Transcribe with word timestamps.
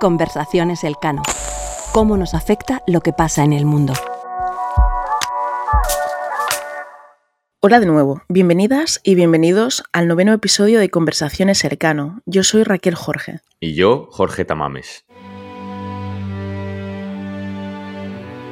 Conversaciones 0.00 0.84
Elcano. 0.84 1.22
¿Cómo 1.92 2.16
nos 2.16 2.34
afecta 2.34 2.82
lo 2.86 3.00
que 3.00 3.12
pasa 3.12 3.42
en 3.42 3.52
el 3.52 3.64
mundo? 3.66 3.94
Hola 7.60 7.80
de 7.80 7.86
nuevo, 7.86 8.22
bienvenidas 8.28 9.00
y 9.02 9.16
bienvenidos 9.16 9.82
al 9.92 10.06
noveno 10.06 10.32
episodio 10.32 10.78
de 10.78 10.90
Conversaciones 10.90 11.58
Cercano. 11.58 12.20
Yo 12.26 12.44
soy 12.44 12.62
Raquel 12.62 12.94
Jorge. 12.94 13.40
Y 13.58 13.74
yo, 13.74 14.06
Jorge 14.12 14.44
Tamames. 14.44 15.04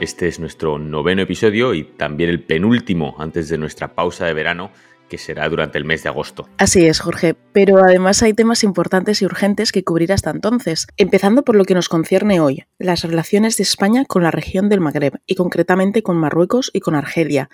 Este 0.01 0.27
es 0.27 0.41
nuestro 0.41 0.79
noveno 0.79 1.23
episodio 1.23 1.73
y 1.73 1.85
también 1.85 2.29
el 2.29 2.43
penúltimo 2.43 3.15
antes 3.19 3.49
de 3.49 3.57
nuestra 3.57 3.95
pausa 3.95 4.27
de 4.27 4.35
verano 4.35 4.73
que 5.09 5.18
será 5.18 5.48
durante 5.48 5.79
el 5.79 5.84
mes 5.84 6.02
de 6.02 6.09
agosto. 6.09 6.48
Así 6.59 6.86
es, 6.86 7.00
Jorge, 7.00 7.34
pero 7.52 7.79
además 7.79 8.22
hay 8.22 8.32
temas 8.32 8.64
importantes 8.64 9.22
y 9.22 9.25
urgentes 9.25 9.72
que 9.72 9.84
cubrir 9.84 10.12
hasta 10.12 10.30
entonces, 10.30 10.86
empezando 10.96 11.44
por 11.44 11.57
lo 11.57 11.64
que 11.64 11.75
nos 11.75 11.89
concierne 11.89 12.40
hoy, 12.40 12.64
las 12.79 13.03
relaciones 13.03 13.57
de 13.57 13.62
España 13.62 14.04
con 14.04 14.22
la 14.22 14.31
región 14.31 14.68
del 14.68 14.81
Magreb 14.81 15.14
y 15.26 15.34
concretamente 15.34 16.03
con 16.03 16.17
Marruecos 16.17 16.71
y 16.72 16.81
con 16.81 16.95
Argelia, 16.95 17.48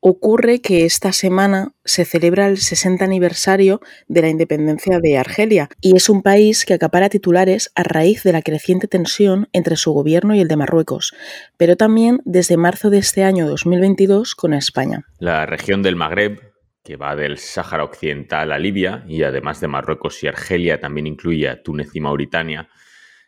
Ocurre 0.00 0.60
que 0.60 0.84
esta 0.84 1.12
semana 1.12 1.72
se 1.84 2.04
celebra 2.04 2.46
el 2.46 2.58
60 2.58 3.04
aniversario 3.04 3.80
de 4.06 4.22
la 4.22 4.28
independencia 4.28 5.00
de 5.00 5.18
Argelia 5.18 5.68
y 5.80 5.96
es 5.96 6.08
un 6.08 6.22
país 6.22 6.64
que 6.64 6.74
acapara 6.74 7.08
titulares 7.08 7.72
a 7.74 7.82
raíz 7.82 8.22
de 8.22 8.32
la 8.32 8.42
creciente 8.42 8.86
tensión 8.86 9.48
entre 9.52 9.74
su 9.74 9.92
gobierno 9.92 10.36
y 10.36 10.40
el 10.40 10.46
de 10.46 10.56
Marruecos, 10.56 11.14
pero 11.56 11.76
también 11.76 12.20
desde 12.24 12.56
marzo 12.56 12.90
de 12.90 12.98
este 12.98 13.24
año 13.24 13.48
2022 13.48 14.36
con 14.36 14.54
España. 14.54 15.04
La 15.18 15.46
región 15.46 15.82
del 15.82 15.96
Magreb, 15.96 16.47
que 16.88 16.96
va 16.96 17.14
del 17.14 17.36
Sáhara 17.36 17.84
Occidental 17.84 18.50
a 18.50 18.58
Libia 18.58 19.04
y 19.06 19.22
además 19.22 19.60
de 19.60 19.68
Marruecos 19.68 20.24
y 20.24 20.26
Argelia 20.26 20.80
también 20.80 21.06
incluye 21.06 21.46
a 21.46 21.62
Túnez 21.62 21.94
y 21.94 22.00
Mauritania, 22.00 22.70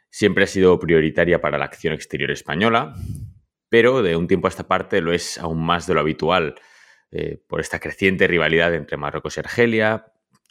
siempre 0.09 0.45
ha 0.45 0.47
sido 0.47 0.79
prioritaria 0.79 1.41
para 1.43 1.59
la 1.59 1.67
acción 1.67 1.93
exterior 1.93 2.31
española 2.31 2.95
pero 3.71 4.03
de 4.03 4.17
un 4.17 4.27
tiempo 4.27 4.49
a 4.49 4.51
esta 4.51 4.69
parte 4.69 5.01
lo 5.01 5.15
es 5.15 5.39
aún 5.39 5.65
más 5.65 5.87
de 5.87 5.95
lo 5.95 6.01
habitual 6.01 6.57
eh, 7.13 7.41
por 7.49 7.61
esta 7.61 7.79
creciente 7.79 8.27
rivalidad 8.27 8.75
entre 8.75 8.97
Marruecos 8.97 9.37
y 9.37 9.41
Argelia, 9.41 10.07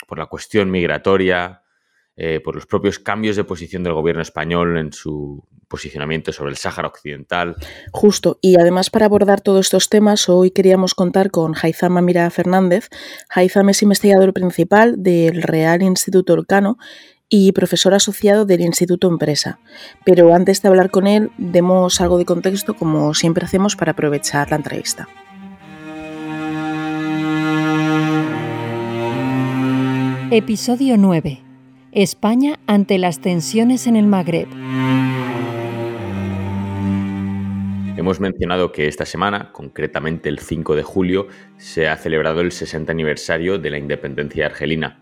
por 0.07 0.17
la 0.17 0.25
cuestión 0.25 0.71
migratoria, 0.71 1.61
eh, 2.21 2.41
por 2.41 2.53
los 2.53 2.65
propios 2.65 2.99
cambios 2.99 3.37
de 3.37 3.45
posición 3.45 3.81
del 3.81 3.93
gobierno 3.93 4.21
español 4.21 4.77
en 4.77 4.91
su 4.91 5.41
posicionamiento 5.69 6.33
sobre 6.33 6.51
el 6.51 6.57
Sáhara 6.57 6.89
Occidental. 6.89 7.55
Justo, 7.93 8.39
y 8.41 8.59
además 8.59 8.89
para 8.89 9.05
abordar 9.05 9.39
todos 9.39 9.67
estos 9.67 9.87
temas, 9.87 10.27
hoy 10.27 10.51
queríamos 10.51 10.95
contar 10.95 11.31
con 11.31 11.53
Haitham 11.55 11.95
Amira 11.95 12.29
Fernández. 12.29 12.89
Haitham 13.29 13.69
es 13.69 13.83
investigador 13.83 14.33
principal 14.33 15.01
del 15.01 15.41
Real 15.41 15.81
Instituto 15.81 16.33
Orcano 16.33 16.77
y 17.29 17.53
profesor 17.53 17.93
asociado 17.93 18.43
del 18.45 18.59
Instituto 18.59 19.07
Empresa. 19.07 19.61
Pero 20.03 20.33
antes 20.35 20.61
de 20.61 20.67
hablar 20.67 20.91
con 20.91 21.07
él, 21.07 21.31
demos 21.37 22.01
algo 22.01 22.17
de 22.17 22.25
contexto 22.25 22.73
como 22.73 23.13
siempre 23.13 23.45
hacemos 23.45 23.77
para 23.77 23.93
aprovechar 23.93 24.49
la 24.49 24.57
entrevista. 24.57 25.07
Episodio 30.31 30.97
9. 30.97 31.48
España 31.91 32.59
ante 32.67 32.97
las 32.97 33.19
tensiones 33.19 33.87
en 33.87 33.95
el 33.95 34.07
Magreb. 34.07 34.47
Hemos 37.97 38.19
mencionado 38.19 38.71
que 38.71 38.87
esta 38.87 39.05
semana, 39.05 39.51
concretamente 39.51 40.29
el 40.29 40.39
5 40.39 40.75
de 40.75 40.83
julio, 40.83 41.27
se 41.57 41.87
ha 41.87 41.97
celebrado 41.97 42.41
el 42.41 42.51
60 42.51 42.91
aniversario 42.91 43.57
de 43.57 43.69
la 43.69 43.77
independencia 43.77 44.45
argelina 44.45 44.99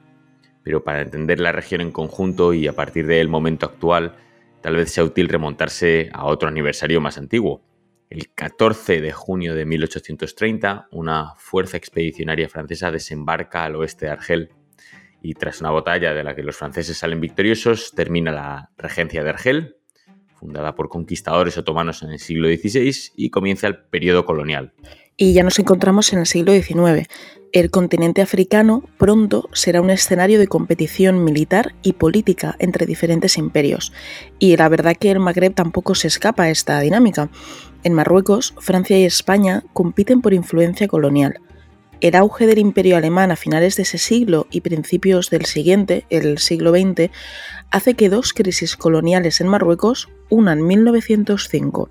pero 0.67 0.83
para 0.83 0.99
entender 0.99 1.39
la 1.39 1.53
región 1.53 1.79
en 1.79 1.93
conjunto 1.93 2.53
y 2.53 2.67
a 2.67 2.73
partir 2.73 3.07
del 3.07 3.29
momento 3.29 3.65
actual, 3.65 4.17
tal 4.59 4.75
vez 4.75 4.91
sea 4.91 5.05
útil 5.05 5.29
remontarse 5.29 6.09
a 6.11 6.25
otro 6.25 6.49
aniversario 6.49 6.99
más 6.99 7.17
antiguo. 7.17 7.61
El 8.09 8.33
14 8.33 8.99
de 8.99 9.13
junio 9.13 9.55
de 9.55 9.65
1830, 9.65 10.89
una 10.91 11.35
fuerza 11.37 11.77
expedicionaria 11.77 12.49
francesa 12.49 12.91
desembarca 12.91 13.63
al 13.63 13.77
oeste 13.77 14.07
de 14.07 14.11
Argel 14.11 14.49
y 15.21 15.33
tras 15.33 15.61
una 15.61 15.71
batalla 15.71 16.13
de 16.13 16.23
la 16.23 16.35
que 16.35 16.43
los 16.43 16.57
franceses 16.57 16.97
salen 16.97 17.21
victoriosos, 17.21 17.93
termina 17.95 18.31
la 18.31 18.71
regencia 18.77 19.23
de 19.23 19.29
Argel, 19.29 19.77
fundada 20.39 20.75
por 20.75 20.89
conquistadores 20.89 21.57
otomanos 21.57 22.03
en 22.03 22.11
el 22.11 22.19
siglo 22.19 22.47
XVI, 22.47 23.11
y 23.15 23.29
comienza 23.29 23.67
el 23.67 23.77
periodo 23.77 24.25
colonial. 24.25 24.73
Y 25.19 25.33
ya 25.33 25.43
nos 25.43 25.57
encontramos 25.57 26.13
en 26.13 26.19
el 26.19 26.27
siglo 26.27 26.53
XIX. 26.53 27.07
El 27.51 27.71
continente 27.71 28.21
africano 28.21 28.83
pronto 28.99 29.49
será 29.51 29.81
un 29.81 29.89
escenario 29.89 30.37
de 30.37 30.47
competición 30.47 31.23
militar 31.23 31.73
y 31.81 31.93
política 31.93 32.55
entre 32.59 32.85
diferentes 32.85 33.37
imperios. 33.37 33.93
Y 34.37 34.55
la 34.57 34.69
verdad 34.69 34.95
que 34.95 35.09
el 35.09 35.19
Magreb 35.19 35.55
tampoco 35.55 35.95
se 35.95 36.07
escapa 36.07 36.43
a 36.43 36.49
esta 36.51 36.79
dinámica. 36.81 37.31
En 37.83 37.93
Marruecos, 37.93 38.53
Francia 38.59 38.99
y 38.99 39.05
España 39.05 39.63
compiten 39.73 40.21
por 40.21 40.35
influencia 40.35 40.87
colonial. 40.87 41.39
El 41.99 42.15
auge 42.15 42.45
del 42.45 42.59
imperio 42.59 42.95
alemán 42.95 43.31
a 43.31 43.35
finales 43.35 43.75
de 43.75 43.83
ese 43.83 43.97
siglo 43.97 44.45
y 44.51 44.61
principios 44.61 45.31
del 45.31 45.45
siguiente, 45.45 46.05
el 46.09 46.37
siglo 46.37 46.71
XX, 46.71 47.09
hace 47.71 47.95
que 47.95 48.09
dos 48.09 48.33
crisis 48.33 48.75
coloniales 48.77 49.41
en 49.41 49.47
Marruecos, 49.47 50.07
una 50.29 50.53
en 50.53 50.67
1905 50.67 51.89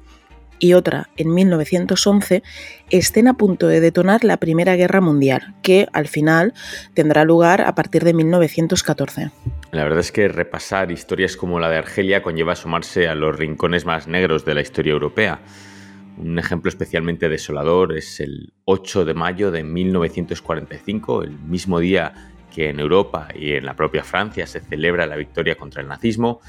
y 0.59 0.75
otra 0.75 1.09
en 1.17 1.35
1911 1.35 2.43
estén 2.91 3.29
a 3.29 3.35
punto 3.35 3.69
de 3.69 3.81
detonar 3.81 4.25
la 4.25 4.37
Primera 4.37 4.77
Guerra 4.77 5.01
Mundial, 5.01 5.55
que 5.63 5.87
al 5.93 6.09
final 6.09 6.55
tendrá 6.95 7.25
lugar 7.25 7.63
a 7.63 7.75
partir 7.75 8.05
de 8.05 8.15
1914. 8.15 9.31
La 9.73 9.85
verdad 9.85 10.01
es 10.01 10.13
que 10.13 10.29
repasar 10.29 10.91
historias 10.91 11.37
como 11.37 11.61
la 11.61 11.69
de 11.69 11.79
Argelia 11.79 12.23
conlleva 12.23 12.57
sumarse 12.57 13.09
a 13.09 13.15
los 13.15 13.37
rincones 13.37 13.85
más 13.85 14.07
negros 14.07 14.45
de 14.45 14.55
la 14.55 14.61
historia 14.61 14.93
europea. 14.93 15.41
Un 16.19 16.39
ejemplo 16.39 16.71
especialmente 16.71 17.29
desolador 17.29 17.97
es 17.97 18.21
el 18.21 18.53
8 18.65 19.05
de 19.05 19.15
mayo 19.15 19.51
de 19.51 19.63
1945, 19.63 21.23
el 21.23 21.39
mismo 21.39 21.79
día 21.79 22.33
que 22.55 22.71
en 22.71 22.81
Europa 22.81 23.29
y 23.35 23.53
en 23.53 23.67
la 23.67 23.77
propia 23.77 24.03
Francia 24.03 24.47
se 24.47 24.61
celebra 24.61 25.07
la 25.07 25.17
victoria 25.17 25.57
contra 25.57 25.83
el 25.83 25.89
nazismo. 25.89 26.41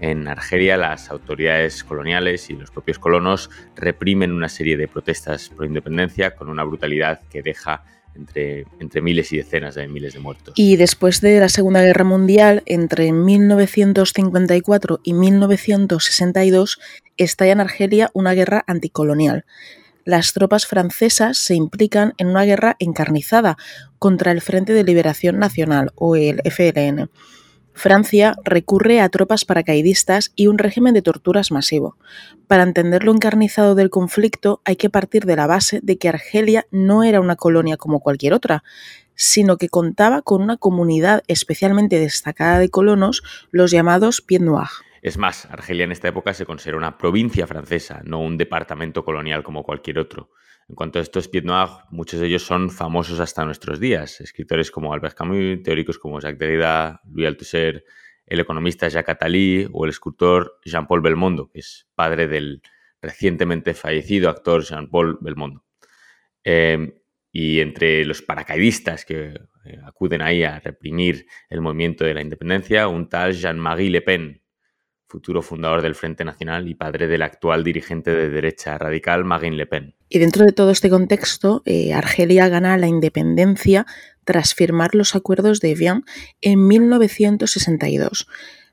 En 0.00 0.26
Argelia 0.26 0.76
las 0.76 1.08
autoridades 1.10 1.84
coloniales 1.84 2.50
y 2.50 2.54
los 2.54 2.72
propios 2.72 2.98
colonos 2.98 3.48
reprimen 3.76 4.32
una 4.32 4.48
serie 4.48 4.76
de 4.76 4.88
protestas 4.88 5.50
pro 5.50 5.66
independencia 5.66 6.34
con 6.34 6.48
una 6.48 6.64
brutalidad 6.64 7.20
que 7.30 7.42
deja 7.42 7.84
entre, 8.14 9.00
miles 9.00 9.32
y 9.32 9.38
decenas 9.38 9.74
de 9.74 9.88
miles 9.88 10.14
de 10.14 10.20
muertos. 10.20 10.54
Y 10.56 10.76
después 10.76 11.20
de 11.20 11.40
la 11.40 11.48
Segunda 11.48 11.82
Guerra 11.82 12.04
Mundial, 12.04 12.62
entre 12.66 13.12
1954 13.12 15.00
y 15.02 15.12
1962, 15.14 16.80
estalla 17.16 17.52
en 17.52 17.60
Argelia 17.60 18.10
una 18.14 18.34
guerra 18.34 18.64
anticolonial. 18.66 19.44
Las 20.04 20.32
tropas 20.32 20.66
francesas 20.66 21.38
se 21.38 21.54
implican 21.54 22.14
en 22.18 22.26
una 22.26 22.44
guerra 22.44 22.76
encarnizada 22.80 23.56
contra 23.98 24.32
el 24.32 24.40
Frente 24.40 24.72
de 24.72 24.82
Liberación 24.82 25.38
Nacional, 25.38 25.92
o 25.94 26.16
el 26.16 26.40
FLN. 26.44 27.08
Francia 27.74 28.36
recurre 28.44 29.00
a 29.00 29.08
tropas 29.08 29.44
paracaidistas 29.44 30.32
y 30.36 30.46
un 30.46 30.58
régimen 30.58 30.94
de 30.94 31.02
torturas 31.02 31.50
masivo. 31.50 31.96
Para 32.46 32.62
entender 32.62 33.04
lo 33.04 33.12
encarnizado 33.12 33.74
del 33.74 33.90
conflicto 33.90 34.60
hay 34.64 34.76
que 34.76 34.90
partir 34.90 35.24
de 35.24 35.36
la 35.36 35.46
base 35.46 35.80
de 35.82 35.96
que 35.96 36.08
Argelia 36.08 36.66
no 36.70 37.02
era 37.02 37.20
una 37.20 37.36
colonia 37.36 37.76
como 37.76 38.00
cualquier 38.00 38.34
otra, 38.34 38.62
sino 39.14 39.56
que 39.56 39.68
contaba 39.68 40.22
con 40.22 40.42
una 40.42 40.56
comunidad 40.56 41.22
especialmente 41.28 41.98
destacada 41.98 42.58
de 42.58 42.70
colonos, 42.70 43.22
los 43.50 43.70
llamados 43.70 44.20
Pied 44.20 44.40
Noir. 44.40 44.68
Es 45.02 45.18
más, 45.18 45.46
Argelia 45.46 45.84
en 45.84 45.92
esta 45.92 46.08
época 46.08 46.32
se 46.32 46.46
considera 46.46 46.78
una 46.78 46.96
provincia 46.96 47.46
francesa, 47.46 48.02
no 48.04 48.20
un 48.20 48.38
departamento 48.38 49.04
colonial 49.04 49.42
como 49.42 49.64
cualquier 49.64 49.98
otro. 49.98 50.30
En 50.72 50.76
cuanto 50.76 50.98
a 50.98 51.02
estos 51.02 51.28
Pied 51.28 51.44
Noir, 51.44 51.68
muchos 51.90 52.18
de 52.18 52.28
ellos 52.28 52.44
son 52.44 52.70
famosos 52.70 53.20
hasta 53.20 53.44
nuestros 53.44 53.78
días. 53.78 54.22
Escritores 54.22 54.70
como 54.70 54.94
Albert 54.94 55.14
Camus, 55.14 55.62
teóricos 55.62 55.98
como 55.98 56.18
Jacques 56.18 56.38
Derrida, 56.38 57.02
Louis 57.04 57.26
Althusser, 57.26 57.84
el 58.24 58.40
economista 58.40 58.88
Jacques 58.88 59.14
Attali 59.14 59.68
o 59.70 59.84
el 59.84 59.90
escultor 59.90 60.58
Jean-Paul 60.64 61.02
Belmondo, 61.02 61.50
que 61.50 61.58
es 61.58 61.86
padre 61.94 62.26
del 62.26 62.62
recientemente 63.02 63.74
fallecido 63.74 64.30
actor 64.30 64.64
Jean-Paul 64.64 65.18
Belmondo. 65.20 65.62
Em, 66.42 66.94
y 67.30 67.60
entre 67.60 68.06
los 68.06 68.22
paracaidistas 68.22 69.04
que 69.04 69.42
eh, 69.66 69.78
acuden 69.84 70.22
ahí 70.22 70.42
a 70.42 70.58
reprimir 70.58 71.26
el 71.50 71.60
movimiento 71.60 72.06
de 72.06 72.14
la 72.14 72.22
independencia, 72.22 72.88
un 72.88 73.10
tal 73.10 73.34
Jean-Marie 73.34 73.90
Le 73.90 74.00
Pen, 74.00 74.41
futuro 75.12 75.42
fundador 75.42 75.82
del 75.82 75.94
Frente 75.94 76.24
Nacional 76.24 76.66
y 76.68 76.74
padre 76.74 77.06
del 77.06 77.20
actual 77.20 77.62
dirigente 77.62 78.14
de 78.14 78.30
derecha 78.30 78.78
radical 78.78 79.26
Marine 79.26 79.56
Le 79.56 79.66
Pen. 79.66 79.94
Y 80.08 80.18
dentro 80.18 80.46
de 80.46 80.52
todo 80.52 80.70
este 80.70 80.88
contexto, 80.88 81.60
eh, 81.66 81.92
Argelia 81.92 82.48
gana 82.48 82.78
la 82.78 82.86
independencia 82.86 83.84
tras 84.24 84.54
firmar 84.54 84.94
los 84.94 85.14
acuerdos 85.14 85.60
de 85.60 85.72
Evian 85.72 86.04
en 86.40 86.66
1962. 86.66 88.26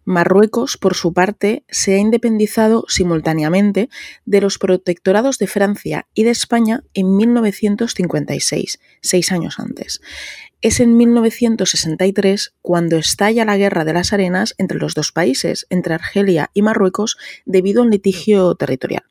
Marruecos, 0.06 0.78
por 0.78 0.96
su 0.96 1.12
parte, 1.14 1.66
se 1.70 1.96
ha 1.96 1.98
independizado 1.98 2.86
simultáneamente 2.88 3.90
de 4.26 4.40
los 4.40 4.58
protectorados 4.58 5.40
de 5.40 5.48
Francia 5.48 6.08
y 6.14 6.24
de 6.24 6.32
España 6.32 6.84
en 6.94 7.18
1956, 7.18 8.80
seis 9.02 9.32
años 9.34 9.60
antes. 9.60 10.02
Es 10.62 10.82
en 10.82 10.98
1963 10.98 12.54
cuando 12.62 12.98
estalla 12.98 13.46
la 13.46 13.56
guerra 13.56 13.86
de 13.86 13.94
las 13.94 14.12
arenas 14.12 14.56
entre 14.58 14.78
los 14.78 14.94
dos 14.94 15.14
países, 15.14 15.66
entre 15.70 15.94
Argelia 15.94 16.52
y 16.54 16.64
Marruecos, 16.64 17.18
debido 17.46 17.82
a 17.82 17.86
un 17.86 17.92
litigio 17.92 18.56
territorial. 18.56 19.04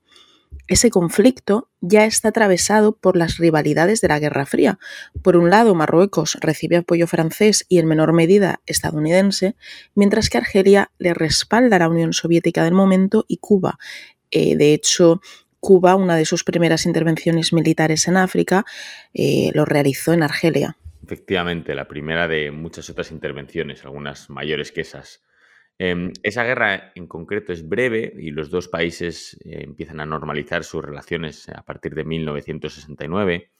Ese 0.67 0.91
conflicto 0.91 1.71
ya 1.81 2.05
está 2.05 2.29
atravesado 2.29 2.93
por 2.93 3.17
las 3.17 3.39
rivalidades 3.39 4.03
de 4.03 4.09
la 4.09 4.19
Guerra 4.19 4.45
Fría. 4.45 4.79
Por 5.23 5.39
un 5.39 5.49
lado, 5.49 5.75
Marruecos 5.75 6.37
recibe 6.43 6.77
apoyo 6.77 7.06
francés 7.06 7.65
y 7.71 7.79
en 7.79 7.87
menor 7.87 8.12
medida 8.12 8.61
estadounidense, 8.67 9.56
mientras 9.94 10.29
que 10.29 10.37
Argelia 10.37 10.91
le 10.99 11.15
respalda 11.15 11.77
a 11.77 11.79
la 11.79 11.89
Unión 11.89 12.12
Soviética 12.12 12.62
del 12.62 12.75
momento 12.75 13.25
y 13.27 13.39
Cuba. 13.39 13.79
Eh, 14.31 14.55
de 14.56 14.75
hecho, 14.75 15.23
Cuba, 15.61 15.94
una 15.94 16.17
de 16.17 16.27
sus 16.27 16.44
primeras 16.44 16.85
intervenciones 16.85 17.55
militares 17.55 18.06
en 18.06 18.19
África, 18.19 18.67
eh, 19.15 19.51
lo 19.55 19.65
realizó 19.65 20.12
en 20.12 20.23
Argelia. 20.23 20.77
Efectivamente, 21.03 21.75
la 21.75 21.89
primera 21.89 22.29
de 22.29 22.50
muchas 22.50 22.91
otras 22.91 23.11
intervenciones, 23.12 23.85
algunas 23.85 24.31
mayores 24.31 24.73
que 24.73 24.83
esas. 24.83 25.23
Em, 25.79 26.12
esa 26.25 26.43
guerra 26.43 26.93
en 26.97 27.06
concreto 27.06 27.53
es 27.53 27.69
breve 27.69 28.12
y 28.19 28.33
los 28.33 28.50
dos 28.50 28.67
países 28.67 29.39
eh, 29.45 29.62
empiezan 29.62 30.00
a 30.00 30.06
normalizar 30.06 30.65
sus 30.65 30.85
relaciones 30.85 31.49
a 31.50 31.62
partir 31.62 31.95
de 31.95 32.05
1969. 32.05 33.53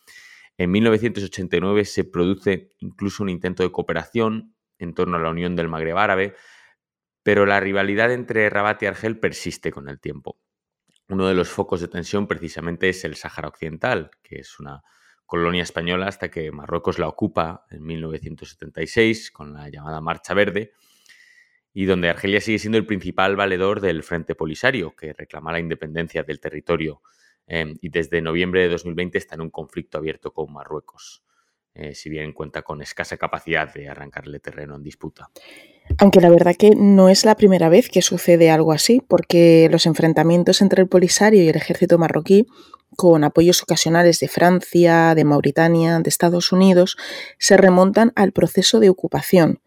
En 0.58 0.70
1989 0.73 1.85
se 1.85 2.05
produce 2.05 2.70
incluso 2.81 3.23
un 3.23 3.29
intento 3.29 3.62
de 3.62 3.70
cooperación 3.70 4.56
en 4.79 4.94
torno 4.94 5.17
a 5.17 5.20
la 5.20 5.31
Unión 5.31 5.55
del 5.55 5.69
Magreb 5.69 5.96
Árabe, 5.96 6.34
pero 7.23 7.46
la 7.46 7.61
rivalidad 7.61 8.12
entre 8.12 8.50
Rabat 8.50 8.82
y 8.82 8.87
Argel 8.87 9.19
persiste 9.20 9.70
con 9.70 9.88
el 9.88 10.00
tiempo. 10.00 10.41
Uno 11.08 11.29
de 11.29 11.34
los 11.34 11.49
focos 11.49 11.81
de 11.81 11.88
tensión 11.88 12.26
precisamente 12.26 12.88
es 12.88 13.05
el 13.05 13.14
Sáhara 13.14 13.49
Occidental, 13.49 14.11
que 14.23 14.41
es 14.41 14.58
una 14.58 14.82
colonia 15.28 15.62
española 15.62 16.06
hasta 16.06 16.30
que 16.30 16.50
Marruecos 16.50 16.98
la 16.98 17.06
ocupa 17.06 17.66
en 17.70 17.84
1976 17.84 19.30
con 19.30 19.52
la 19.52 19.69
llamada 19.69 20.00
Marcha 20.00 20.32
Verde 20.32 20.72
y 21.75 21.84
donde 21.84 22.08
Argelia 22.08 22.40
sigue 22.40 22.58
siendo 22.58 22.78
el 22.78 22.86
principal 22.86 23.36
valedor 23.36 23.82
del 23.82 24.02
Frente 24.02 24.34
Polisario, 24.34 24.96
que 24.96 25.12
reclama 25.12 25.52
la 25.52 25.60
independencia 25.60 26.22
del 26.22 26.40
territorio 26.40 27.02
em, 27.46 27.76
y 27.82 27.90
desde 27.90 28.22
noviembre 28.22 28.62
de 28.62 28.70
2020 28.70 29.19
está 29.19 29.34
en 29.34 29.42
un 29.42 29.50
conflicto 29.50 29.98
abierto 29.98 30.32
con 30.32 30.50
Marruecos, 30.50 31.22
eh, 31.75 31.94
si 31.94 32.11
bien 32.11 32.32
cuenta 32.32 32.62
con 32.62 32.82
escasa 32.82 33.17
capacidad 33.17 33.73
de 33.73 33.88
arrancarle 33.88 34.41
terreno 34.41 34.76
en 34.76 34.82
disputa. 34.82 35.31
Aunque 35.99 36.20
la 36.20 36.29
verdad 36.29 36.55
que 36.56 36.70
no 36.76 37.09
es 37.09 37.25
la 37.25 37.37
primera 37.37 37.69
vez 37.69 37.88
que 37.88 38.03
sucede 38.03 38.50
algo 38.50 38.73
así, 38.73 39.03
porque 39.06 39.69
los 39.70 39.87
enfrentamientos 39.87 40.61
entre 40.61 40.82
el 40.82 40.88
Polisario 40.88 41.43
y 41.43 41.49
el 41.49 41.56
ejército 41.56 41.99
marroquí, 41.99 42.47
con 42.97 43.25
apoyos 43.25 43.62
ocasionales 43.62 44.19
de 44.20 44.29
Francia, 44.29 45.15
de 45.15 45.25
Mauritania, 45.25 46.00
de 46.00 46.09
Estados 46.09 46.53
Unidos, 46.53 46.97
se 47.38 47.56
remontan 47.56 48.12
al 48.17 48.32
proceso 48.32 48.81
de 48.81 48.91
ocupación, 48.91 49.61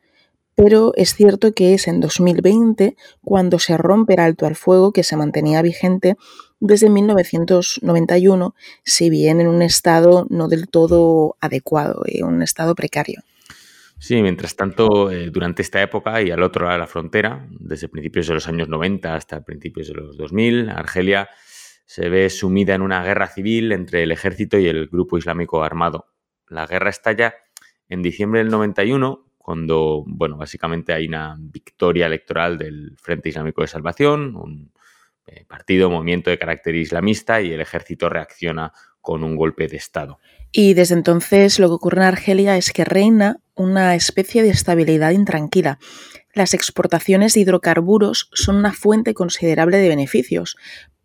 pero 0.56 0.92
es 0.95 1.15
cierto 1.15 1.53
que 1.53 1.74
es 1.74 1.88
en 1.88 2.00
2020 2.00 2.95
cuando 3.24 3.59
se 3.59 3.77
rompe 3.77 4.13
el 4.13 4.19
alto 4.19 4.45
al 4.45 4.56
fuego 4.56 4.92
que 4.92 5.03
se 5.03 5.15
mantenía 5.15 5.62
vigente 5.62 6.18
desde 6.61 6.89
1991, 6.89 8.55
si 8.85 9.09
bien 9.09 9.41
en 9.41 9.47
un 9.47 9.61
estado 9.61 10.27
no 10.29 10.47
del 10.47 10.69
todo 10.69 11.35
adecuado, 11.41 12.03
en 12.05 12.21
eh, 12.21 12.23
un 12.23 12.41
estado 12.41 12.75
precario. 12.75 13.21
Sí, 13.99 14.21
mientras 14.21 14.55
tanto, 14.55 15.11
eh, 15.11 15.29
durante 15.29 15.61
esta 15.61 15.81
época 15.81 16.21
y 16.21 16.31
al 16.31 16.41
otro 16.41 16.65
lado 16.65 16.75
de 16.75 16.79
la 16.79 16.87
frontera, 16.87 17.47
desde 17.59 17.89
principios 17.89 18.27
de 18.27 18.35
los 18.35 18.47
años 18.47 18.69
90 18.69 19.15
hasta 19.15 19.43
principios 19.43 19.87
de 19.87 19.95
los 19.95 20.17
2000, 20.17 20.69
Argelia 20.69 21.29
se 21.85 22.09
ve 22.09 22.29
sumida 22.29 22.73
en 22.73 22.83
una 22.83 23.03
guerra 23.03 23.27
civil 23.27 23.71
entre 23.71 24.03
el 24.03 24.11
ejército 24.11 24.57
y 24.57 24.67
el 24.67 24.87
grupo 24.87 25.17
islámico 25.17 25.63
armado. 25.63 26.07
La 26.47 26.65
guerra 26.65 26.89
estalla 26.89 27.35
en 27.89 28.01
diciembre 28.01 28.39
del 28.39 28.49
91 28.49 29.25
cuando, 29.37 30.03
bueno, 30.07 30.37
básicamente 30.37 30.93
hay 30.93 31.07
una 31.07 31.35
victoria 31.39 32.05
electoral 32.05 32.57
del 32.57 32.95
Frente 32.97 33.29
Islámico 33.29 33.61
de 33.61 33.67
Salvación, 33.67 34.35
un 34.35 34.71
eh, 35.31 35.45
partido, 35.47 35.89
movimiento 35.89 36.29
de 36.29 36.37
carácter 36.37 36.75
islamista 36.75 37.41
y 37.41 37.53
el 37.53 37.61
ejército 37.61 38.09
reacciona 38.09 38.73
con 38.99 39.23
un 39.23 39.37
golpe 39.37 39.67
de 39.67 39.77
Estado. 39.77 40.19
Y 40.51 40.73
desde 40.73 40.95
entonces 40.95 41.57
lo 41.57 41.69
que 41.69 41.75
ocurre 41.75 42.01
en 42.01 42.07
Argelia 42.07 42.57
es 42.57 42.73
que 42.73 42.83
reina 42.83 43.37
una 43.55 43.95
especie 43.95 44.43
de 44.43 44.49
estabilidad 44.49 45.11
intranquila. 45.11 45.79
Las 46.33 46.53
exportaciones 46.53 47.33
de 47.33 47.39
hidrocarburos 47.39 48.29
son 48.33 48.57
una 48.57 48.73
fuente 48.73 49.13
considerable 49.13 49.77
de 49.77 49.87
beneficios, 49.87 50.57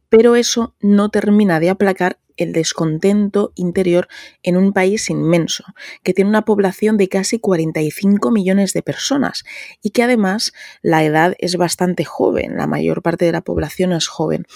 pero 0.09 0.35
eso 0.35 0.75
no 0.81 1.09
termina 1.11 1.61
de 1.61 1.71
aplacar 1.71 2.19
el 2.37 2.53
descontento 2.53 3.53
interior 3.55 4.09
en 4.43 4.57
un 4.57 4.73
país 4.73 5.11
inmenso, 5.11 5.65
que 6.03 6.15
tiene 6.15 6.31
una 6.31 6.45
población 6.45 6.97
de 6.97 7.09
casi 7.09 7.39
45 7.39 8.31
millones 8.31 8.73
de 8.73 8.83
personas 8.83 9.45
y 9.83 9.91
que 9.91 10.03
además 10.03 10.53
la 10.83 11.05
edad 11.05 11.35
es 11.39 11.57
bastante 11.57 12.05
joven, 12.05 12.57
la 12.57 12.67
mayor 12.67 13.03
parte 13.03 13.25
de 13.25 13.33
la 13.33 13.41
población 13.41 13.93
es 13.93 14.09
joven. 14.09 14.47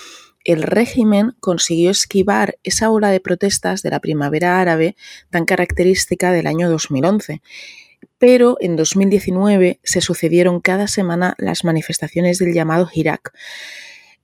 El 0.45 0.63
régimen 0.63 1.37
consiguió 1.41 1.91
esquivar 1.91 2.59
esa 2.63 2.91
ola 2.91 3.11
de 3.11 3.21
protestas 3.21 3.83
de 3.83 3.91
la 3.91 4.01
primavera 4.01 4.61
árabe 4.61 4.97
tan 5.29 5.45
característica 5.45 6.33
del 6.33 6.47
año 6.47 6.71
2011 6.71 7.43
pero 8.19 8.59
en 8.61 8.77
2019 8.77 9.81
se 9.83 10.01
sucedieron 10.03 10.61
cada 10.61 10.89
semana 10.89 11.35
las 11.39 11.65
manifestaciones 11.65 12.39
del 12.39 12.53
llamado 12.53 12.89
Hirak, 12.93 13.33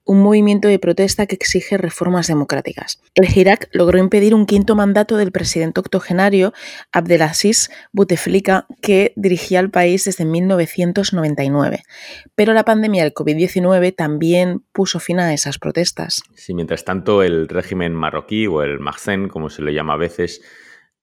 un 0.07 0.23
movimiento 0.23 0.67
de 0.67 0.79
protesta 0.79 1.27
que 1.27 1.35
exige 1.35 1.77
reformas 1.77 2.27
democráticas. 2.27 3.01
El 3.13 3.37
Irak 3.37 3.69
logró 3.71 3.99
impedir 3.99 4.33
un 4.33 4.45
quinto 4.45 4.75
mandato 4.75 5.17
del 5.17 5.31
presidente 5.31 5.79
octogenario 5.79 6.53
Abdelaziz 6.91 7.69
Bouteflika, 7.91 8.65
que 8.81 9.13
dirigía 9.15 9.59
el 9.59 9.69
país 9.69 10.05
desde 10.05 10.25
1999. 10.25 11.83
Pero 12.35 12.53
la 12.53 12.65
pandemia 12.65 13.03
del 13.03 13.13
COVID-19 13.13 13.95
también 13.95 14.63
puso 14.71 14.99
fin 14.99 15.19
a 15.19 15.33
esas 15.33 15.59
protestas. 15.59 16.23
Sí, 16.35 16.53
mientras 16.53 16.85
tanto, 16.85 17.21
el 17.21 17.47
régimen 17.47 17.93
marroquí 17.93 18.47
o 18.47 18.63
el 18.63 18.79
Mahsen, 18.79 19.27
como 19.27 19.49
se 19.49 19.61
lo 19.61 19.71
llama 19.71 19.93
a 19.93 19.97
veces, 19.97 20.41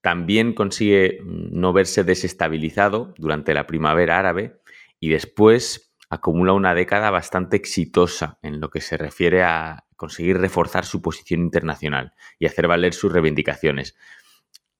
también 0.00 0.52
consigue 0.52 1.18
no 1.24 1.72
verse 1.72 2.04
desestabilizado 2.04 3.14
durante 3.16 3.54
la 3.54 3.66
primavera 3.66 4.18
árabe 4.18 4.60
y 5.00 5.08
después 5.08 5.83
acumula 6.10 6.52
una 6.52 6.74
década 6.74 7.10
bastante 7.10 7.56
exitosa 7.56 8.38
en 8.42 8.60
lo 8.60 8.70
que 8.70 8.80
se 8.80 8.96
refiere 8.96 9.42
a 9.42 9.84
conseguir 9.96 10.38
reforzar 10.38 10.84
su 10.84 11.00
posición 11.02 11.40
internacional 11.40 12.12
y 12.38 12.46
hacer 12.46 12.66
valer 12.66 12.94
sus 12.94 13.12
reivindicaciones. 13.12 13.96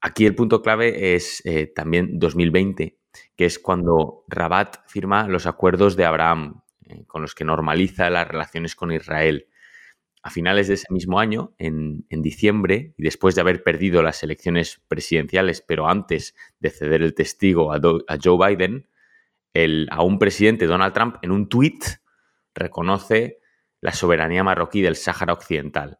Aquí 0.01 0.27
el 0.27 0.35
punto 0.35 0.61
clave 0.61 1.15
es 1.15 1.41
eh, 1.47 1.67
también 1.67 2.19
2020, 2.19 2.99
que 3.37 3.45
es 3.47 3.59
cuando 3.59 4.25
Rabat 4.29 4.77
firma 4.87 5.29
los 5.29 5.47
acuerdos 5.47 5.97
de 5.97 6.05
Abraham, 6.05 6.63
eh, 6.85 7.05
con 7.07 7.23
los 7.23 7.35
que 7.35 7.45
normaliza 7.45 8.11
las 8.11 8.29
relaciones 8.29 8.77
con 8.77 8.93
Israel. 8.93 9.49
A 10.23 10.31
finales 10.31 10.69
de 10.69 10.75
ese 10.75 10.87
mismo 10.91 11.21
año, 11.21 11.55
en, 11.59 12.07
diciembre, 12.11 12.95
y 12.97 13.03
después 13.03 13.35
de 13.35 13.43
haber 13.43 13.63
perdido 13.63 14.03
las 14.03 14.23
elecciones 14.23 14.83
presidenciales, 14.89 15.61
pero 15.61 15.89
antes 15.89 16.35
de 16.61 16.71
ceder 16.71 17.03
el 17.03 17.15
testigo 17.15 17.73
a 17.75 17.81
Joe 18.23 18.57
Biden, 18.57 18.89
a 19.91 20.03
un 20.03 20.19
presidente, 20.19 20.67
Donald 20.67 20.93
Trump, 20.93 21.17
en 21.23 21.31
un 21.31 21.49
tuit 21.49 21.85
reconoce 22.55 23.39
la 23.81 23.93
soberanía 23.93 24.43
marroquí 24.43 24.81
del 24.81 24.97
Sáhara 24.97 25.33
Occidental. 25.33 25.99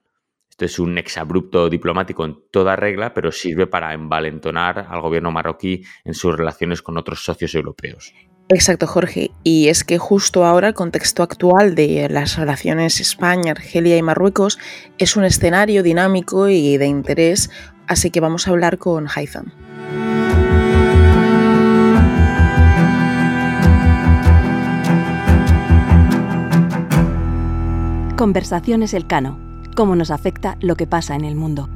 Esto 0.49 0.65
es 0.65 0.79
un 0.79 0.99
exabrupto 0.99 1.69
diplomático 1.69 2.25
en 2.25 2.37
toda 2.51 2.77
regla, 2.77 3.13
pero 3.13 3.33
sirve 3.33 3.67
para 3.67 3.93
envalentonar 3.93 4.87
al 4.89 5.01
gobierno 5.01 5.33
marroquí 5.33 5.85
en 6.05 6.15
sus 6.15 6.37
relaciones 6.37 6.81
con 6.81 6.97
otros 6.97 7.25
socios 7.25 7.55
europeos. 7.55 8.15
Exacto, 8.49 8.87
Jorge. 8.87 9.31
Y 9.43 9.69
es 9.69 9.85
que 9.85 9.99
justo 9.99 10.45
ahora 10.45 10.69
el 10.69 10.75
contexto 10.75 11.23
actual 11.23 11.75
de 11.75 12.09
las 12.09 12.37
relaciones 12.37 13.01
España, 13.01 13.53
Argelia 13.53 13.97
y 13.97 14.03
Marruecos 14.03 14.59
es 14.99 15.17
un 15.17 15.25
escenario 15.25 15.83
dinámico 15.83 16.49
y 16.49 16.77
de 16.77 16.87
interés, 16.87 17.51
así 17.89 18.11
que 18.11 18.21
vamos 18.21 18.47
a 18.47 18.51
hablar 18.51 18.79
con 18.79 19.09
Haitham. 19.09 19.74
Conversaciones 28.25 28.95
Elcano. 28.95 29.39
Cómo 29.77 29.97
nos 29.97 30.11
afecta 30.11 30.57
lo 30.63 30.77
que 30.77 30.87
pasa 30.87 31.15
en 31.15 31.27
el 31.27 31.37
mundo. 31.37 31.69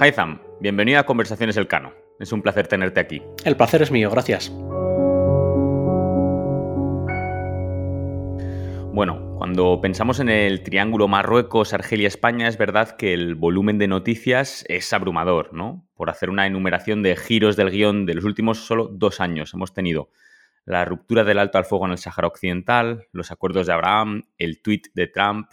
Haitham, 0.00 0.40
bienvenido 0.58 0.98
a 0.98 1.04
Conversaciones 1.04 1.58
Elcano. 1.58 1.92
Es 2.18 2.32
un 2.32 2.40
placer 2.40 2.66
tenerte 2.66 2.98
aquí. 2.98 3.20
El 3.44 3.58
placer 3.58 3.82
es 3.82 3.90
mío, 3.90 4.10
gracias. 4.10 4.50
Bueno, 8.96 9.34
cuando 9.36 9.78
pensamos 9.82 10.20
en 10.20 10.30
el 10.30 10.62
triángulo 10.62 11.06
Marruecos, 11.06 11.74
Argelia, 11.74 12.08
España, 12.08 12.48
es 12.48 12.56
verdad 12.56 12.96
que 12.96 13.12
el 13.12 13.34
volumen 13.34 13.76
de 13.76 13.88
noticias 13.88 14.64
es 14.68 14.90
abrumador, 14.94 15.52
¿no? 15.52 15.86
Por 15.94 16.08
hacer 16.08 16.30
una 16.30 16.46
enumeración 16.46 17.02
de 17.02 17.14
giros 17.14 17.56
del 17.56 17.70
guion 17.70 18.06
de 18.06 18.14
los 18.14 18.24
últimos 18.24 18.60
solo 18.60 18.88
dos 18.90 19.20
años. 19.20 19.52
Hemos 19.52 19.74
tenido 19.74 20.08
la 20.64 20.86
ruptura 20.86 21.24
del 21.24 21.38
alto 21.38 21.58
al 21.58 21.66
fuego 21.66 21.84
en 21.84 21.92
el 21.92 21.98
Sáhara 21.98 22.26
Occidental, 22.26 23.06
los 23.12 23.30
acuerdos 23.30 23.66
de 23.66 23.74
Abraham, 23.74 24.30
el 24.38 24.62
tuit 24.62 24.86
de 24.94 25.08
Trump, 25.08 25.50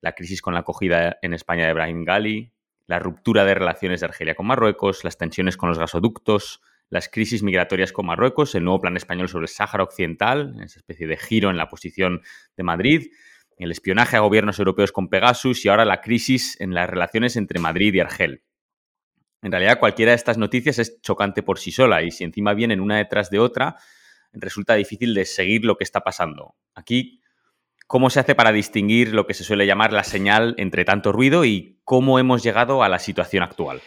la 0.00 0.12
crisis 0.12 0.40
con 0.40 0.54
la 0.54 0.60
acogida 0.60 1.18
en 1.20 1.34
España 1.34 1.66
de 1.66 1.74
Brahim 1.74 2.02
Gali, 2.02 2.54
la 2.86 2.98
ruptura 2.98 3.44
de 3.44 3.56
relaciones 3.56 4.00
de 4.00 4.06
Argelia 4.06 4.34
con 4.34 4.46
Marruecos, 4.46 5.04
las 5.04 5.18
tensiones 5.18 5.58
con 5.58 5.68
los 5.68 5.78
gasoductos, 5.78 6.62
las 6.88 7.08
crisis 7.08 7.42
migratorias 7.42 7.92
con 7.92 8.06
Marruecos, 8.06 8.54
el 8.54 8.64
nuevo 8.64 8.80
plan 8.80 8.96
español 8.96 9.28
sobre 9.28 9.44
el 9.44 9.48
Sáhara 9.48 9.84
Occidental, 9.84 10.54
esa 10.62 10.78
especie 10.78 11.06
de 11.06 11.16
giro 11.16 11.50
en 11.50 11.56
la 11.56 11.68
posición 11.68 12.22
de 12.56 12.62
Madrid, 12.62 13.08
el 13.58 13.70
espionaje 13.70 14.16
a 14.16 14.20
gobiernos 14.20 14.58
europeos 14.58 14.92
con 14.92 15.08
Pegasus 15.08 15.64
y 15.64 15.68
ahora 15.68 15.84
la 15.84 16.00
crisis 16.00 16.60
en 16.60 16.74
las 16.74 16.88
relaciones 16.88 17.36
entre 17.36 17.58
Madrid 17.58 17.94
y 17.94 18.00
Argel. 18.00 18.42
En 19.42 19.52
realidad, 19.52 19.78
cualquiera 19.78 20.12
de 20.12 20.16
estas 20.16 20.38
noticias 20.38 20.78
es 20.78 21.00
chocante 21.00 21.42
por 21.42 21.58
sí 21.58 21.70
sola 21.70 22.02
y 22.02 22.10
si 22.10 22.24
encima 22.24 22.54
vienen 22.54 22.80
una 22.80 22.98
detrás 22.98 23.30
de 23.30 23.38
otra, 23.38 23.76
resulta 24.32 24.74
difícil 24.74 25.14
de 25.14 25.24
seguir 25.24 25.64
lo 25.64 25.76
que 25.76 25.84
está 25.84 26.00
pasando. 26.00 26.54
Aquí, 26.74 27.20
¿cómo 27.86 28.10
se 28.10 28.20
hace 28.20 28.34
para 28.34 28.52
distinguir 28.52 29.14
lo 29.14 29.26
que 29.26 29.34
se 29.34 29.44
suele 29.44 29.66
llamar 29.66 29.92
la 29.92 30.04
señal 30.04 30.54
entre 30.58 30.84
tanto 30.84 31.12
ruido 31.12 31.44
y 31.44 31.80
cómo 31.84 32.18
hemos 32.18 32.42
llegado 32.42 32.82
a 32.82 32.88
la 32.88 32.98
situación 32.98 33.42
actual? 33.42 33.80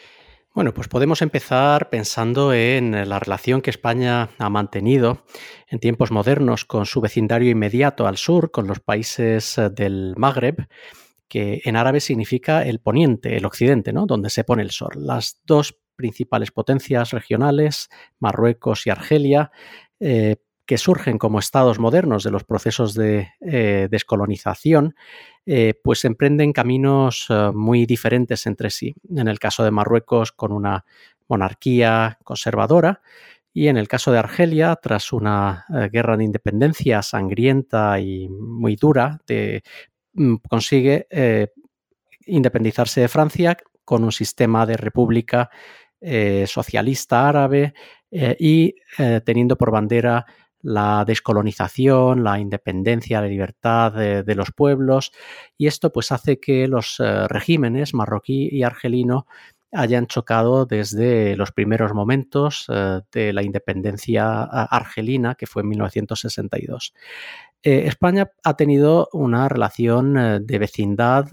Bueno, 0.60 0.74
pues 0.74 0.89
podemos 0.89 1.22
empezar 1.22 1.89
pensando 1.89 2.51
en 2.54 3.08
la 3.08 3.18
relación 3.18 3.62
que 3.62 3.70
España 3.70 4.32
ha 4.38 4.50
mantenido 4.50 5.24
en 5.70 5.80
tiempos 5.80 6.12
modernos 6.12 6.66
con 6.66 6.86
su 6.86 7.00
vecindario 7.00 7.50
inmediato 7.50 8.06
al 8.06 8.18
sur, 8.18 8.51
con 8.51 8.68
los 8.68 8.82
países 8.82 9.58
eh, 9.58 9.70
del 9.70 10.16
Magreb, 10.18 10.68
que 11.30 11.62
en 11.63 11.78
árabe 11.78 12.01
significa 12.01 12.66
el 12.66 12.80
poniente, 12.82 13.38
el 13.38 13.46
occidente, 13.46 13.94
¿no? 13.94 14.06
Donde 14.06 14.30
se 14.30 14.44
pone 14.44 14.62
el 14.62 14.72
sol. 14.72 14.92
Las 14.98 15.39
dos 15.46 15.80
principales 15.96 16.51
potencias 16.51 17.12
regionales, 17.12 17.88
Marruecos 18.20 18.86
y 18.86 18.89
Argelia, 18.89 19.51
eh, 20.01 20.36
que 20.70 20.78
surgen 20.78 21.18
como 21.18 21.40
estados 21.40 21.80
modernos 21.80 22.24
de 22.24 22.30
los 22.30 22.44
procesos 22.44 22.94
de 22.94 23.30
eh, 23.42 23.88
descolonización, 23.90 24.94
eh, 25.48 25.74
pues 25.84 26.06
emprenden 26.06 26.54
caminos 26.54 27.26
muy 27.56 27.88
diferentes 27.88 28.46
entre 28.46 28.70
sí. 28.70 28.94
En 29.10 29.28
el 29.28 29.40
caso 29.40 29.64
de 29.64 29.72
Marruecos, 29.72 30.32
con 30.32 30.52
una 30.52 30.86
monarquía 31.28 32.20
conservadora, 32.24 33.02
y 33.52 33.68
en 33.68 33.78
el 33.78 33.88
caso 33.88 34.12
de 34.12 34.20
Argelia, 34.20 34.76
tras 34.76 35.12
una 35.12 35.66
guerra 35.92 36.16
de 36.18 36.26
independencia 36.26 37.02
sangrienta 37.02 38.00
y 38.00 38.30
muy 38.30 38.76
dura, 38.76 39.22
mm, 40.14 40.36
consigue 40.48 41.08
independizarse 42.28 43.02
de 43.02 43.08
Francia 43.08 43.58
con 43.84 44.04
un 44.04 44.12
sistema 44.12 44.68
de 44.68 44.78
república 44.78 45.50
socialista 46.46 47.28
árabe 47.28 47.74
y 48.12 48.76
teniendo 49.26 49.58
por 49.58 49.72
bandera 49.72 50.28
la 50.62 51.06
descolonización, 51.06 52.24
la 52.24 52.39
independencia, 52.39 53.22
la 53.22 53.28
libertad 53.28 53.94
de, 53.94 54.36
los 54.36 54.51
pueblos 54.51 55.12
y 55.58 55.68
esto 55.68 55.92
pues 55.92 56.12
hace 56.12 56.39
que 56.39 56.68
los 56.68 57.00
eh, 57.00 57.28
regímenes 57.28 57.94
marroquí 57.94 58.50
y 58.51 58.63
argelino 58.63 59.25
hayan 59.72 60.08
chocado 60.08 60.66
desde 60.66 61.36
los 61.36 61.51
primeros 61.51 61.94
momentos 61.94 62.66
eh, 62.70 63.01
de 63.12 63.34
la 63.34 63.44
independencia 63.44 64.44
argelina, 64.44 65.36
que 65.36 65.46
fue 65.46 65.62
en 65.62 65.70
1962. 65.70 66.94
Eh, 67.62 67.84
España 67.86 68.32
ha 68.44 68.56
tenido 68.56 69.10
una 69.13 69.48
relación 69.50 70.46
de 70.46 70.60
vecindad 70.60 71.28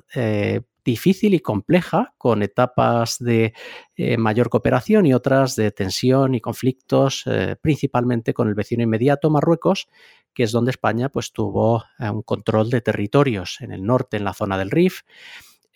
difícil 0.87 1.35
y 1.35 1.41
compleja, 1.41 2.15
con 2.17 2.43
etapas 2.43 3.19
de 3.19 3.53
eh, 3.97 4.17
mayor 4.17 4.49
cooperación 4.49 5.05
y 5.05 5.13
otras 5.13 5.57
de 5.57 5.73
tensión 5.73 6.35
y 6.35 6.41
conflictos, 6.41 7.25
eh, 7.27 7.57
principalmente 7.61 8.33
con 8.33 8.49
el 8.49 8.55
vecino 8.55 8.85
inmediato, 8.85 9.29
Marruecos, 9.29 9.89
que 10.33 10.45
es 10.45 10.53
donde 10.53 10.71
España 10.71 11.09
pues, 11.09 11.33
tuvo 11.33 11.85
eh, 11.99 12.09
un 12.09 12.23
control 12.23 12.71
de 12.71 12.81
territorios 12.81 13.61
en 13.61 13.73
el 13.73 13.85
norte, 13.85 14.17
en 14.17 14.25
la 14.25 14.33
zona 14.33 14.57
del 14.57 14.71
Rif, 14.71 15.03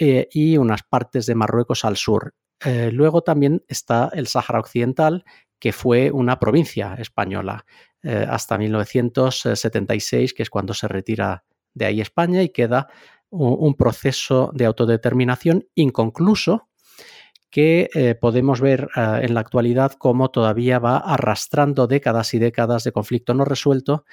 y 0.02 0.56
unas 0.56 0.82
partes 0.82 1.26
de 1.26 1.34
Marruecos 1.34 1.84
al 1.84 1.98
sur. 1.98 2.32
luego 2.64 3.20
también 3.20 3.62
está 3.68 4.10
el 4.14 4.28
Sáhara 4.28 4.60
Occidental, 4.60 5.26
que 5.58 5.72
fue 5.74 6.10
una 6.10 6.38
provincia 6.38 6.94
española 6.98 7.66
hasta 8.02 8.56
1976, 8.56 10.32
que 10.32 10.42
es 10.42 10.48
cuando 10.48 10.72
se 10.72 10.88
retira 10.88 11.44
de 11.74 11.84
ahí 11.84 12.00
España 12.00 12.42
y 12.42 12.48
queda 12.48 12.88
un 13.30 13.74
proceso 13.74 14.50
de 14.54 14.66
autodeterminación 14.66 15.66
inconcluso 15.74 16.70
que 17.50 17.90
eh, 17.94 18.14
podemos 18.14 18.60
ver 18.60 18.88
eh, 18.96 19.20
en 19.22 19.34
la 19.34 19.40
actualidad 19.40 19.92
como 19.92 20.30
todavía 20.30 20.78
va 20.78 20.98
arrastrando 20.98 21.86
décadas 21.86 22.32
y 22.34 22.38
décadas 22.38 22.84
de 22.84 22.92
conflicto 22.92 23.34
no 23.34 23.44
resuelto, 23.44 24.04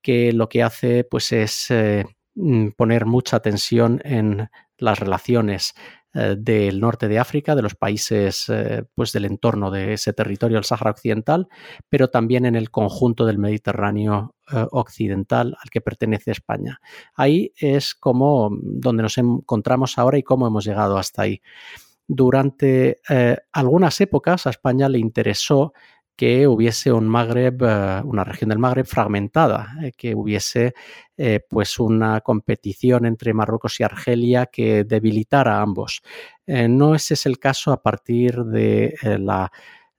que 0.00 0.32
lo 0.32 0.48
que 0.48 0.62
hace 0.62 1.04
pues, 1.04 1.32
es 1.32 1.70
eh, 1.70 2.04
mm, 2.34 2.68
poner 2.76 3.04
mucha 3.04 3.40
tensión 3.40 4.00
en 4.04 4.48
las 4.78 4.98
relaciones 4.98 5.74
eh, 6.14 6.36
del 6.38 6.78
norte 6.78 7.08
de 7.08 7.18
África, 7.18 7.56
de 7.56 7.62
los 7.62 7.74
países 7.74 8.48
eh, 8.48 8.84
pues 8.94 9.12
del 9.12 9.24
entorno 9.24 9.72
de 9.72 9.94
ese 9.94 10.12
territorio, 10.12 10.58
el 10.58 10.64
Sáhara 10.64 10.92
Occidental, 10.92 11.48
pero 11.88 12.08
también 12.08 12.46
en 12.46 12.54
el 12.54 12.70
conjunto 12.70 13.26
del 13.26 13.38
Mediterráneo 13.38 14.36
eh, 14.52 14.64
occidental 14.70 15.56
al 15.60 15.70
que 15.70 15.80
pertenece 15.80 16.30
España. 16.30 16.80
Ahí 17.14 17.52
es 17.56 17.96
como 17.96 18.48
mm, 18.48 18.58
donde 18.80 19.02
nos 19.02 19.18
encontramos 19.18 19.98
ahora 19.98 20.16
y 20.16 20.22
cómo 20.22 20.46
hemos 20.46 20.64
llegado 20.64 20.98
hasta 20.98 21.22
ahí. 21.22 21.42
Durante 22.06 23.00
algunas 23.50 23.98
épocas 23.98 24.46
a 24.46 24.50
España 24.50 24.90
le 24.90 24.98
interesó 24.98 25.72
que 26.16 26.46
hubiese 26.46 26.92
un 26.92 27.08
Magreb, 27.08 27.62
eh, 27.62 28.02
una 28.04 28.24
región 28.24 28.50
del 28.50 28.58
Magreb 28.58 28.86
fragmentada, 28.86 29.74
eh, 29.82 29.92
que 29.96 30.14
hubiese 30.14 30.74
eh, 31.16 31.40
pues 31.48 31.78
una 31.78 32.20
competición 32.20 33.06
entre 33.06 33.34
Marruecos 33.34 33.80
y 33.80 33.82
Argelia 33.84 34.46
que 34.46 34.84
debilitara 34.84 35.58
a 35.58 35.62
ambos. 35.62 36.02
no 36.46 36.94
ese 36.94 37.14
es 37.14 37.26
el 37.26 37.38
caso 37.38 37.72
a 37.72 37.82
partir 37.82 38.44
de 38.44 38.94
la 39.18 39.50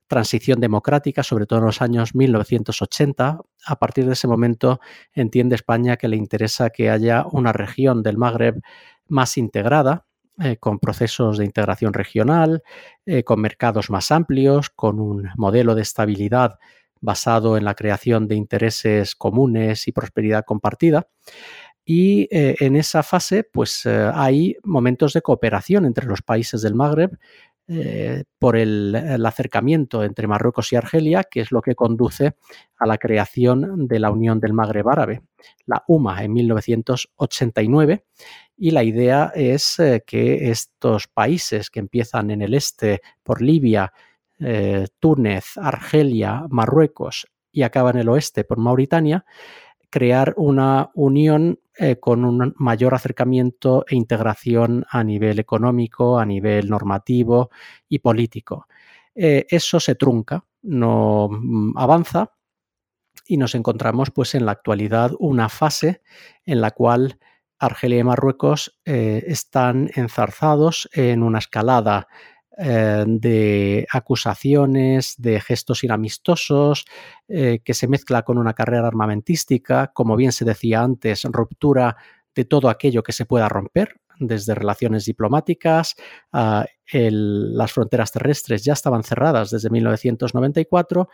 transición 0.06 0.60
democrática, 0.60 1.22
sobre 1.22 1.46
todo 1.46 1.60
en 1.60 1.66
los 1.66 1.82
años 1.82 2.14
1980. 2.14 3.40
A 3.66 3.78
partir 3.78 4.06
de 4.06 4.12
ese 4.12 4.28
momento 4.28 4.80
entiende 5.12 5.56
España 5.56 5.96
que 5.96 6.08
le 6.08 6.16
interesa 6.16 6.70
que 6.70 6.90
haya 6.90 7.26
una 7.32 7.52
región 7.52 8.02
del 8.02 8.16
Magreb 8.18 8.60
más 9.08 9.36
integrada, 9.38 10.05
eh, 10.38 10.58
con 10.58 10.78
procesos 10.78 11.38
de 11.38 11.46
integración 11.46 11.94
regional, 11.94 12.62
eh, 13.06 13.24
con 13.24 13.40
mercados 13.40 13.88
más 13.88 14.10
amplios, 14.10 14.68
con 14.68 15.00
un 15.00 15.30
modelo 15.36 15.74
de 15.74 15.82
estabilidad 15.82 16.58
basado 17.00 17.56
en 17.56 17.64
la 17.64 17.74
creación 17.74 18.28
de 18.28 18.34
intereses 18.34 19.14
comunes 19.14 19.88
y 19.88 19.92
prosperidad 19.92 20.44
compartida. 20.44 21.08
Y 21.84 22.28
eh, 22.30 22.56
en 22.60 22.76
esa 22.76 23.02
fase, 23.02 23.44
pues 23.44 23.86
hay 23.86 24.56
momentos 24.62 25.14
de 25.14 25.22
cooperación 25.22 25.86
entre 25.86 26.06
los 26.06 26.20
países 26.20 26.60
del 26.60 26.74
Magreb 26.74 27.16
eh, 27.68 28.22
por 28.38 28.56
el, 28.56 28.94
acercamiento 29.26 30.04
entre 30.04 30.28
Marruecos 30.28 30.72
y 30.72 30.76
Argelia, 30.76 31.24
que 31.24 31.40
es 31.40 31.50
lo 31.50 31.62
que 31.62 31.74
conduce 31.74 32.36
a 32.78 32.86
la 32.86 32.96
creación 32.96 33.88
de 33.88 33.98
la 33.98 34.10
Unión 34.10 34.38
del 34.38 34.52
Magreb 34.52 34.88
Árabe, 34.88 35.22
la 35.64 35.82
UMA, 35.88 36.22
en 36.22 36.32
1989. 36.32 38.04
Y 38.56 38.70
la 38.70 38.84
idea 38.84 39.32
es 39.34 39.80
eh, 39.80 40.04
que 40.06 40.50
estos 40.50 41.08
países 41.08 41.68
que 41.68 41.80
empiezan 41.80 42.30
en 42.30 42.42
el 42.42 42.54
este 42.54 43.00
por 43.24 43.42
Libia, 43.42 43.92
eh, 44.38 44.86
Túnez, 45.00 45.56
Argelia, 45.56 46.44
Marruecos 46.48 47.26
y 47.50 47.62
acaban 47.62 47.96
en 47.96 48.02
el 48.02 48.08
oeste 48.10 48.44
por 48.44 48.58
Mauritania, 48.58 49.24
crear 49.96 50.34
una 50.36 50.90
unión 50.92 51.58
eh, 51.78 51.96
con 51.98 52.26
un 52.26 52.52
mayor 52.58 52.92
acercamiento 52.92 53.86
e 53.88 53.96
integración 53.96 54.84
a 54.90 55.02
nivel 55.02 55.38
económico, 55.38 56.18
a 56.18 56.26
nivel 56.26 56.68
normativo 56.68 57.48
y 57.88 58.00
político. 58.00 58.68
Eh, 59.14 59.46
eso 59.48 59.80
se 59.80 59.94
trunca, 59.94 60.44
no 60.60 61.30
mm, 61.30 61.78
avanza 61.78 62.30
y 63.26 63.38
nos 63.38 63.54
encontramos 63.54 64.10
pues 64.10 64.34
en 64.34 64.44
la 64.44 64.52
actualidad 64.52 65.12
una 65.18 65.48
fase 65.48 66.02
en 66.44 66.60
la 66.60 66.72
cual 66.72 67.18
Argelia 67.58 68.00
y 68.00 68.04
Marruecos 68.04 68.78
eh, 68.84 69.24
están 69.28 69.90
enzarzados 69.94 70.90
en 70.92 71.22
una 71.22 71.38
escalada 71.38 72.06
eh, 72.56 73.04
de 73.06 73.86
acusaciones, 73.90 75.14
de 75.18 75.40
gestos 75.40 75.84
inamistosos, 75.84 76.86
eh, 77.28 77.60
que 77.64 77.74
se 77.74 77.88
mezcla 77.88 78.22
con 78.22 78.38
una 78.38 78.54
carrera 78.54 78.86
armamentística, 78.86 79.92
como 79.92 80.16
bien 80.16 80.32
se 80.32 80.44
decía 80.44 80.82
antes, 80.82 81.24
ruptura 81.24 81.96
de 82.34 82.44
todo 82.44 82.68
aquello 82.68 83.02
que 83.02 83.12
se 83.12 83.26
pueda 83.26 83.48
romper, 83.48 83.96
desde 84.18 84.54
relaciones 84.54 85.04
diplomáticas, 85.04 85.96
las 86.32 87.72
fronteras 87.72 88.12
terrestres 88.12 88.64
ya 88.64 88.72
estaban 88.72 89.02
cerradas 89.02 89.50
desde 89.50 89.70
1994, 89.70 91.08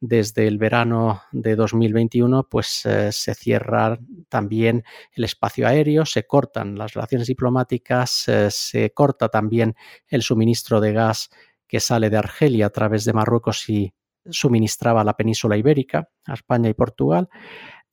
desde 0.00 0.46
el 0.46 0.58
verano 0.58 1.22
de 1.32 1.56
2021 1.56 2.48
pues 2.50 2.84
eh, 2.84 3.10
se 3.12 3.34
cierra 3.34 3.98
también 4.28 4.84
el 5.12 5.24
espacio 5.24 5.66
aéreo, 5.66 6.04
se 6.04 6.26
cortan 6.26 6.76
las 6.76 6.94
relaciones 6.94 7.28
diplomáticas, 7.28 8.28
eh, 8.28 8.48
se 8.50 8.90
corta 8.92 9.28
también 9.28 9.74
el 10.08 10.22
suministro 10.22 10.80
de 10.80 10.92
gas 10.92 11.30
que 11.66 11.80
sale 11.80 12.10
de 12.10 12.18
Argelia 12.18 12.66
a 12.66 12.70
través 12.70 13.04
de 13.04 13.12
Marruecos 13.14 13.68
y 13.68 13.92
suministraba 14.30 15.04
la 15.04 15.16
península 15.16 15.56
ibérica, 15.56 16.08
a 16.26 16.34
España 16.34 16.68
y 16.68 16.74
Portugal. 16.74 17.28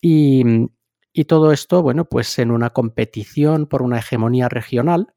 Y, 0.02 0.44
y 1.14 1.26
todo 1.26 1.52
esto, 1.52 1.84
bueno, 1.84 2.06
pues 2.06 2.40
en 2.40 2.50
una 2.50 2.72
competición 2.72 3.68
por 3.68 3.84
una 3.84 4.00
hegemonía 4.00 4.50
regional, 4.50 5.14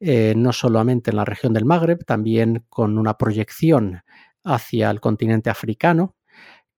eh, 0.00 0.34
no 0.36 0.52
solamente 0.52 1.10
en 1.10 1.16
la 1.16 1.26
región 1.26 1.52
del 1.52 1.66
Magreb, 1.66 2.04
también 2.04 2.64
con 2.70 2.98
una 2.98 3.18
proyección 3.18 4.02
hacia 4.44 4.90
el 4.90 5.00
continente 5.00 5.50
africano, 5.50 6.16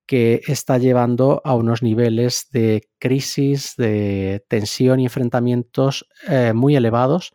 que 0.06 0.40
está 0.46 0.78
llevando 0.78 1.40
a 1.44 1.54
unos 1.54 1.82
niveles 1.82 2.48
de 2.50 2.88
crisis, 2.98 3.74
de 3.76 4.44
tensión 4.48 5.00
y 5.00 5.04
enfrentamientos 5.04 6.08
eh, 6.26 6.52
muy 6.54 6.76
elevados 6.76 7.32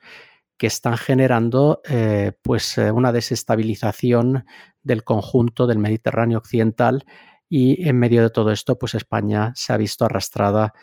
que 0.58 0.68
están 0.68 0.98
generando 0.98 1.82
eh, 1.88 2.34
pues, 2.42 2.77
una 2.77 3.12
desestabilización 3.12 4.46
del 4.82 5.03
conjunto 5.03 5.68
del 5.68 5.80
Mediterráneo 5.80 6.39
occidental 6.39 7.06
y 7.48 7.88
en 7.88 8.00
medio 8.00 8.24
de 8.24 8.32
todo 8.32 8.51
esto, 8.51 8.80
pues 8.80 8.96
España 8.96 9.51
se 9.56 9.74
ha 9.74 9.77
visto 9.77 10.06
arrastrada 10.06 10.74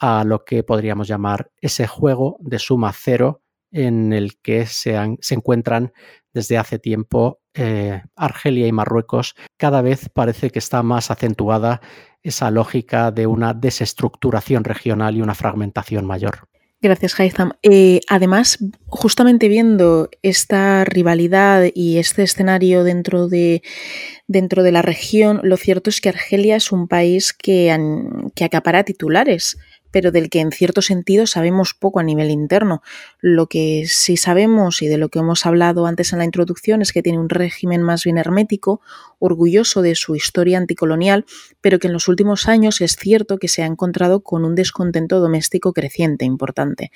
a 0.00 0.24
lo 0.24 0.44
que 0.44 0.62
podríamos 0.62 1.06
llamar 1.06 1.52
ese 1.60 1.86
juego 1.86 2.38
de 2.40 2.58
suma 2.58 2.92
cero 2.92 3.42
en 3.70 4.12
el 4.12 4.40
que 4.40 4.66
se, 4.66 4.96
encuentran 5.30 5.92
desde 6.32 6.58
hace 6.58 6.78
tiempo 6.78 7.40
eh, 7.54 8.02
Argelia 8.16 8.66
y 8.66 8.72
Marruecos. 8.72 9.34
Cada 9.56 9.82
vez 9.82 10.08
parece 10.08 10.50
que 10.50 10.58
está 10.58 10.82
más 10.82 11.10
acentuada 11.10 11.80
esa 12.22 12.50
lógica 12.50 13.10
de 13.10 13.26
una 13.26 13.54
desestructuración 13.54 14.64
regional 14.64 15.16
y 15.16 15.22
una 15.22 15.34
fragmentación 15.34 16.06
mayor. 16.06 16.48
Gracias, 16.82 17.20
Haitham. 17.20 17.52
Eh, 17.62 18.00
además, 18.08 18.58
justamente 18.86 19.48
viendo 19.48 20.08
esta 20.22 20.84
rivalidad 20.86 21.64
y 21.74 21.98
este 21.98 22.22
escenario 22.22 22.84
dentro 22.84 23.28
de, 23.28 23.62
dentro 24.28 24.62
de 24.62 24.72
la 24.72 24.80
región, 24.80 25.40
lo 25.42 25.58
cierto 25.58 25.90
es 25.90 26.00
que 26.00 26.08
Argelia 26.08 26.56
es 26.56 26.72
un 26.72 26.88
país 26.88 27.34
que, 27.34 27.76
que 28.34 28.44
acapara 28.44 28.84
titulares 28.84 29.58
pero 29.90 30.10
del 30.10 30.30
que 30.30 30.40
en 30.40 30.52
cierto 30.52 30.82
sentido 30.82 31.26
sabemos 31.26 31.74
poco 31.74 32.00
a 32.00 32.02
nivel 32.02 32.30
interno. 32.30 32.82
Lo 33.20 33.46
que 33.46 33.84
sí 33.86 34.16
sabemos 34.16 34.82
y 34.82 34.88
de 34.88 34.98
lo 34.98 35.08
que 35.08 35.18
hemos 35.18 35.46
hablado 35.46 35.86
antes 35.86 36.12
en 36.12 36.18
la 36.18 36.24
introducción 36.24 36.82
es 36.82 36.92
que 36.92 37.02
tiene 37.02 37.18
un 37.18 37.28
régimen 37.28 37.82
más 37.82 38.04
bien 38.04 38.18
hermético, 38.18 38.80
orgulloso 39.18 39.82
de 39.82 39.94
su 39.94 40.16
historia 40.16 40.58
anticolonial, 40.58 41.24
pero 41.60 41.78
que 41.78 41.88
en 41.88 41.92
los 41.92 42.08
últimos 42.08 42.48
años 42.48 42.80
es 42.80 42.96
cierto 42.96 43.38
que 43.38 43.48
se 43.48 43.62
ha 43.62 43.66
encontrado 43.66 44.20
con 44.20 44.44
un 44.44 44.54
descontento 44.54 45.20
doméstico 45.20 45.72
creciente 45.72 46.24
importante. 46.24 46.90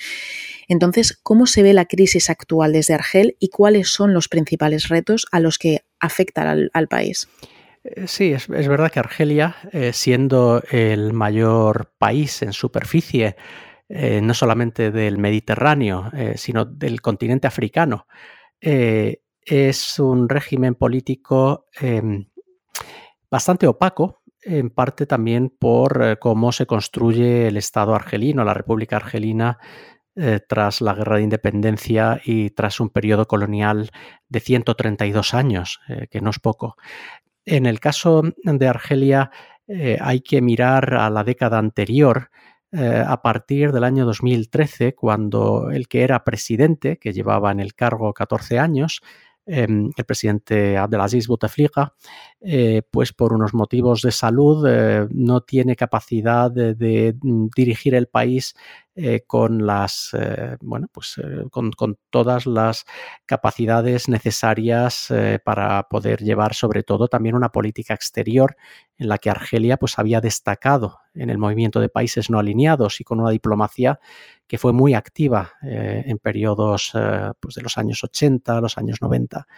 Entonces, 0.68 1.18
¿cómo 1.22 1.46
se 1.46 1.62
ve 1.62 1.74
la 1.74 1.84
crisis 1.84 2.30
actual 2.30 2.72
desde 2.72 2.94
Argel 2.94 3.36
y 3.38 3.48
cuáles 3.48 3.88
son 3.88 4.14
los 4.14 4.28
principales 4.28 4.88
retos 4.88 5.26
a 5.32 5.40
los 5.40 5.58
que 5.58 5.84
afecta 6.00 6.50
al, 6.50 6.70
al 6.72 6.88
país? 6.88 7.28
Eh, 7.84 8.06
sí, 8.06 8.32
es, 8.32 8.48
verdad 8.48 8.90
que 8.90 8.98
Argelia, 8.98 9.56
eh, 9.70 9.92
siendo 9.92 10.62
el 10.70 11.12
mayor 11.12 11.92
país 11.98 12.42
en 12.42 12.52
superficie, 12.54 13.36
eh, 13.88 14.20
no 14.22 14.32
solamente 14.32 14.90
del 14.90 15.18
Mediterráneo, 15.18 16.10
sino 16.36 16.64
del 16.64 17.02
continente 17.02 17.46
africano, 17.46 18.06
es 18.60 19.98
un 19.98 20.28
régimen 20.28 20.74
político 20.74 21.66
em, 21.78 22.30
bastante 23.30 23.66
opaco, 23.66 24.22
en 24.42 24.70
parte 24.70 25.06
también 25.06 25.50
por 25.50 26.18
cómo 26.18 26.50
se 26.52 26.66
construye 26.66 27.48
el 27.48 27.58
Estado 27.58 27.94
argelino, 27.94 28.42
la 28.44 28.54
República 28.54 28.96
Argelina, 28.96 29.58
tras 30.48 30.80
la 30.80 30.94
Guerra 30.94 31.16
de 31.16 31.24
Independencia 31.24 32.20
y 32.24 32.50
tras 32.50 32.80
un 32.80 32.88
periodo 32.88 33.26
colonial 33.26 33.90
de 34.28 34.40
132 34.40 35.34
años, 35.34 35.80
que 36.10 36.20
no 36.22 36.30
es 36.30 36.38
poco. 36.38 36.76
En 37.46 37.66
el 37.66 37.80
caso 37.80 38.22
de 38.42 38.68
Argelia 38.68 39.30
eh, 39.66 39.98
hay 40.00 40.20
que 40.20 40.40
mirar 40.40 40.94
a 40.94 41.10
la 41.10 41.24
década 41.24 41.58
anterior, 41.58 42.30
eh, 42.72 43.02
a 43.06 43.22
partir 43.22 43.72
del 43.72 43.84
año 43.84 44.04
2013, 44.04 44.94
cuando 44.94 45.70
el 45.70 45.86
que 45.88 46.02
era 46.02 46.24
presidente, 46.24 46.98
que 46.98 47.12
llevaba 47.12 47.52
en 47.52 47.60
el 47.60 47.74
cargo 47.74 48.12
14 48.12 48.58
años, 48.58 49.00
em, 49.46 49.90
el 49.96 50.04
presidente 50.04 50.76
Abdelaziz 50.78 51.28
Bouteflika, 51.28 51.94
eh, 52.40 52.82
pues 52.90 53.12
por 53.12 53.32
unos 53.34 53.52
motivos 53.54 54.00
de 54.02 54.10
salud 54.10 54.66
no 55.10 55.42
tiene 55.42 55.76
capacidad 55.76 56.50
de, 56.50 57.14
mm, 57.20 57.48
dirigir 57.54 57.94
el 57.94 58.06
país 58.08 58.54
eh, 58.96 59.24
con 59.26 59.66
las 59.66 60.10
eh, 60.12 60.56
bueno 60.60 60.86
pues 60.92 61.18
eh, 61.18 61.42
con, 61.50 61.72
todas 62.10 62.46
las 62.46 62.84
capacidades 63.26 64.08
necesarias 64.08 65.12
para 65.44 65.88
poder 65.88 66.20
llevar 66.20 66.54
sobre 66.54 66.84
todo 66.84 67.08
también 67.08 67.34
una 67.34 67.48
política 67.48 67.92
exterior 67.92 68.56
en 68.96 69.08
la 69.08 69.18
que 69.18 69.30
Argelia 69.30 69.78
pues 69.78 69.98
había 69.98 70.20
destacado 70.20 71.00
en 71.12 71.30
el 71.30 71.38
movimiento 71.38 71.80
de 71.80 71.88
países 71.88 72.30
no 72.30 72.38
alineados 72.38 73.00
y 73.00 73.04
con 73.04 73.18
una 73.18 73.30
diplomacia 73.30 73.98
que 74.46 74.58
fue 74.58 74.72
muy 74.72 74.94
activa 74.94 75.54
en 75.62 76.18
periodos 76.18 76.92
pues 77.40 77.56
de 77.56 77.62
los 77.62 77.76
años 77.78 78.04
80, 78.04 78.60
los 78.60 78.78
años 78.78 79.00
90. 79.00 79.48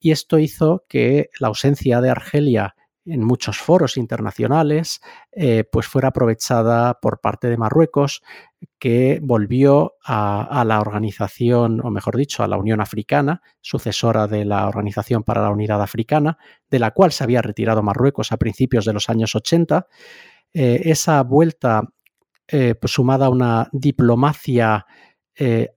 Y 0.00 0.12
esto 0.12 0.38
hizo 0.38 0.84
que 0.88 1.28
la 1.38 1.48
ausencia 1.48 2.00
de 2.00 2.08
Argelia 2.08 2.74
en 3.04 3.24
muchos 3.24 3.58
foros 3.58 3.96
internacionales, 3.96 5.00
eh, 5.32 5.64
pues 5.64 5.86
fuera 5.86 6.08
aprovechada 6.08 7.00
por 7.00 7.20
parte 7.20 7.48
de 7.48 7.56
Marruecos, 7.56 8.22
que 8.78 9.18
volvió 9.22 9.94
a, 10.04 10.64
la 10.64 10.80
organización, 10.80 11.80
o 11.84 11.90
mejor 11.90 12.16
dicho, 12.16 12.44
a 12.44 12.48
la 12.48 12.56
Unión 12.56 12.80
Africana, 12.80 13.42
sucesora 13.60 14.28
de 14.28 14.44
la 14.44 14.68
Organización 14.68 15.24
para 15.24 15.42
la 15.42 15.50
Unidad 15.50 15.82
Africana, 15.82 16.38
de 16.70 16.78
la 16.78 16.92
cual 16.92 17.10
se 17.10 17.24
había 17.24 17.42
retirado 17.42 17.82
Marruecos 17.82 18.30
a 18.30 18.36
principios 18.36 18.84
de 18.84 18.92
los 18.92 19.08
años 19.08 19.34
80. 19.34 19.88
Eh, 20.54 20.82
esa 20.84 21.22
vuelta, 21.22 21.82
eh, 22.46 22.76
pues 22.76 22.92
sumada 22.92 23.26
a 23.26 23.30
una 23.30 23.68
diplomacia 23.72 24.86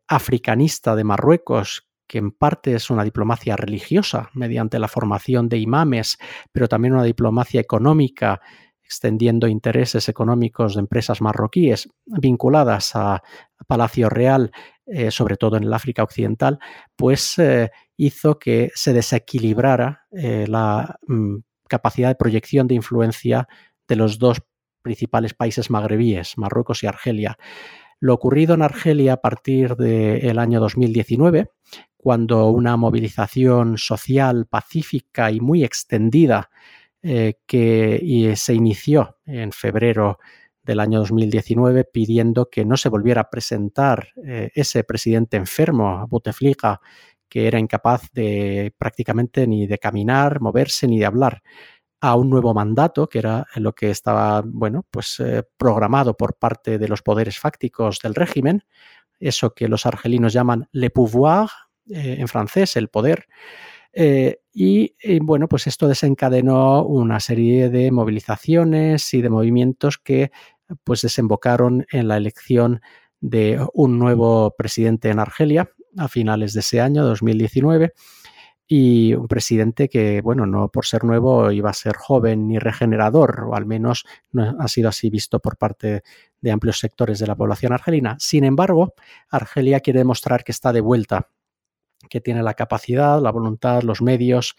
africanista 0.08 0.96
de 0.96 1.06
Marruecos 1.06 1.85
que 2.08 2.18
en 2.18 2.32
parte 2.32 2.74
es 2.74 2.90
una 2.90 3.04
diplomacia 3.04 3.56
religiosa 3.56 4.30
mediante 4.34 4.80
la 4.80 4.88
formación 4.88 5.50
de 5.50 5.58
imames, 5.58 6.18
pero 6.52 6.68
también 6.68 6.94
una 6.94 7.04
diplomacia 7.04 7.62
económica 7.62 8.42
extendiendo 8.86 9.48
intereses 9.48 10.08
económicos 10.10 10.76
de 10.76 10.82
empresas 10.82 11.20
marroquíes 11.20 11.90
vinculadas 12.06 12.96
a, 12.96 13.24
Palacio 13.68 14.10
Real, 14.10 14.52
eh, 14.86 15.10
sobre 15.10 15.38
todo 15.38 15.58
en 15.58 15.64
el 15.64 15.74
África 15.74 16.04
Occidental, 16.04 16.60
pues 16.96 17.40
eh, 17.40 17.72
hizo 17.98 18.38
que 18.38 18.70
se 18.76 18.94
desequilibrara 18.94 20.06
eh, 20.12 20.46
la 20.48 21.00
mm, 21.08 21.38
capacidad 21.68 22.10
de 22.10 22.16
proyección 22.16 22.68
de 22.68 22.76
influencia 22.76 23.48
de 23.88 23.96
los 23.96 24.20
dos 24.20 24.44
principales 24.84 25.34
países 25.34 25.72
magrebíes, 25.72 26.38
Marruecos 26.38 26.84
y 26.84 26.88
Argelia. 26.88 27.40
Lo 28.00 28.14
ocurrido 28.14 28.54
en 28.54 28.62
Argelia 28.62 29.14
a 29.14 29.22
partir 29.22 29.76
del 29.78 30.38
año 30.38 30.60
2019 30.60 31.50
cuando 32.06 32.52
una 32.52 32.78
movilización 32.78 33.80
social 33.80 34.46
pacífica 34.46 35.32
y 35.32 35.40
muy 35.40 35.64
extendida 35.64 36.52
eh, 37.02 37.40
que 37.48 38.34
se 38.36 38.54
inició 38.54 39.18
en 39.26 39.52
febrero 39.52 40.20
del 40.62 40.82
año 40.82 41.00
2019 41.00 41.84
pidiendo 41.86 42.48
que 42.52 42.64
no 42.64 42.78
se 42.78 42.90
volviera 42.90 43.22
a 43.22 43.30
presentar 43.32 44.10
eh, 44.24 44.52
ese 44.54 44.84
presidente 44.84 45.36
enfermo, 45.36 46.06
Bouteflika, 46.08 46.80
que 47.28 47.48
era 47.48 47.58
incapaz 47.58 48.12
de 48.14 48.72
prácticamente 48.78 49.48
ni 49.48 49.66
de 49.66 49.80
caminar, 49.80 50.42
moverse 50.42 50.88
ni 50.88 51.00
de 51.00 51.08
hablar 51.08 51.42
a 52.02 52.16
un 52.16 52.30
nuevo 52.30 52.54
mandato, 52.54 53.10
que 53.10 53.18
era 53.18 53.48
lo 53.56 53.74
que 53.74 53.90
estaba, 53.90 54.44
bueno, 54.46 54.86
pues 54.92 55.20
eh, 55.22 55.42
programado 55.58 56.16
por 56.16 56.36
parte 56.36 56.78
de 56.78 56.88
los 56.88 57.02
poderes 57.02 57.40
fácticos 57.40 57.98
del 57.98 58.14
régimen, 58.14 58.64
eso 59.20 59.56
que 59.56 59.68
los 59.68 59.88
argelinos 59.88 60.34
llaman 60.34 60.68
le 60.72 60.92
pouvoir, 60.92 61.50
eh, 61.90 62.18
en 62.20 62.28
francés, 62.28 62.76
el 62.76 62.90
poder. 62.90 63.28
Eh, 63.94 64.40
y, 64.54 64.94
bueno, 65.22 65.48
pues 65.48 65.68
esto 65.68 65.88
desencadenó 65.88 66.84
una 66.84 67.20
serie 67.20 67.70
de 67.70 67.92
movilizaciones 67.92 69.14
y 69.14 69.22
de 69.22 69.30
movimientos 69.30 69.98
que 69.98 70.32
pues 70.84 71.02
desembocaron 71.02 71.86
en 71.92 72.08
la 72.08 72.18
elección 72.18 72.82
de 73.22 73.66
un 73.74 73.98
nuevo 73.98 74.54
presidente 74.58 75.10
en 75.10 75.20
Argelia 75.20 75.72
a 75.98 76.08
finales 76.08 76.54
de 76.54 76.60
ese 76.60 76.82
año, 76.82 77.06
2019, 77.06 77.94
y 78.68 79.14
un 79.14 79.28
presidente 79.28 79.88
que, 79.88 80.22
bueno, 80.22 80.46
no 80.46 80.70
por 80.70 80.86
ser 80.86 81.04
nuevo 81.04 81.52
iba 81.52 81.70
a 81.70 81.74
ser 81.74 81.96
joven 81.96 82.48
ni 82.48 82.60
regenerador, 82.60 83.46
o 83.48 83.56
al 83.56 83.66
menos 83.66 84.06
no 84.32 84.56
ha 84.60 84.68
sido 84.68 84.90
así 84.90 85.10
visto 85.10 85.40
por 85.40 85.58
parte 85.58 86.04
de 86.42 86.52
amplios 86.52 86.80
sectores 86.80 87.20
de 87.20 87.28
la 87.28 87.36
población 87.36 87.74
argelina. 87.74 88.18
Sin 88.20 88.44
embargo, 88.44 88.94
Argelia 89.30 89.80
quiere 89.80 90.00
demostrar 90.00 90.44
que 90.44 90.52
está 90.52 90.74
de 90.74 90.82
vuelta 90.82 91.30
que 92.10 92.22
tiene 92.22 92.44
la 92.44 92.54
capacidad, 92.54 93.22
la 93.22 93.32
voluntad, 93.32 93.84
los 93.84 94.02
medios. 94.02 94.56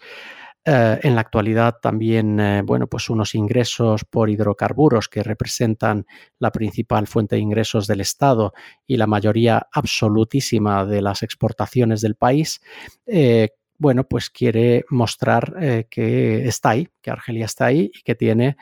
Eh, 0.69 0.99
en 1.03 1.15
la 1.15 1.21
actualidad 1.21 1.77
también, 1.81 2.41
eh, 2.41 2.61
bueno, 2.61 2.87
pues 2.87 3.09
unos 3.09 3.35
ingresos 3.35 4.03
por 4.03 4.29
hidrocarburos 4.29 5.07
que 5.07 5.23
representan 5.23 6.05
la 6.39 6.51
principal 6.51 7.07
fuente 7.07 7.37
de 7.37 7.41
ingresos 7.41 7.87
del 7.87 8.01
Estado 8.01 8.53
y 8.85 8.97
la 8.97 9.07
mayoría 9.07 9.65
absolutísima 9.71 10.85
de 10.85 11.01
las 11.01 11.23
exportaciones 11.23 12.01
del 12.01 12.15
país, 12.15 12.59
eh, 13.05 13.51
bueno, 13.77 14.03
pues 14.09 14.29
quiere 14.29 14.83
mostrar 14.89 15.55
que 15.89 16.47
está 16.47 16.71
ahí, 16.71 16.89
que 17.01 17.11
Argelia 17.11 17.45
está 17.45 17.67
ahí 17.67 17.91
y 17.93 18.01
que 18.01 18.15
tiene 18.15 18.57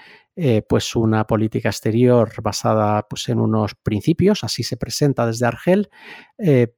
pues 0.67 0.95
una 0.95 1.25
política 1.25 1.69
exterior 1.69 2.31
basada 2.41 3.07
pues, 3.07 3.29
en 3.29 3.39
unos 3.39 3.75
principios, 3.75 4.43
así 4.43 4.63
se 4.63 4.77
presenta 4.77 5.25
desde 5.25 5.45
Argel, 5.45 5.89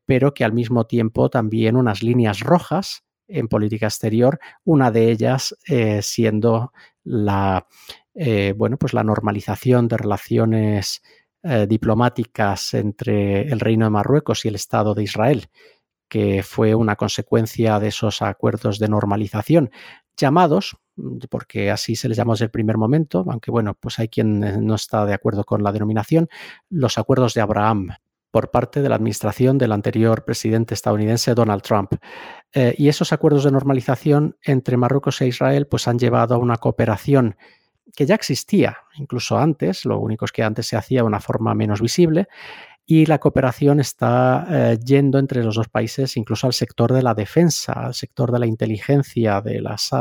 pero 0.06 0.34
que 0.34 0.44
al 0.44 0.54
mismo 0.54 0.86
tiempo 0.86 1.30
también 1.30 1.76
unas 1.76 2.04
líneas 2.04 2.42
rojas 2.42 3.04
en 3.28 3.48
política 3.48 3.88
exterior, 3.88 4.40
una 4.64 4.92
de 4.92 5.10
ellas 5.10 5.56
siendo 6.02 6.72
la, 7.04 7.68
bueno, 8.56 8.78
pues 8.78 8.94
la 8.94 9.04
normalización 9.04 9.88
de 9.88 9.98
relaciones 9.98 11.02
diplomáticas 11.68 12.76
entre 12.76 13.44
el 13.50 13.60
Reino 13.60 13.86
de 13.86 13.92
Marruecos 13.92 14.46
y 14.46 14.50
el 14.50 14.56
Estado 14.56 14.94
de 14.94 15.04
Israel 15.04 15.50
que 16.08 16.44
fue 16.44 16.76
una 16.76 16.96
consecuencia 16.96 17.80
de 17.80 17.90
esos 17.90 18.22
acuerdos 18.22 18.80
de 18.80 18.88
normalización 18.88 19.72
llamados, 20.16 20.78
porque 21.30 21.72
así 21.72 21.96
se 21.96 22.10
les 22.10 22.18
llamó 22.18 22.34
desde 22.34 22.46
el 22.46 22.52
primer 22.52 22.78
momento, 22.78 23.26
aunque 23.30 23.52
bueno, 23.52 23.76
pues 23.76 24.00
hay 24.00 24.08
quien 24.08 24.44
eh, 24.44 24.58
no 24.60 24.76
está 24.76 25.06
de 25.06 25.14
acuerdo 25.14 25.44
con 25.44 25.64
la 25.64 25.72
denominación, 25.72 26.30
los 26.70 26.98
acuerdos 26.98 27.34
de 27.34 27.42
Abraham 27.42 27.90
por 28.32 28.52
parte 28.52 28.82
de 28.82 28.90
la 28.90 28.96
administración 28.96 29.58
del 29.58 29.72
anterior 29.72 30.26
presidente 30.26 30.74
estadounidense 30.74 31.34
Donald 31.34 31.62
Trump. 31.62 31.94
Eh, 32.54 32.76
y 32.78 32.88
esos 32.88 33.14
acuerdos 33.14 33.44
de 33.44 33.52
normalización 33.52 34.38
entre 34.44 34.78
Marruecos 34.78 35.22
e 35.22 35.28
Israel 35.28 35.68
pues 35.68 35.88
han 35.88 35.98
llevado 35.98 36.36
a 36.36 36.38
una 36.38 36.58
cooperación 36.58 37.36
que 37.96 38.06
ya 38.06 38.16
existía 38.16 38.78
incluso 38.98 39.38
antes, 39.38 39.86
lo 39.86 40.00
único 40.00 40.26
es 40.26 40.32
que 40.32 40.44
antes 40.44 40.68
se 40.68 40.76
hacía 40.76 41.02
de 41.02 41.08
una 41.08 41.20
forma 41.20 41.54
menos 41.54 41.82
visible, 41.82 42.28
y 42.90 43.06
la 43.06 43.20
cooperación 43.20 43.82
está 43.82 44.48
eh, 44.50 44.80
yendo 44.80 45.20
entre 45.20 45.44
los 45.44 45.56
dos 45.56 45.68
países 45.68 46.16
incluso 46.16 46.48
al 46.48 46.54
sector 46.54 46.94
de 46.94 47.04
la 47.04 47.14
defensa, 47.14 47.74
al 47.74 47.94
sector 47.94 48.32
de 48.32 48.40
la 48.40 48.48
inteligencia, 48.48 49.42
de 49.42 49.60
las, 49.60 49.92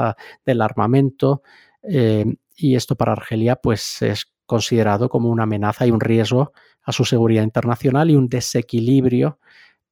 del 0.44 0.62
armamento. 0.62 1.42
Eh, 1.83 2.25
y 2.57 2.77
esto 2.77 2.94
para 2.94 3.12
Argelia 3.12 3.57
pues, 3.57 4.03
es 4.03 4.33
considerado 4.46 5.09
como 5.09 5.31
una 5.31 5.42
amenaza 5.42 5.85
y 5.85 5.90
un 5.90 5.99
riesgo 6.01 6.53
a 6.83 6.92
su 6.92 7.05
seguridad 7.05 7.42
internacional 7.42 8.09
y 8.09 8.14
un 8.14 8.29
desequilibrio 8.29 9.40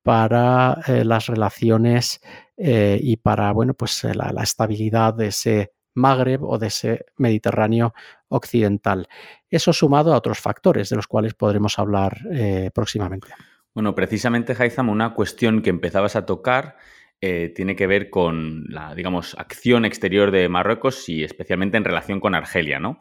para 0.04 0.80
eh, 0.86 1.04
las 1.04 1.26
relaciones 1.26 2.20
y 2.56 3.16
para 3.16 3.50
bueno, 3.50 3.74
pues, 3.74 4.04
la, 4.04 4.30
la 4.32 4.44
estabilidad 4.44 5.14
de 5.14 5.26
ese 5.26 5.72
Magreb 5.94 6.42
o 6.42 6.58
de 6.58 6.66
ese 6.66 7.06
Mediterráneo 7.16 7.94
occidental. 8.28 9.08
Eso 9.50 9.72
sumado 9.72 10.12
a 10.12 10.16
otros 10.16 10.38
factores 10.38 10.90
de 10.90 10.96
los 10.96 11.06
cuales 11.06 11.34
podremos 11.34 11.78
hablar 11.78 12.18
eh, 12.32 12.70
próximamente. 12.74 13.28
Bueno, 13.74 13.94
precisamente, 13.94 14.56
Haizam, 14.58 14.88
una 14.88 15.14
cuestión 15.14 15.62
que 15.62 15.70
empezabas 15.70 16.14
a 16.16 16.26
tocar 16.26 16.76
eh, 17.20 17.52
tiene 17.54 17.74
que 17.74 17.86
ver 17.86 18.10
con 18.10 18.64
la, 18.68 18.94
digamos, 18.94 19.34
acción 19.38 19.84
exterior 19.84 20.30
de 20.30 20.48
Marruecos 20.48 21.08
y 21.08 21.24
especialmente 21.24 21.76
en 21.76 21.84
relación 21.84 22.20
con 22.20 22.34
Argelia, 22.34 22.78
¿no? 22.78 22.98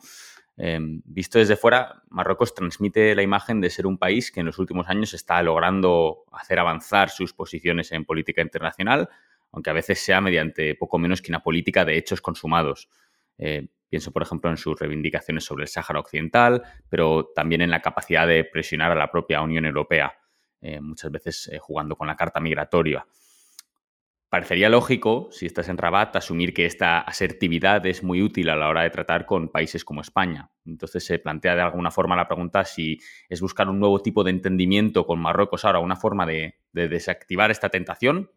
Em, 0.56 1.02
visto 1.06 1.40
desde 1.40 1.56
fuera, 1.56 2.04
Marruecos 2.10 2.54
transmite 2.54 3.16
la 3.16 3.24
imagen 3.24 3.60
de 3.60 3.70
ser 3.70 3.88
un 3.88 3.98
país 3.98 4.32
que 4.32 4.40
en 4.40 4.46
los 4.46 4.60
últimos 4.60 4.88
años 4.88 5.14
está 5.14 5.42
logrando 5.42 6.26
hacer 6.32 6.60
avanzar 6.60 7.10
sus 7.10 7.34
posiciones 7.34 7.92
en 7.92 8.06
política 8.06 8.42
internacional, 8.42 9.10
aunque 9.54 9.70
a 9.70 9.74
veces 9.74 10.00
sea 10.00 10.20
mediante 10.20 10.76
poco 10.76 10.98
menos 10.98 11.22
que 11.22 11.32
una 11.32 11.42
política 11.42 11.86
de 11.86 11.96
hechos 11.96 12.22
consumados. 12.22 12.90
Eh, 13.38 13.68
pienso, 13.88 14.12
por 14.12 14.24
ejemplo, 14.24 14.50
en 14.50 14.58
sus 14.58 14.78
reivindicaciones 14.78 15.46
sobre 15.46 15.64
el 15.64 15.68
Sáhara 15.68 16.00
Occidental, 16.00 16.64
pero 16.90 17.32
también 17.36 17.62
en 17.62 17.70
la 17.70 17.82
capacidad 17.82 18.28
de 18.28 18.44
presionar 18.44 18.92
a 18.92 18.96
la 18.96 19.12
propia 19.12 19.42
Unión 19.42 19.66
Europea, 19.66 20.18
eh, 20.60 20.82
muchas 20.82 21.12
veces 21.12 21.50
eh, 21.54 21.60
jugando 21.60 21.96
con 21.96 22.08
la 22.08 22.16
carta 22.16 22.40
migratoria. 22.40 23.06
Parecería 24.28 24.68
lógico, 24.68 25.30
si 25.32 25.46
estás 25.46 25.70
en 25.70 25.78
Rabat, 25.78 26.16
asumir 26.16 26.56
que 26.56 26.66
esta 26.66 27.02
asertividad 27.02 27.86
es 27.86 28.02
muy 28.02 28.24
útil 28.24 28.50
a 28.50 28.56
la 28.56 28.68
hora 28.68 28.82
de 28.82 28.90
tratar 28.90 29.28
con 29.28 29.50
países 29.50 29.86
como 29.86 30.02
España. 30.02 30.50
Entonces 30.66 31.06
se 31.06 31.20
plantea 31.20 31.56
de 31.56 31.62
alguna 31.62 31.92
forma 31.92 32.16
la 32.16 32.28
pregunta 32.28 32.66
si 32.66 32.98
es 33.30 33.42
buscar 33.42 33.70
un 33.70 33.80
nuevo 33.80 34.02
tipo 34.02 34.24
de 34.24 34.32
entendimiento 34.32 35.06
con 35.06 35.20
Marruecos 35.20 35.66
ahora, 35.66 35.78
una 35.78 35.96
forma 35.96 36.26
de 36.26 36.56
desactivar 36.72 37.52
esta 37.52 37.70
tentación 37.70 38.32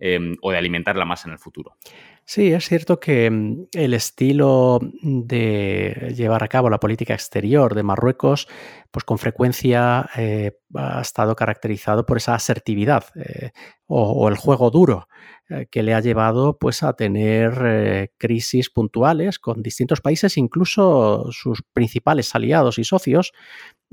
Em, 0.00 0.36
o 0.42 0.52
de 0.52 0.58
alimentarla 0.58 1.04
más 1.04 1.26
en 1.26 1.32
el 1.32 1.40
futuro. 1.40 1.76
Sí, 2.24 2.52
es 2.52 2.68
cierto 2.68 3.00
que 3.00 3.28
mm, 3.28 3.66
el 3.72 3.94
estilo 3.94 4.78
de 5.02 6.14
llevar 6.14 6.44
a 6.44 6.48
cabo 6.48 6.70
la 6.70 6.78
política 6.78 7.14
exterior 7.14 7.74
de 7.74 7.82
Marruecos, 7.82 8.46
pues 8.92 9.04
con 9.04 9.18
frecuencia 9.18 10.08
eh, 10.16 10.52
ha 10.76 11.00
estado 11.00 11.34
caracterizado 11.34 12.06
por 12.06 12.18
esa 12.18 12.36
asertividad 12.36 13.06
eh, 13.16 13.50
o, 13.86 14.28
el 14.28 14.36
juego 14.36 14.70
duro 14.70 15.08
eh, 15.48 15.66
que 15.68 15.82
le 15.82 15.94
ha 15.94 16.00
llevado 16.00 16.58
pues 16.58 16.84
a 16.84 16.92
tener 16.92 18.12
crisis 18.18 18.70
puntuales 18.70 19.40
con 19.40 19.64
distintos 19.64 20.00
países, 20.00 20.36
incluso 20.36 21.32
sus 21.32 21.64
principales 21.72 22.32
aliados 22.36 22.78
y 22.78 22.84
socios, 22.84 23.32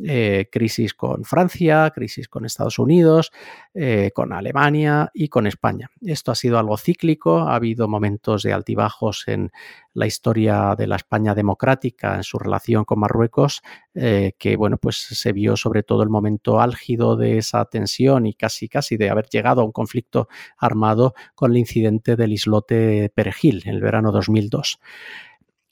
eh, 0.03 0.49
crisis 0.51 0.93
con 0.93 1.23
Francia, 1.23 1.89
crisis 1.95 2.27
con 2.27 2.45
Estados 2.45 2.79
Unidos, 2.79 3.31
eh, 3.73 4.11
con 4.13 4.33
Alemania 4.33 5.09
y 5.13 5.29
con 5.29 5.47
España. 5.47 5.89
Esto 6.01 6.31
ha 6.31 6.35
sido 6.35 6.59
algo 6.59 6.77
cíclico, 6.77 7.39
ha 7.39 7.55
habido 7.55 7.87
momentos 7.87 8.43
de 8.43 8.51
altibajos 8.51 9.27
en 9.27 9.51
la 9.93 10.05
historia 10.05 10.75
de 10.77 10.87
la 10.87 10.97
España 10.97 11.33
democrática 11.33 12.15
en 12.15 12.23
su 12.23 12.37
relación 12.37 12.83
con 12.83 12.99
Marruecos, 12.99 13.61
eh, 13.93 14.33
que 14.37 14.57
bueno, 14.57 14.77
pues 14.77 14.97
se 14.97 15.31
vio 15.31 15.55
sobre 15.55 15.81
todo 15.81 16.03
el 16.03 16.09
momento 16.09 16.59
álgido 16.59 17.15
de 17.15 17.37
esa 17.37 17.63
tensión 17.63 18.25
y 18.25 18.33
casi 18.33 18.67
casi 18.67 18.97
de 18.97 19.09
haber 19.09 19.27
llegado 19.27 19.61
a 19.61 19.63
un 19.63 19.71
conflicto 19.71 20.27
armado 20.57 21.13
con 21.35 21.51
el 21.51 21.57
incidente 21.57 22.17
del 22.17 22.33
islote 22.33 23.09
Perejil 23.15 23.63
en 23.65 23.75
el 23.75 23.81
verano 23.81 24.11
2002. 24.11 24.79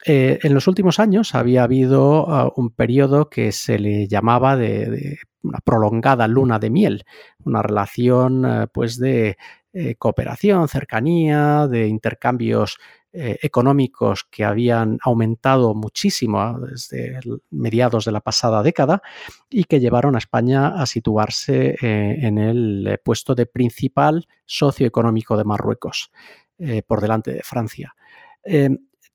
Eh, 0.06 0.40
en 0.44 0.54
los 0.54 0.68
últimos 0.68 1.00
años 1.00 1.34
había 1.34 1.64
habido 1.64 2.30
ah, 2.30 2.52
un 2.56 2.72
periodo 2.72 3.30
que 3.30 3.52
se 3.54 3.80
le 3.80 4.08
llamaba 4.08 4.58
de, 4.58 5.18
una 5.42 5.60
prolongada 5.60 6.28
luna 6.28 6.60
de 6.60 6.70
miel, 6.70 7.06
una 7.46 7.62
relación 7.62 8.46
eh, 8.46 8.68
pues 8.74 8.98
de 9.00 9.38
eh, 9.72 9.96
cooperación, 9.96 10.68
cercanía, 10.68 11.68
de 11.68 11.88
intercambios 11.88 12.78
económicos 13.16 14.24
que 14.24 14.44
habían 14.44 14.98
aumentado 15.04 15.76
muchísimo 15.76 16.42
ah, 16.42 16.58
desde 16.60 17.20
mediados 17.52 18.06
de 18.06 18.12
la 18.12 18.22
pasada 18.22 18.64
década 18.64 19.04
y 19.52 19.66
que 19.66 19.80
llevaron 19.80 20.16
a 20.16 20.18
España 20.18 20.70
a 20.70 20.88
situarse 20.88 21.76
en 21.80 22.40
el 22.40 23.00
puesto 23.04 23.36
de 23.36 23.46
principal 23.46 24.28
socioeconómico 24.48 25.38
de 25.38 25.44
Marruecos, 25.44 26.12
por 26.88 27.02
delante 27.02 27.34
de 27.34 27.44
Francia. 27.44 27.94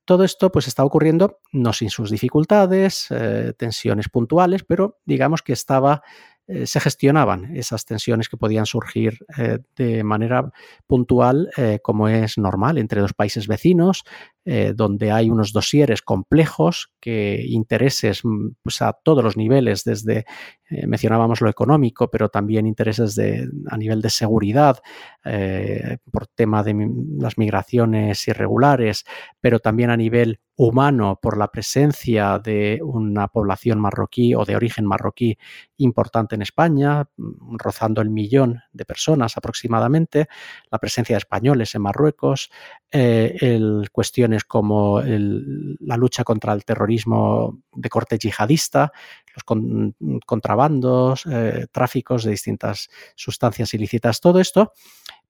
Todo 0.09 0.25
esto 0.25 0.51
pues 0.51 0.67
está 0.67 0.87
ocurriendo 0.87 1.41
no 1.53 1.75
sin 1.75 1.91
sus 1.91 2.11
dificultades, 2.11 3.09
eh, 3.11 3.53
tensiones 3.59 4.09
puntuales, 4.09 4.65
pero 4.65 4.97
digamos 5.05 5.43
que 5.43 5.53
estaba 5.53 6.03
eh, 6.51 6.67
se 6.67 6.81
gestionaban 6.81 7.55
esas 7.55 7.85
tensiones 7.85 8.31
que 8.31 8.39
podían 8.39 8.65
surgir 8.65 9.19
eh, 9.37 9.59
de 9.77 10.03
manera 10.03 10.51
puntual, 10.87 11.51
eh, 11.59 11.79
como 11.83 12.09
es 12.09 12.39
normal, 12.39 12.79
entre 12.79 13.03
dos 13.03 13.13
países 13.13 13.47
vecinos, 13.47 14.05
donde 14.75 15.13
hay 15.13 15.29
unos 15.29 15.53
dosieres 15.53 16.01
complejos 16.01 16.91
que 17.01 17.45
intereses 17.47 18.25
mm, 18.25 18.53
pues, 18.63 18.81
a 18.81 18.95
todos 18.95 19.23
los 19.23 19.37
niveles, 19.37 19.85
desde, 19.85 20.25
mencionábamos 20.87 21.43
lo 21.43 21.51
económico, 21.51 22.11
pero 22.11 22.31
también 22.31 22.67
intereses 22.67 23.15
de, 23.15 23.47
a 23.67 23.77
nivel 23.77 24.01
de 24.01 24.09
seguridad, 24.09 24.79
por 26.11 26.29
tema 26.29 26.63
de 26.63 26.75
las 27.19 27.37
migraciones 27.37 28.27
irregulares, 28.27 29.05
pero 29.39 29.59
también 29.59 29.91
a 29.91 29.99
nivel 29.99 30.41
humano 30.59 31.21
por 31.23 31.39
la 31.39 31.53
presencia 31.53 32.41
de 32.41 32.81
una 32.83 33.29
población 33.29 33.79
marroquí 33.79 34.35
o 34.35 34.45
de 34.45 34.57
origen 34.57 34.85
marroquí 34.85 35.39
importante 35.77 36.35
en 36.35 36.43
España, 36.43 37.09
mm, 37.17 37.57
rozando 37.59 38.03
el 38.03 38.11
millón 38.11 38.61
de 38.73 38.85
personas 38.85 39.37
aproximadamente, 39.37 40.27
la 40.69 40.79
presencia 40.79 41.15
de 41.15 41.19
españoles 41.19 41.77
en 41.77 41.83
Marruecos, 41.83 42.51
eh, 42.91 43.39
cuestiones 43.93 44.43
como 44.45 45.01
la 45.01 45.97
lucha 45.97 46.25
contra 46.25 46.53
el 46.55 46.65
terrorismo 46.65 47.61
de 47.73 47.89
corte 47.89 48.19
yihadista, 48.19 48.91
los 49.35 49.45
contrabandos, 50.27 51.25
eh, 51.31 51.67
tráficos 51.71 52.25
de 52.25 52.33
distintas 52.33 52.89
sustancias 53.15 53.73
ilícitas, 53.75 54.21
todo 54.21 54.41
esto 54.41 54.73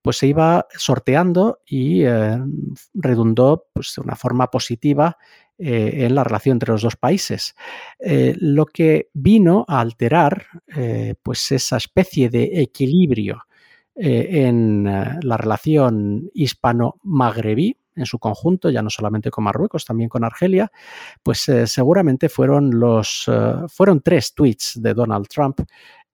pues 0.09 0.17
se 0.17 0.27
iba 0.27 0.67
sorteando 0.75 1.59
y 1.67 2.05
eh, 2.05 2.39
redundó 2.95 3.67
pues, 3.75 3.93
de 3.95 4.01
una 4.01 4.17
forma 4.17 4.47
positiva 4.47 5.19
eh, 5.59 6.07
en 6.07 6.15
la 6.15 6.25
relación 6.25 6.55
entre 6.55 6.73
los 6.73 6.81
dos 6.81 6.97
países. 6.97 7.55
Eh, 7.99 8.35
lo 8.39 8.65
que 8.65 9.11
vino 9.13 9.67
a 9.69 9.81
alterar 9.81 10.47
pues 11.23 11.53
esa 11.53 11.77
especie 11.77 12.31
de 12.31 12.63
equilibrio 12.63 13.45
en 13.95 14.85
la 14.85 15.37
relación 15.37 16.31
hispano-magrebí, 16.33 17.77
en 17.95 18.07
su 18.07 18.19
conjunto, 18.19 18.71
ya 18.71 18.81
no 18.81 18.89
solamente 18.89 19.31
con 19.31 19.45
Marruecos, 19.45 19.85
también 19.85 20.09
con 20.09 20.25
Argelia, 20.25 20.73
pues 21.23 21.51
seguramente 21.67 22.31
fueron 22.31 22.81
los 22.81 23.31
fueron 23.69 24.01
tres 24.01 24.33
tweets 24.35 24.81
de 24.81 24.95
Donald 24.95 25.27
Trump 25.29 25.61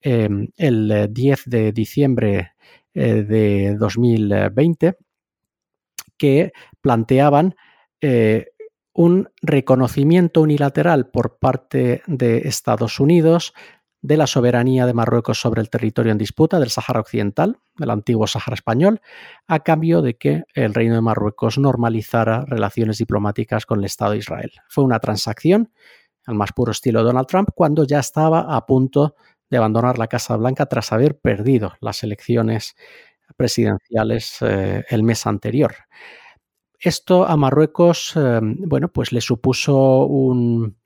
el 0.00 1.09
10 1.12 1.42
de 1.46 1.70
diciembre 1.70 2.54
de 2.94 3.76
2020 3.78 4.96
que 6.16 6.52
planteaban 6.80 7.57
eh, 8.00 8.46
un 8.92 9.28
reconocimiento 9.42 10.40
unilateral 10.40 11.11
por 11.11 11.38
parte 11.38 12.02
de 12.07 12.38
Estados 12.48 13.00
Unidos 13.00 13.52
de 14.02 14.18
la 14.18 14.26
soberanía 14.26 14.87
de 14.87 14.92
Marruecos 14.92 15.40
sobre 15.40 15.62
el 15.62 15.70
territorio 15.70 16.12
en 16.12 16.18
disputa 16.18 16.61
del 16.61 16.68
Sáhara 16.68 17.00
Occidental, 17.00 17.57
del 17.76 17.90
antiguo 17.90 18.26
Sáhara 18.26 18.54
Español, 18.54 19.00
a 19.46 19.61
cambio 19.61 20.02
de 20.02 20.18
que 20.18 20.44
el 20.54 20.74
Reino 20.74 20.94
de 20.94 21.00
Marruecos 21.00 21.59
normalizara 21.59 22.44
relaciones 22.44 22.98
diplomáticas 22.98 23.64
con 23.64 23.78
el 23.78 23.87
Estado 23.87 24.12
de 24.12 24.18
Israel. 24.18 24.52
Fue 24.68 24.85
una 24.85 25.00
transacción 25.00 25.72
al 26.26 26.35
más 26.35 26.52
puro 26.52 26.72
estilo 26.72 27.00
de 27.00 27.07
Donald 27.07 27.26
Trump 27.26 27.48
cuando 27.54 27.85
ya 27.85 27.98
estaba 27.98 28.54
a 28.54 28.66
punto 28.66 29.14
de 29.50 29.57
abandonar 29.57 29.98
la 29.98 30.09
Casa 30.09 30.37
Blanca 30.37 30.66
tras 30.66 30.92
haber 30.92 31.18
perdido 31.18 31.74
las 31.80 32.02
elecciones 32.02 32.76
presidenciales 33.37 34.38
eh, 34.42 34.85
el 34.88 35.02
mes 35.02 35.26
anterior. 35.26 35.74
Esto 36.78 37.26
a 37.26 37.37
Marruecos, 37.37 38.12
eh, 38.16 38.40
bueno, 38.42 38.88
pues 38.88 39.12
le 39.12 39.20
supuso 39.20 40.04
un, 40.07 40.76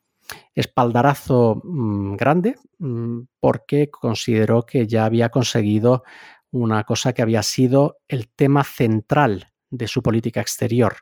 espaldarazo 0.55 1.61
mm, 1.65 2.17
grande 2.17 2.57
mm, 2.79 3.21
porque 3.41 3.91
consideró 3.91 4.65
que 4.65 4.87
ya 4.87 5.05
había 5.05 5.31
conseguido 5.31 6.03
una 6.51 6.85
cosa 6.85 7.13
que 7.13 7.23
había 7.23 7.43
sido 7.43 7.99
el 8.09 8.29
tema 8.29 8.65
central 8.65 9.53
de 9.71 9.87
su 9.87 10.03
política 10.03 10.41
exterior, 10.41 10.97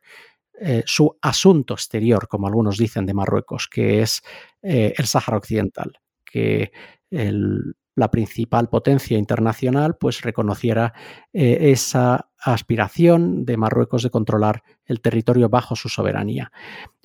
eh, 0.60 0.82
su 0.86 1.16
asunto 1.22 1.74
exterior, 1.74 2.28
como 2.28 2.48
algunos 2.48 2.78
dicen 2.78 3.06
de 3.06 3.14
Marruecos, 3.14 3.68
que 3.68 4.02
es 4.02 4.22
eh, 4.62 4.92
el 4.96 5.06
Sáhara 5.06 5.36
Occidental, 5.36 6.00
que 6.24 6.72
la 7.10 8.10
principal 8.10 8.68
potencia 8.68 9.16
internacional 9.16 9.96
pues 9.96 10.22
reconociera 10.22 10.92
eh, 11.32 11.70
esa 11.72 12.28
aspiración 12.38 13.44
de 13.44 13.56
Marruecos 13.56 14.02
de 14.02 14.10
controlar 14.10 14.62
el 14.84 15.00
territorio 15.00 15.48
bajo 15.48 15.76
su 15.76 15.88
soberanía. 15.88 16.52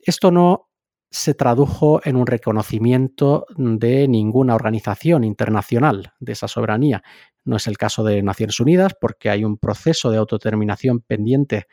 Esto 0.03 0.31
no 0.31 0.69
se 1.09 1.33
tradujo 1.33 2.01
en 2.05 2.15
un 2.15 2.25
reconocimiento 2.25 3.45
de 3.57 4.07
ninguna 4.07 4.55
organización 4.55 5.25
internacional 5.25 6.13
de 6.19 6.31
esa 6.31 6.47
soberanía. 6.47 7.03
No 7.43 7.57
es 7.57 7.67
el 7.67 7.77
caso 7.77 8.03
de 8.03 8.23
Naciones 8.23 8.59
Unidas 8.59 8.93
porque 8.99 9.29
hay 9.29 9.43
un 9.43 9.57
proceso 9.57 10.09
de 10.09 10.17
autodeterminación 10.17 11.01
pendiente 11.01 11.67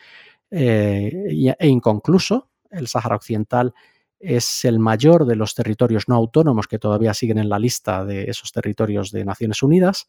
eh, 0.51 1.55
e 1.59 1.69
inconcluso. 1.69 2.51
El 2.71 2.89
Sáhara 2.89 3.17
Occidental 3.17 3.73
es 4.21 4.65
el 4.65 4.79
mayor 4.79 5.27
de 5.27 5.37
los 5.37 5.55
territorios 5.55 6.09
no 6.09 6.15
autónomos 6.15 6.67
que 6.67 6.79
todavía 6.79 7.15
siguen 7.15 7.39
en 7.39 7.49
la 7.49 7.59
lista 7.59 8.05
de 8.05 8.25
esos 8.25 8.53
territorios 8.53 9.11
de 9.11 9.25
Naciones 9.25 9.63
Unidas. 9.63 10.09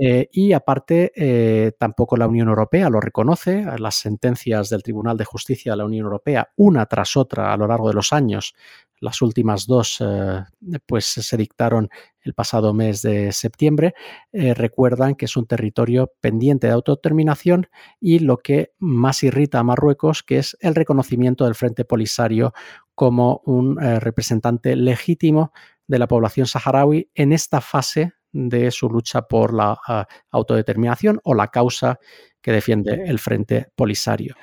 Eh, 0.00 0.28
y 0.32 0.52
aparte, 0.54 1.12
eh, 1.14 1.72
tampoco 1.78 2.16
la 2.16 2.26
Unión 2.26 2.48
Europea 2.48 2.88
lo 2.88 3.00
reconoce. 3.00 3.64
Las 3.78 3.96
sentencias 3.96 4.70
del 4.70 4.82
Tribunal 4.82 5.18
de 5.18 5.26
Justicia 5.26 5.72
de 5.72 5.78
la 5.78 5.84
Unión 5.84 6.04
Europea, 6.04 6.50
una 6.56 6.86
tras 6.86 7.16
otra 7.16 7.52
a 7.52 7.56
lo 7.56 7.66
largo 7.66 7.88
de 7.88 7.94
los 7.94 8.12
años, 8.12 8.54
las 9.02 9.20
últimas 9.20 9.66
dos, 9.66 9.98
eh, 10.00 10.44
pues 10.86 11.04
se 11.04 11.36
dictaron 11.36 11.90
el 12.22 12.34
pasado 12.34 12.72
mes 12.72 13.02
de 13.02 13.32
septiembre, 13.32 13.94
recuerdan 14.32 15.16
que 15.16 15.24
es 15.24 15.36
un 15.36 15.46
territorio 15.46 16.12
pendiente 16.20 16.68
de 16.68 16.72
autodeterminación 16.72 17.66
y 17.98 18.20
lo 18.20 18.38
que 18.38 18.74
más 18.78 19.24
irrita 19.24 19.58
a 19.58 19.64
Marruecos, 19.64 20.22
que 20.22 20.38
es 20.38 20.56
el 20.60 20.76
reconocimiento 20.76 21.44
del 21.44 21.56
Frente 21.56 21.84
Polisario 21.84 22.52
como 22.94 23.42
un 23.44 23.76
representante 23.76 24.76
legítimo 24.76 25.52
de 25.88 25.98
la 25.98 26.06
población 26.06 26.46
saharaui 26.46 27.10
en 27.14 27.32
esta 27.32 27.60
fase 27.60 28.12
de 28.32 28.70
su 28.70 28.88
lucha 28.88 29.22
por 29.22 29.52
la 29.52 29.78
ah, 29.86 30.06
autodeterminación 30.30 31.20
o 31.22 31.34
la 31.34 31.48
causa 31.48 31.98
que 32.40 32.52
defiende 32.52 33.04
el 33.06 33.18
Frente 33.18 33.68
Polisario. 33.76 34.34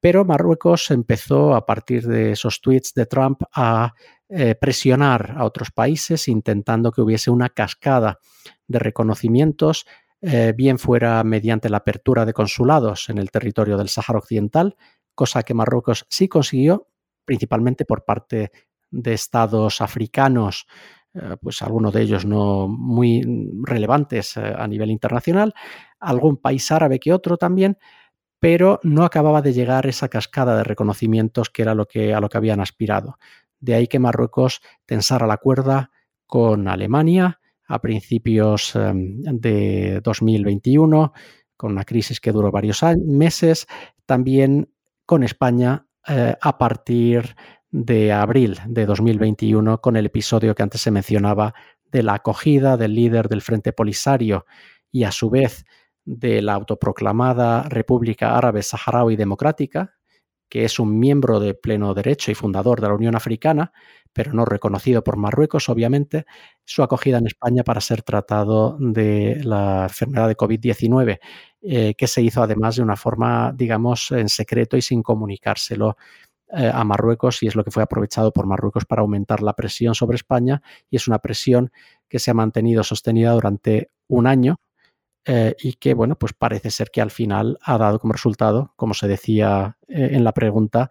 Pero 0.00 0.24
Marruecos 0.24 0.90
empezó 0.90 1.54
a 1.54 1.66
partir 1.66 2.06
de 2.06 2.32
esos 2.32 2.60
tweets 2.60 2.94
de 2.94 3.06
Trump 3.06 3.42
a 3.52 3.94
eh, 4.28 4.54
presionar 4.54 5.34
a 5.36 5.44
otros 5.44 5.70
países 5.70 6.28
intentando 6.28 6.92
que 6.92 7.00
hubiese 7.00 7.30
una 7.30 7.48
cascada 7.48 8.18
de 8.66 8.78
reconocimientos, 8.78 9.86
eh, 10.20 10.52
bien 10.56 10.78
fuera 10.78 11.24
mediante 11.24 11.68
la 11.68 11.78
apertura 11.78 12.24
de 12.26 12.32
consulados 12.32 13.08
en 13.08 13.18
el 13.18 13.30
territorio 13.30 13.76
del 13.76 13.88
Sáhara 13.88 14.18
Occidental, 14.18 14.76
cosa 15.14 15.42
que 15.42 15.54
Marruecos 15.54 16.06
sí 16.10 16.28
consiguió, 16.28 16.88
principalmente 17.24 17.84
por 17.84 18.04
parte 18.04 18.52
de 18.90 19.14
estados 19.14 19.80
africanos 19.80 20.66
eh, 21.14 21.36
pues 21.40 21.62
algunos 21.62 21.92
de 21.92 22.02
ellos 22.02 22.26
no 22.26 22.68
muy 22.68 23.22
relevantes 23.62 24.36
a 24.36 24.66
nivel 24.68 24.90
internacional, 24.90 25.54
algún 25.98 26.36
país 26.36 26.70
árabe 26.70 27.00
que 27.00 27.12
otro 27.12 27.38
también, 27.38 27.78
pero 28.40 28.80
no 28.82 29.04
acababa 29.04 29.42
de 29.42 29.52
llegar 29.52 29.86
esa 29.86 30.08
cascada 30.08 30.56
de 30.56 30.64
reconocimientos 30.64 31.50
que 31.50 31.62
era 31.62 31.72
a 31.72 31.74
lo 31.74 31.86
que 31.86 32.12
habían 32.34 32.60
aspirado. 32.60 33.18
De 33.60 33.74
ahí 33.74 33.86
que 33.88 33.98
Marruecos 33.98 34.60
tensara 34.86 35.26
la 35.26 35.38
cuerda 35.38 35.90
con 36.26 36.68
Alemania 36.68 37.40
a 37.66 37.80
principios 37.80 38.74
em, 38.76 39.20
de 39.22 40.00
2021, 40.02 41.12
con 41.56 41.72
una 41.72 41.84
crisis 41.84 42.20
que 42.20 42.32
duró 42.32 42.50
varios 42.50 42.82
meses, 43.04 43.66
también 44.06 44.72
con 45.04 45.22
España 45.22 45.86
eh, 46.06 46.36
a 46.40 46.58
partir 46.58 47.34
de 47.70 48.12
abril 48.12 48.58
de 48.66 48.86
2021 48.86 49.80
con 49.80 49.96
el 49.96 50.06
episodio 50.06 50.54
que 50.54 50.62
antes 50.62 50.80
se 50.80 50.90
mencionaba 50.90 51.54
de 51.90 52.02
la 52.02 52.14
acogida 52.14 52.76
del 52.76 52.94
líder 52.94 53.28
del 53.28 53.42
Frente 53.42 53.72
Polisario 53.72 54.46
y 54.90 55.04
a 55.04 55.12
su 55.12 55.28
vez 55.28 55.64
de 56.08 56.40
la 56.40 56.54
autoproclamada 56.54 57.64
República 57.64 58.34
Árabe 58.36 58.62
Saharaui 58.62 59.14
Democrática, 59.14 59.94
que 60.48 60.64
es 60.64 60.78
un 60.78 60.98
miembro 60.98 61.38
de 61.38 61.52
pleno 61.52 61.92
derecho 61.92 62.30
y 62.30 62.34
fundador 62.34 62.80
de 62.80 62.88
la 62.88 62.94
Unión 62.94 63.14
Africana, 63.14 63.72
pero 64.14 64.32
no 64.32 64.46
reconocido 64.46 65.04
por 65.04 65.18
Marruecos, 65.18 65.68
obviamente, 65.68 66.24
su 66.64 66.82
acogida 66.82 67.18
en 67.18 67.26
España 67.26 67.62
para 67.62 67.82
ser 67.82 68.02
tratado 68.02 68.78
de 68.80 69.38
la 69.44 69.82
enfermedad 69.82 70.28
de 70.28 70.36
COVID-19, 70.36 71.18
eh, 71.60 71.94
que 71.94 72.06
se 72.06 72.22
hizo 72.22 72.42
además 72.42 72.76
de 72.76 72.82
una 72.82 72.96
forma, 72.96 73.52
digamos, 73.54 74.10
en 74.10 74.30
secreto 74.30 74.78
y 74.78 74.82
sin 74.82 75.02
comunicárselo 75.02 75.98
eh, 76.56 76.70
a 76.72 76.84
Marruecos 76.84 77.42
y 77.42 77.48
es 77.48 77.54
lo 77.54 77.64
que 77.64 77.70
fue 77.70 77.82
aprovechado 77.82 78.32
por 78.32 78.46
Marruecos 78.46 78.86
para 78.86 79.02
aumentar 79.02 79.42
la 79.42 79.52
presión 79.52 79.94
sobre 79.94 80.16
España 80.16 80.62
y 80.88 80.96
es 80.96 81.06
una 81.06 81.18
presión 81.18 81.70
que 82.08 82.18
se 82.18 82.30
ha 82.30 82.34
mantenido 82.34 82.82
sostenida 82.82 83.32
durante 83.32 83.90
un 84.06 84.26
año 84.26 84.58
eh, 85.30 85.54
y 85.60 85.74
que, 85.74 85.92
bueno, 85.92 86.16
pues 86.16 86.32
parece 86.32 86.70
ser 86.70 86.90
que 86.90 87.02
al 87.02 87.10
final 87.10 87.58
ha 87.62 87.76
dado 87.76 87.98
como 87.98 88.14
resultado, 88.14 88.72
como 88.76 88.94
se 88.94 89.06
decía 89.08 89.76
eh, 89.86 90.08
en 90.12 90.24
la 90.24 90.32
pregunta, 90.32 90.90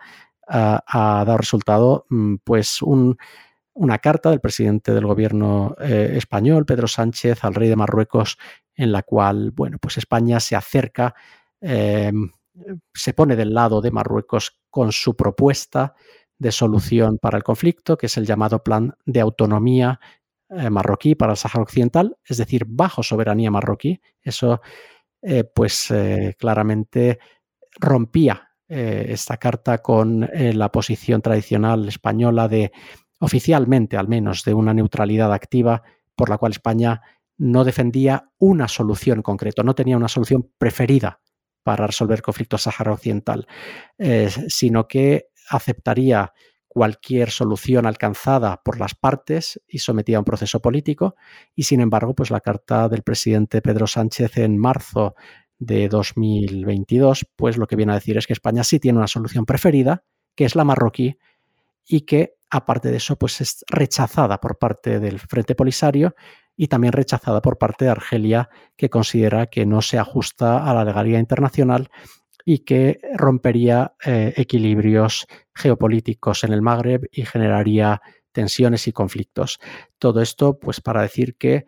ha 0.50 1.23
dado 1.26 1.38
resultado 1.38 2.06
mm, 2.10 2.36
pues 2.43 2.82
una 2.82 3.97
carta 3.97 4.30
del 4.30 4.39
presidente 4.39 4.93
del 4.93 5.06
gobierno 5.06 5.76
español, 5.80 6.65
Pedro 6.65 6.88
Sánchez, 6.88 7.43
al 7.43 7.54
rey 7.54 7.67
de 7.67 7.76
Marruecos, 7.76 8.38
en 8.76 8.93
la 8.93 9.04
cual, 9.04 9.52
bueno, 9.52 9.78
pues 9.82 9.97
España 9.97 10.39
se 10.39 10.56
acerca 10.56 11.13
se 12.93 13.13
pone 13.13 13.36
del 13.36 13.54
lado 13.54 13.82
de 13.82 13.91
Marruecos 13.91 14.60
con 14.69 14.91
su 14.91 15.15
propuesta 15.15 15.95
de 16.39 16.52
solución 16.52 17.17
para 17.17 17.38
el 17.38 17.43
conflicto, 17.43 17.97
que 17.97 18.06
es 18.06 18.17
el 18.17 18.26
llamado 18.26 18.63
Plan 18.63 18.95
de 19.06 19.21
Autonomía 19.21 20.00
eh, 20.49 20.69
marroquí 20.69 21.15
para 21.15 21.33
el 21.33 21.38
Sáhara 21.38 21.63
Occidental, 21.63 22.17
es 22.23 22.38
decir, 22.38 22.63
bajo 22.65 23.03
soberanía 23.03 23.51
marroquí. 23.51 23.99
Eso, 24.21 24.62
eh, 25.21 25.43
pues 25.43 25.91
eh, 25.91 26.36
claramente 26.39 27.19
rompía 27.79 28.43
esta 28.69 29.38
carta 29.38 29.77
con 29.77 30.29
la 30.33 30.69
posición 30.73 31.21
tradicional 31.21 31.88
española 31.88 32.49
de, 32.49 32.73
oficialmente 33.17 33.95
al 33.95 34.10
menos, 34.10 34.43
de 34.43 34.53
una 34.53 34.73
neutralidad 34.73 35.31
activa 35.31 35.83
por 36.15 36.29
la 36.29 36.38
cual 36.38 36.51
España 36.51 37.01
no 37.38 37.63
defendía 37.63 38.29
una 38.39 38.67
solución 38.67 39.21
concreta, 39.21 39.63
no 39.63 39.73
tenía 39.73 39.95
una 39.95 40.10
solución 40.10 40.51
preferida 40.57 41.21
para 41.63 41.88
resolver 41.88 42.17
el 42.17 42.21
conflicto 42.23 42.57
Sáhara 42.57 42.91
Occidental, 42.91 43.47
sino 44.49 44.86
que 44.86 45.29
aceptaría 45.49 46.33
cualquier 46.77 47.31
solución 47.31 47.87
alcanzada 47.87 48.61
por 48.63 48.79
las 48.79 48.93
partes 48.93 49.59
y 49.67 49.79
sometida 49.79 50.17
a 50.17 50.19
un 50.19 50.25
proceso 50.25 50.59
político. 50.59 51.15
Y 51.55 51.63
sin 51.63 51.81
embargo, 51.81 52.13
pues 52.13 52.29
la 52.29 52.39
carta 52.39 52.87
del 52.87 53.01
presidente 53.01 53.63
Pedro 53.63 53.87
Sánchez 53.87 54.37
en 54.37 54.59
marzo 54.59 55.15
de 55.57 55.89
2022, 55.89 57.25
pues 57.35 57.57
lo 57.57 57.65
que 57.65 57.75
viene 57.75 57.93
a 57.93 57.95
decir 57.95 58.15
es 58.15 58.27
que 58.27 58.33
España 58.33 58.63
sí 58.63 58.79
tiene 58.79 58.99
una 58.99 59.07
solución 59.07 59.47
preferida, 59.47 60.03
que 60.35 60.45
es 60.45 60.55
la 60.55 60.65
marroquí, 60.65 61.17
y 61.83 62.01
que 62.01 62.35
aparte 62.51 62.91
de 62.91 62.97
eso, 62.97 63.17
pues 63.17 63.41
es 63.41 63.65
rechazada 63.67 64.39
por 64.39 64.59
parte 64.59 64.99
del 64.99 65.17
Frente 65.17 65.55
Polisario 65.55 66.13
y 66.55 66.67
también 66.67 66.93
rechazada 66.93 67.41
por 67.41 67.57
parte 67.57 67.85
de 67.85 67.91
Argelia, 67.91 68.49
que 68.75 68.91
considera 68.91 69.47
que 69.47 69.65
no 69.65 69.81
se 69.81 69.97
ajusta 69.97 70.63
a 70.63 70.75
la 70.75 70.85
legalidad 70.85 71.17
internacional 71.17 71.89
y 72.49 72.60
que 72.60 73.01
rompería 73.13 73.97
eh, 74.05 74.33
equilibrios 74.38 75.27
geopolíticos 75.53 76.45
en 76.45 76.53
el 76.53 76.62
Magreb 76.62 77.01
y 77.12 77.25
generaría 77.25 78.01
tensiones 78.31 78.88
y 78.88 78.93
conflictos. 78.93 79.60
Todo 79.97 80.21
esto, 80.21 80.57
pues, 80.57 80.79
para 80.79 81.01
decir 81.01 81.36
que 81.36 81.65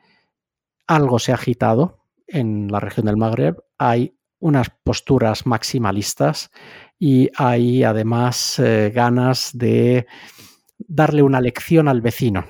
algo 0.88 1.20
se 1.20 1.34
ha 1.34 1.36
agitado 1.36 2.06
en 2.28 2.72
la 2.72 2.80
región 2.80 3.08
del 3.08 3.18
Magreb, 3.18 3.58
hay 3.78 4.16
unas 4.40 4.70
posturas 4.70 5.46
maximalistas 5.46 6.50
y 6.98 7.30
hay 7.36 7.84
además 7.84 8.58
eh, 8.60 8.90
ganas 8.96 9.52
de 9.54 10.08
darle 10.78 11.24
una 11.24 11.42
lección 11.42 11.90
al 11.90 12.00
vecino. 12.00 12.46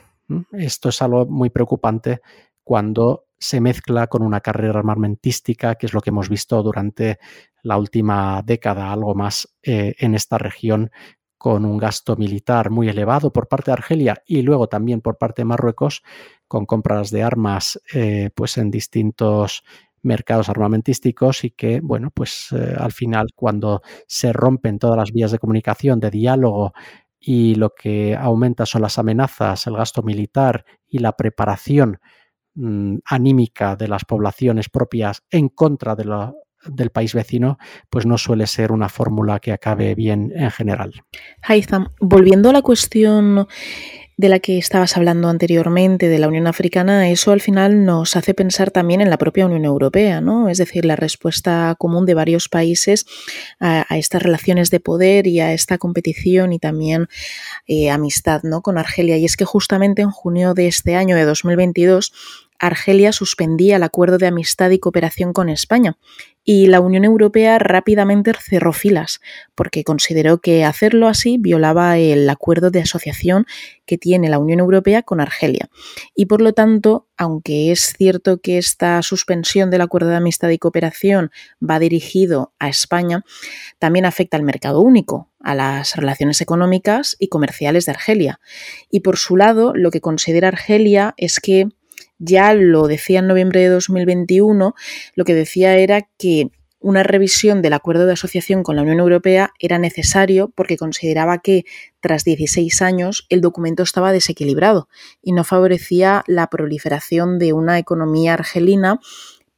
Esto 0.52 0.90
es 0.90 1.02
algo 1.02 1.26
muy 1.26 1.50
preocupante 1.50 2.22
cuando 2.64 3.26
se 3.40 3.62
mezcla 3.62 4.08
con 4.08 4.22
una 4.22 4.42
carrera 4.42 4.80
armamentística, 4.80 5.76
que 5.76 5.86
es 5.86 5.94
lo 5.94 6.02
que 6.02 6.10
hemos 6.10 6.30
visto 6.30 6.62
durante 6.62 7.20
la 7.64 7.78
última 7.78 8.42
década, 8.44 8.92
algo 8.92 9.16
más 9.16 9.56
eh, 9.64 9.96
en 10.00 10.16
esta 10.16 10.38
región, 10.38 10.92
con 11.38 11.64
un 11.64 11.78
gasto 11.78 12.18
militar 12.18 12.70
muy 12.70 12.90
elevado 12.90 13.32
por 13.32 13.48
parte 13.48 13.72
de 13.72 13.74
Argelia 13.74 14.22
y 14.28 14.42
luego 14.42 14.68
también 14.68 15.00
por 15.00 15.18
parte 15.18 15.42
de 15.42 15.46
Marruecos, 15.46 16.04
con 16.48 16.66
compras 16.66 17.12
de 17.12 17.24
armas 17.24 17.82
eh, 17.94 18.30
pues 18.36 18.58
en 18.58 18.70
distintos 18.70 19.64
mercados 20.02 20.50
armamentísticos 20.50 21.46
y 21.46 21.52
que, 21.52 21.80
bueno, 21.82 22.12
pues 22.14 22.50
eh, 22.52 22.76
al 22.78 22.92
final 22.92 23.28
cuando 23.36 23.82
se 24.06 24.34
rompen 24.34 24.80
todas 24.80 24.98
las 24.98 25.12
vías 25.14 25.32
de 25.32 25.40
comunicación, 25.40 26.00
de 26.02 26.12
diálogo 26.12 26.74
y 27.20 27.56
lo 27.56 27.74
que 27.74 28.16
aumenta 28.16 28.66
son 28.66 28.82
las 28.82 28.98
amenazas, 28.98 29.66
el 29.68 29.76
gasto 29.76 30.04
militar 30.04 30.66
y 30.88 31.00
la 31.00 31.14
preparación 31.14 32.00
mm, 32.60 32.98
anímica 33.06 33.76
de 33.76 33.88
las 33.88 34.06
poblaciones 34.06 34.70
propias 34.70 35.24
en 35.32 35.50
contra 35.50 35.96
de 35.96 36.06
del 36.66 36.90
país 36.90 37.14
vecino, 37.14 37.58
pues 37.90 38.06
no 38.06 38.18
suele 38.18 38.46
ser 38.46 38.72
una 38.72 38.90
fórmula 38.90 39.40
que 39.40 39.54
acabe 39.54 39.96
bien 39.96 40.34
en 40.36 40.52
general. 40.52 40.94
Haitham, 41.42 41.88
volviendo 42.02 42.50
a 42.50 42.54
la 42.54 42.62
cuestión 42.62 43.48
de 44.18 44.28
la 44.28 44.40
que 44.40 44.58
estabas 44.58 44.98
hablando 44.98 45.30
anteriormente, 45.30 46.10
de 46.10 46.20
la 46.20 46.28
Unión 46.28 46.46
Africana, 46.46 47.10
eso 47.10 47.32
al 47.32 47.40
final 47.40 47.86
nos 47.86 48.18
hace 48.18 48.34
pensar 48.34 48.70
también 48.70 49.00
en 49.00 49.10
la 49.10 49.18
propia 49.18 49.46
Unión 49.46 49.64
Europea, 49.64 50.20
¿no? 50.20 50.50
Es 50.50 50.58
decir, 50.58 50.84
la 50.84 50.98
respuesta 50.98 51.74
común 51.80 52.06
de 52.06 52.16
varios 52.16 52.50
países 52.50 53.06
a, 53.62 53.86
estas 53.98 54.22
relaciones 54.22 54.72
de 54.72 54.82
poder 54.82 55.26
y 55.26 55.40
a 55.40 55.54
esta 55.54 55.78
competición 55.78 56.52
y 56.52 56.60
también 56.60 57.08
eh, 57.66 57.90
amistad, 57.92 58.42
¿no? 58.44 58.62
Con 58.62 58.78
Argelia. 58.78 59.16
Y 59.16 59.24
es 59.24 59.38
que 59.38 59.46
justamente 59.46 60.02
en 60.02 60.12
junio 60.12 60.54
de 60.54 60.68
este 60.68 60.98
año, 60.98 61.16
de 61.16 61.24
2022, 61.24 62.12
Argelia 62.60 63.12
suspendía 63.12 63.78
el 63.78 63.84
acuerdo 63.84 64.18
de 64.18 64.28
amistad 64.28 64.70
y 64.72 64.80
cooperación 64.80 65.34
con 65.34 65.50
España 65.50 65.98
y 66.44 66.68
la 66.68 66.80
Unión 66.80 67.04
Europea 67.06 67.60
rápidamente 67.60 68.34
cerró 68.34 68.74
filas 68.74 69.22
porque 69.56 69.84
consideró 69.84 70.40
que 70.40 70.66
hacerlo 70.66 71.08
así 71.08 71.38
violaba 71.38 71.98
el 71.98 72.30
acuerdo 72.30 72.72
de 72.72 72.82
asociación 72.82 73.46
que 73.86 73.98
tiene 73.98 74.30
la 74.30 74.40
Unión 74.40 74.60
Europea 74.60 75.04
con 75.04 75.22
Argelia. 75.22 75.70
Y 76.16 76.26
por 76.26 76.42
lo 76.42 76.54
tanto, 76.54 77.08
aunque 77.18 77.72
es 77.72 77.94
cierto 77.98 78.42
que 78.42 78.58
esta 78.58 79.02
suspensión 79.04 79.70
del 79.70 79.82
acuerdo 79.82 80.10
de 80.10 80.16
amistad 80.16 80.50
y 80.50 80.58
cooperación 80.58 81.32
va 81.62 81.80
dirigido 81.80 82.54
a 82.58 82.70
España, 82.70 83.24
también 83.78 84.06
afecta 84.06 84.36
al 84.36 84.44
mercado 84.44 84.82
único, 84.82 85.30
a 85.42 85.54
las 85.56 85.96
relaciones 85.96 86.42
económicas 86.42 87.16
y 87.20 87.28
comerciales 87.28 87.86
de 87.86 87.92
Argelia. 87.92 88.40
Y 88.90 89.02
por 89.02 89.18
su 89.18 89.38
lado, 89.38 89.74
lo 89.76 89.92
que 89.92 90.02
considera 90.02 90.48
Argelia 90.48 91.14
es 91.18 91.40
que 91.40 91.70
ya 92.20 92.54
lo 92.54 92.88
decía 92.88 93.20
en 93.20 93.28
noviembre 93.28 93.62
de 93.62 93.70
2021, 93.70 94.76
lo 95.16 95.26
que 95.26 95.34
decía 95.34 95.78
era 95.78 96.08
que 96.18 96.52
una 96.82 97.04
revisión 97.04 97.62
del 97.62 97.74
acuerdo 97.74 98.06
de 98.06 98.14
asociación 98.14 98.64
con 98.64 98.78
la 98.78 98.84
Unión 98.84 99.00
Europea 99.00 99.52
era 99.60 99.78
necesario 99.78 100.52
porque 100.56 100.78
consideraba 100.78 101.40
que 101.40 101.66
tras 102.00 102.24
16 102.24 102.82
años 102.82 103.26
el 103.30 103.42
documento 103.42 103.84
estaba 103.84 104.14
desequilibrado 104.14 104.88
y 105.22 105.34
no 105.34 105.44
favorecía 105.44 106.24
la 106.28 106.48
proliferación 106.48 107.38
de 107.38 107.52
una 107.52 107.80
economía 107.80 108.36
argelina 108.36 109.00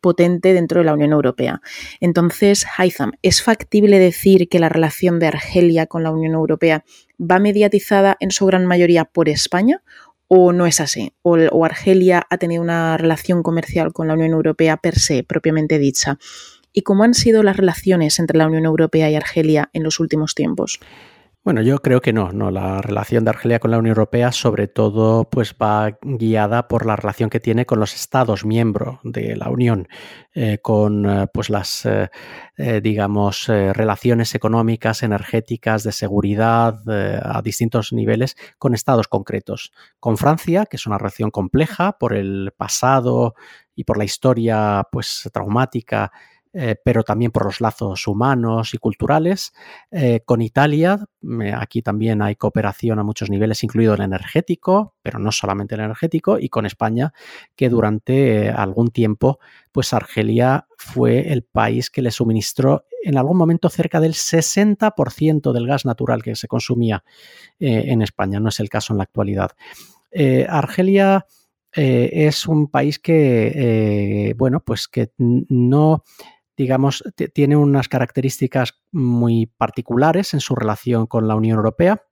potente 0.01 0.53
dentro 0.53 0.79
de 0.79 0.85
la 0.85 0.93
Unión 0.93 1.11
Europea. 1.11 1.61
Entonces, 1.99 2.65
Haitham, 2.75 3.11
¿es 3.21 3.43
factible 3.43 3.99
decir 3.99 4.49
que 4.49 4.57
la 4.57 4.67
relación 4.67 5.19
de 5.19 5.27
Argelia 5.27 5.85
con 5.85 6.01
la 6.01 6.09
Unión 6.09 6.33
Europea 6.33 6.83
va 7.19 7.37
mediatizada 7.37 8.17
en 8.19 8.31
su 8.31 8.47
gran 8.47 8.65
mayoría 8.65 9.05
por 9.05 9.29
España 9.29 9.83
o 10.33 10.53
no 10.53 10.65
es 10.65 10.79
así, 10.79 11.11
o, 11.23 11.65
Argelia 11.65 12.25
ha 12.29 12.37
tenido 12.37 12.63
una 12.63 12.95
relación 12.95 13.43
comercial 13.43 13.91
con 13.91 14.07
la 14.07 14.13
Unión 14.13 14.31
Europea 14.31 14.77
per 14.77 14.97
se, 14.97 15.25
propiamente 15.25 15.77
dicha. 15.77 16.19
¿Y 16.71 16.83
cómo 16.83 17.03
han 17.03 17.13
sido 17.13 17.43
las 17.43 17.57
relaciones 17.57 18.17
entre 18.17 18.37
la 18.37 18.47
Unión 18.47 18.63
Europea 18.63 19.09
y 19.09 19.15
Argelia 19.15 19.69
en 19.73 19.83
los 19.83 19.99
últimos 19.99 20.33
tiempos? 20.33 20.79
Bueno, 21.43 21.63
yo 21.63 21.79
creo 21.79 22.01
que 22.01 22.13
no, 22.13 22.31
no. 22.31 22.51
La 22.51 22.81
relación 22.81 23.23
de 23.23 23.31
Argelia 23.31 23.57
con 23.57 23.71
la 23.71 23.79
Unión 23.79 23.97
Europea, 23.97 24.31
sobre 24.31 24.67
todo, 24.67 25.27
pues 25.27 25.55
va 25.59 25.97
guiada 26.03 26.67
por 26.67 26.85
la 26.85 26.95
relación 26.95 27.31
que 27.31 27.39
tiene 27.39 27.65
con 27.65 27.79
los 27.79 27.95
Estados 27.95 28.45
miembros 28.45 28.99
de 29.03 29.35
la 29.35 29.49
Unión, 29.49 29.87
eh, 30.35 30.59
con 30.61 31.09
eh, 31.09 31.25
pues 31.33 31.49
las, 31.49 31.87
eh, 31.87 32.11
digamos, 32.83 33.47
relaciones 33.47 34.35
económicas, 34.35 35.01
energéticas, 35.01 35.83
de 35.83 35.91
seguridad 35.91 36.79
a 36.87 37.41
distintos 37.41 37.91
niveles 37.91 38.35
con 38.59 38.75
Estados 38.75 39.07
concretos. 39.07 39.71
Con 39.99 40.17
Francia, 40.17 40.67
que 40.67 40.77
es 40.77 40.85
una 40.85 40.99
relación 40.99 41.31
compleja 41.31 41.97
por 41.97 42.13
el 42.13 42.53
pasado 42.55 43.33
y 43.75 43.83
por 43.83 43.97
la 43.97 44.03
historia, 44.03 44.87
pues 44.91 45.27
traumática 45.33 46.11
eh, 46.53 46.75
pero 46.83 47.03
también 47.03 47.31
por 47.31 47.45
los 47.45 47.61
lazos 47.61 48.05
humanos 48.07 48.73
y 48.73 48.77
culturales. 48.77 49.53
Eh, 49.89 50.19
con 50.25 50.41
Italia, 50.41 50.99
aquí 51.55 51.81
también 51.81 52.21
hay 52.21 52.35
cooperación 52.35 52.99
a 52.99 53.03
muchos 53.03 53.29
niveles, 53.29 53.63
incluido 53.63 53.93
el 53.93 54.01
energético, 54.01 54.95
pero 55.01 55.17
no 55.17 55.31
solamente 55.31 55.75
el 55.75 55.81
energético, 55.81 56.37
y 56.37 56.49
con 56.49 56.65
España, 56.65 57.13
que 57.55 57.69
durante 57.69 58.47
eh, 58.47 58.49
algún 58.49 58.89
tiempo, 58.89 59.39
pues 59.71 59.93
Argelia 59.93 60.67
fue 60.77 61.31
el 61.31 61.43
país 61.43 61.89
que 61.89 62.01
le 62.01 62.11
suministró 62.11 62.85
en 63.01 63.17
algún 63.17 63.37
momento 63.37 63.69
cerca 63.69 64.01
del 64.01 64.13
60% 64.13 65.53
del 65.53 65.67
gas 65.67 65.85
natural 65.85 66.21
que 66.21 66.35
se 66.35 66.47
consumía 66.47 67.03
en 67.59 68.01
España. 68.01 68.39
No 68.39 68.49
es 68.49 68.59
el 68.59 68.69
caso 68.69 68.93
en 68.93 68.97
la 68.97 69.03
actualidad. 69.03 69.51
Argelia 70.47 71.25
es 71.73 72.47
un 72.47 72.67
país 72.67 72.99
que, 72.99 74.35
bueno, 74.37 74.59
pues 74.59 74.87
que 74.87 75.11
no 75.17 76.03
digamos, 76.61 77.03
tiene 77.33 77.55
unas 77.55 77.89
características 77.89 78.75
muy 78.91 79.47
particulares 79.47 80.35
en 80.35 80.41
su 80.41 80.53
relación 80.53 81.07
con 81.07 81.27
la 81.27 81.35
Unión 81.35 81.57
Europea. 81.57 82.03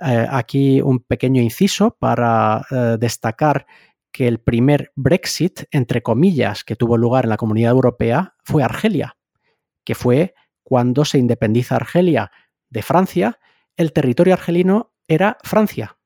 Eh, 0.00 0.24
aquí 0.30 0.80
un 0.80 1.00
pequeño 1.00 1.42
inciso 1.42 1.96
para 1.98 2.64
eh, 2.70 2.96
destacar 3.00 3.66
que 4.12 4.28
el 4.28 4.38
primer 4.38 4.92
Brexit, 4.94 5.64
entre 5.72 6.00
comillas, 6.00 6.62
que 6.62 6.76
tuvo 6.76 6.96
lugar 6.96 7.24
en 7.24 7.30
la 7.30 7.36
Comunidad 7.36 7.72
Europea 7.72 8.36
fue 8.44 8.62
Argelia, 8.62 9.16
que 9.84 9.96
fue 9.96 10.34
cuando 10.62 11.04
se 11.04 11.18
independiza 11.18 11.74
Argelia 11.74 12.30
de 12.70 12.82
Francia, 12.82 13.40
el 13.76 13.92
territorio 13.92 14.34
argelino 14.34 14.92
era 15.08 15.38
Francia, 15.42 15.98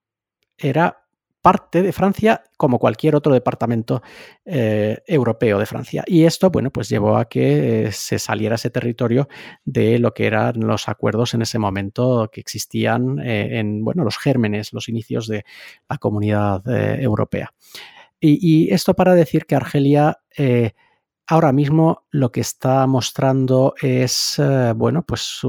era 0.57 1.02
parte 1.43 1.83
de 1.83 1.93
Francia 1.93 2.45
como 2.57 2.79
cualquier 2.79 3.17
otro 3.17 3.35
departamento 3.35 4.01
eh, 4.45 5.03
europeo 5.07 5.59
de 5.59 5.67
Francia. 5.67 6.05
Y 6.07 6.25
esto, 6.25 6.51
bueno, 6.51 6.71
pues 6.71 6.89
llevó 6.89 7.17
a 7.17 7.29
que 7.29 7.87
eh, 7.87 7.93
se 7.93 8.21
saliera 8.21 8.55
ese 8.55 8.71
territorio 8.71 9.29
de 9.65 9.99
lo 9.99 10.15
que 10.15 10.27
eran 10.27 10.61
los 10.61 10.89
acuerdos 10.89 11.35
en 11.35 11.43
ese 11.43 11.59
momento 11.59 12.31
que 12.33 12.41
existían 12.41 13.19
eh, 13.19 13.59
en, 13.59 13.85
bueno, 13.85 14.05
los 14.05 14.19
gérmenes, 14.19 14.73
los 14.73 14.89
inicios 14.89 15.27
de 15.27 15.45
la 15.91 15.99
comunidad 15.99 16.63
europea. 17.01 17.53
Y, 18.21 18.73
esto 18.73 18.95
para 18.95 19.17
decir 19.17 19.47
que 19.47 19.57
Argelia 19.57 20.19
ahora 21.27 21.53
mismo 21.53 22.07
lo 22.11 22.31
que 22.31 22.41
está 22.41 22.87
mostrando 22.87 23.75
es, 23.83 24.41
bueno, 24.77 25.03
pues 25.03 25.41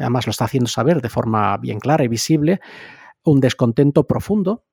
además 0.00 0.26
lo 0.26 0.30
está 0.30 0.46
haciendo 0.46 0.68
saber 0.68 1.00
de 1.00 1.08
forma 1.08 1.56
bien 1.58 1.78
clara 1.78 2.02
y 2.02 2.08
visible, 2.08 2.60
un 3.22 3.38
descontento 3.40 4.08
profundo 4.08 4.64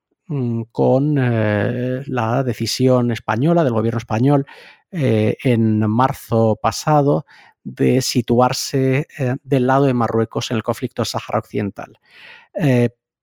con 0.71 1.17
eh, 1.17 2.03
la 2.05 2.43
decisión 2.43 3.11
española, 3.11 3.63
del 3.63 3.73
gobierno 3.73 3.97
español, 3.97 4.45
eh, 4.91 5.37
en 5.43 5.79
marzo 5.89 6.57
pasado 6.61 7.25
de 7.63 8.01
situarse 8.01 9.07
eh, 9.17 9.35
del 9.43 9.67
lado 9.67 9.85
de 9.85 9.93
Marruecos 9.93 10.51
en 10.51 10.57
el 10.57 10.63
conflicto 10.63 11.05
Sáhara 11.05 11.39
Occidental. 11.39 11.99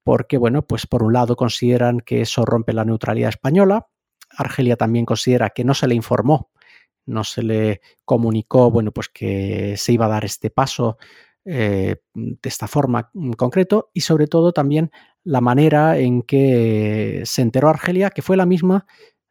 porque, 0.02 0.36
bueno, 0.36 0.66
pues 0.66 0.86
por 0.86 1.02
un 1.02 1.14
lado 1.14 1.34
consideran 1.34 2.00
que 2.00 2.20
eso 2.20 2.44
rompe 2.44 2.74
la 2.74 2.84
neutralidad 2.84 3.30
española, 3.30 3.88
Argelia 4.30 4.76
también 4.76 5.06
considera 5.06 5.50
que 5.50 5.64
no 5.64 5.72
se 5.72 5.86
le 5.88 5.94
informó, 5.94 6.50
no 7.06 7.24
se 7.24 7.42
le 7.42 7.80
comunicó, 8.04 8.70
bueno, 8.70 8.92
pues 8.92 9.08
que 9.08 9.76
se 9.78 9.92
iba 9.92 10.04
a 10.06 10.10
dar 10.10 10.24
este 10.26 10.50
paso 10.50 10.98
de 11.44 11.98
esta 12.42 12.66
forma 12.66 13.10
en 13.14 13.34
concreto 13.34 13.90
y 13.92 14.00
sobre 14.00 14.26
todo 14.26 14.52
también 14.52 14.90
la 15.24 15.40
manera 15.40 15.98
en 15.98 16.22
que 16.22 17.22
se 17.24 17.42
enteró 17.42 17.68
Argelia, 17.68 18.10
que 18.10 18.22
fue 18.22 18.36
la 18.36 18.46
misma 18.46 18.86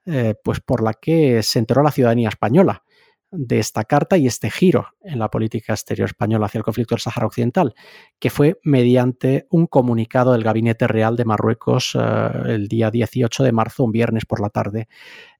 eh, 0.05 0.35
pues 0.43 0.59
por 0.59 0.83
la 0.83 0.93
que 0.93 1.41
se 1.43 1.59
enteró 1.59 1.81
la 1.81 1.91
ciudadanía 1.91 2.27
española 2.27 2.83
de 3.31 3.57
esta 3.57 3.85
carta 3.85 4.17
y 4.17 4.27
este 4.27 4.51
giro 4.51 4.87
en 5.01 5.17
la 5.17 5.29
política 5.29 5.73
exterior 5.73 6.07
española 6.07 6.47
hacia 6.47 6.59
el 6.59 6.65
conflicto 6.65 6.93
del 6.93 7.01
Sáhara 7.01 7.25
Occidental, 7.25 7.73
que 8.19 8.29
fue 8.29 8.59
mediante 8.63 9.47
un 9.49 9.65
comunicado 9.65 10.33
del 10.33 10.43
Gabinete 10.43 10.87
Real 10.87 11.15
de 11.15 11.25
Marruecos 11.25 11.95
eh, 11.95 11.99
el 12.47 12.67
día 12.67 12.91
18 12.91 13.43
de 13.43 13.51
marzo, 13.53 13.85
un 13.85 13.91
viernes 13.91 14.25
por 14.25 14.41
la 14.41 14.49
tarde, 14.49 14.87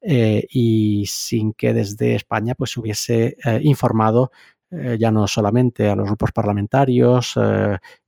eh, 0.01 0.47
y 0.49 1.05
sin 1.07 1.53
que 1.53 1.73
desde 1.73 2.15
España 2.15 2.55
pues 2.55 2.77
hubiese 2.77 3.37
informado 3.61 4.31
ya 4.97 5.11
no 5.11 5.27
solamente 5.27 5.87
a 5.87 5.95
los 5.95 6.07
grupos 6.07 6.31
parlamentarios 6.31 7.37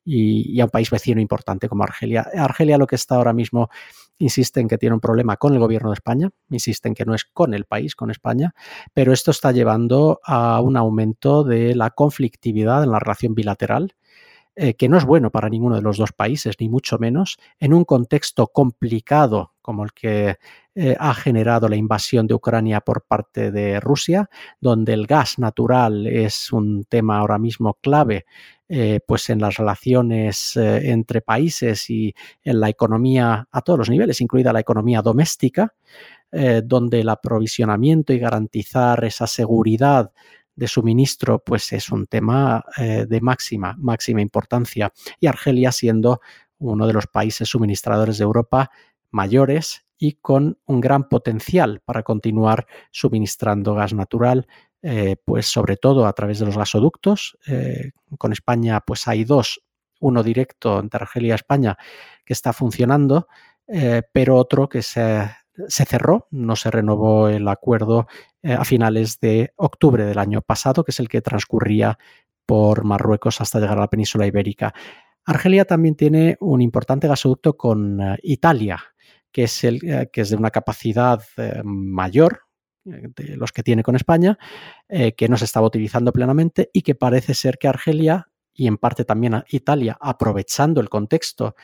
y, 0.06 0.60
a 0.62 0.66
un 0.66 0.70
país 0.70 0.90
vecino 0.92 1.20
importante 1.20 1.68
como 1.68 1.84
Argelia. 1.84 2.30
Argelia 2.38 2.78
lo 2.78 2.88
que 2.88 2.96
está 2.96 3.16
ahora 3.16 3.34
mismo 3.34 3.70
insiste 4.18 4.62
en 4.62 4.70
que 4.70 4.78
tiene 4.78 4.94
un 4.94 5.02
problema 5.02 5.36
con 5.36 5.54
el 5.54 5.60
gobierno 5.60 5.90
de 5.90 5.96
España, 5.96 6.30
insiste 6.50 6.88
en 6.88 6.94
que 6.94 7.04
no 7.04 7.16
es 7.16 7.26
con 7.26 7.54
el 7.54 7.66
país, 7.66 7.96
con 7.96 8.12
España, 8.12 8.54
pero 8.94 9.12
esto 9.12 9.32
está 9.32 9.52
llevando 9.52 10.22
a 10.24 10.62
un 10.62 10.78
aumento 10.78 11.44
de 11.44 11.76
la 11.76 11.90
conflictividad 11.90 12.84
en 12.84 12.92
la 12.92 13.00
relación 13.00 13.36
bilateral 13.36 13.96
eh, 14.58 14.76
que 14.76 14.88
no 14.88 14.98
es 14.98 15.04
bueno 15.04 15.32
para 15.32 15.50
ninguno 15.50 15.76
de 15.76 15.82
los 15.82 15.98
dos 15.98 16.14
países, 16.14 16.56
ni 16.62 16.70
mucho 16.70 16.98
menos, 16.98 17.38
en 17.60 17.74
un 17.74 17.84
contexto 17.84 18.48
complicado 18.48 19.52
como 19.62 19.84
el 19.84 19.92
que 19.92 20.38
eh, 20.76 20.96
ha 20.98 21.14
generado 21.14 21.68
la 21.68 21.76
invasión 21.76 22.26
de 22.26 22.36
Ucrania 22.36 22.80
por 22.80 23.02
parte 23.02 23.52
de 23.52 23.82
Rusia, 23.82 24.30
donde 24.62 24.94
el 24.94 25.08
gas 25.08 25.40
natural 25.40 26.08
es 26.08 26.54
un 26.54 26.86
tema 26.86 27.18
ahora 27.18 27.38
mismo 27.38 27.74
clave 27.82 28.26
eh, 28.70 29.02
pues 29.06 29.30
en 29.30 29.40
las 29.40 29.58
relaciones 29.58 30.56
entre 30.56 31.22
países 31.22 31.90
y 31.90 32.16
en 32.42 32.62
la 32.62 32.70
economía 32.70 33.48
a 33.52 33.62
todos 33.62 33.80
los 33.80 33.90
niveles, 33.90 34.22
incluida 34.22 34.54
la 34.54 34.62
economía 34.62 35.02
doméstica, 35.02 35.74
donde 36.64 37.00
el 37.00 37.08
aprovisionamiento 37.08 38.12
y 38.12 38.20
garantizar 38.20 39.06
esa 39.06 39.26
seguridad 39.26 40.12
de 40.56 40.68
suministro, 40.68 41.40
pues 41.40 41.74
es 41.74 41.90
un 41.92 42.08
tema 42.08 42.64
eh, 42.78 43.06
de 43.08 43.22
máxima, 43.22 43.76
máxima 43.78 44.22
importancia. 44.22 44.92
Y 45.20 45.28
Argelia 45.28 45.72
siendo 45.72 46.22
uno 46.58 46.88
de 46.88 46.94
los 46.94 47.08
países 47.08 47.50
suministradores 47.50 48.18
de 48.18 48.24
Europa 48.24 48.72
mayores 49.12 49.86
y 49.98 50.14
con 50.14 50.58
un 50.66 50.82
gran 50.82 51.08
potencial 51.08 51.82
para 51.84 52.04
continuar 52.04 52.68
suministrando 52.92 53.76
gas 53.76 53.94
natural, 53.94 54.48
eh, 54.82 55.16
pues 55.24 55.48
sobre 55.48 55.78
todo 55.78 56.06
a 56.06 56.14
través 56.14 56.40
de 56.40 56.46
los 56.46 56.58
gasoductos. 56.58 57.38
Eh, 57.48 57.92
con 58.18 58.32
España, 58.32 58.82
pues 58.82 59.08
hay 59.08 59.24
dos, 59.24 59.62
uno 60.00 60.24
directo 60.24 60.80
entre 60.80 61.02
Argelia 61.04 61.34
y 61.34 61.36
España 61.36 61.78
que 62.26 62.34
está 62.34 62.54
funcionando, 62.54 63.28
pero 64.14 64.36
otro 64.36 64.70
que 64.70 64.84
se 64.84 65.28
se 65.68 65.86
cerró, 65.86 66.28
no 66.32 66.56
se 66.56 66.72
renovó 66.72 67.30
el 67.30 67.48
acuerdo 67.48 68.08
eh, 68.42 68.54
a 68.54 68.64
finales 68.66 69.20
de 69.20 69.54
octubre 69.56 70.06
del 70.06 70.20
año 70.20 70.42
pasado, 70.42 70.84
que 70.84 70.92
es 70.92 71.00
el 71.00 71.10
que 71.10 71.22
transcurría 71.22 71.98
por 72.46 72.84
Marruecos 72.84 73.42
hasta 73.42 73.60
llegar 73.60 73.78
a 73.78 73.82
la 73.82 73.90
península 73.90 74.28
ibérica. 74.28 74.74
Argelia 75.26 75.66
también 75.66 75.96
tiene 75.96 76.38
un 76.40 76.62
importante 76.62 77.08
gasoducto 77.08 77.58
con 77.58 78.02
eh, 78.02 78.18
Italia, 78.24 78.84
que 79.32 79.44
es, 79.44 79.64
el, 79.64 79.80
eh, 79.84 80.10
que 80.12 80.22
es 80.22 80.30
de 80.30 80.36
una 80.36 80.52
capacidad 80.52 81.22
mayor 81.64 82.42
de 82.84 83.36
los 83.36 83.52
que 83.52 83.64
tiene 83.64 83.82
con 83.82 83.96
España, 83.96 84.38
que 84.88 85.28
no 85.28 85.38
se 85.38 85.46
estaba 85.46 85.66
utilizando 85.66 86.14
plenamente 86.14 86.70
y 86.72 86.84
que 86.84 86.94
parece 86.94 87.34
ser 87.34 87.58
que 87.58 87.68
Argelia 87.68 88.30
y 88.54 88.68
en 88.68 88.78
parte 88.78 89.06
también 89.06 89.44
Italia, 89.50 89.98
aprovechando 90.00 90.82
el 90.82 90.90
contexto 90.90 91.56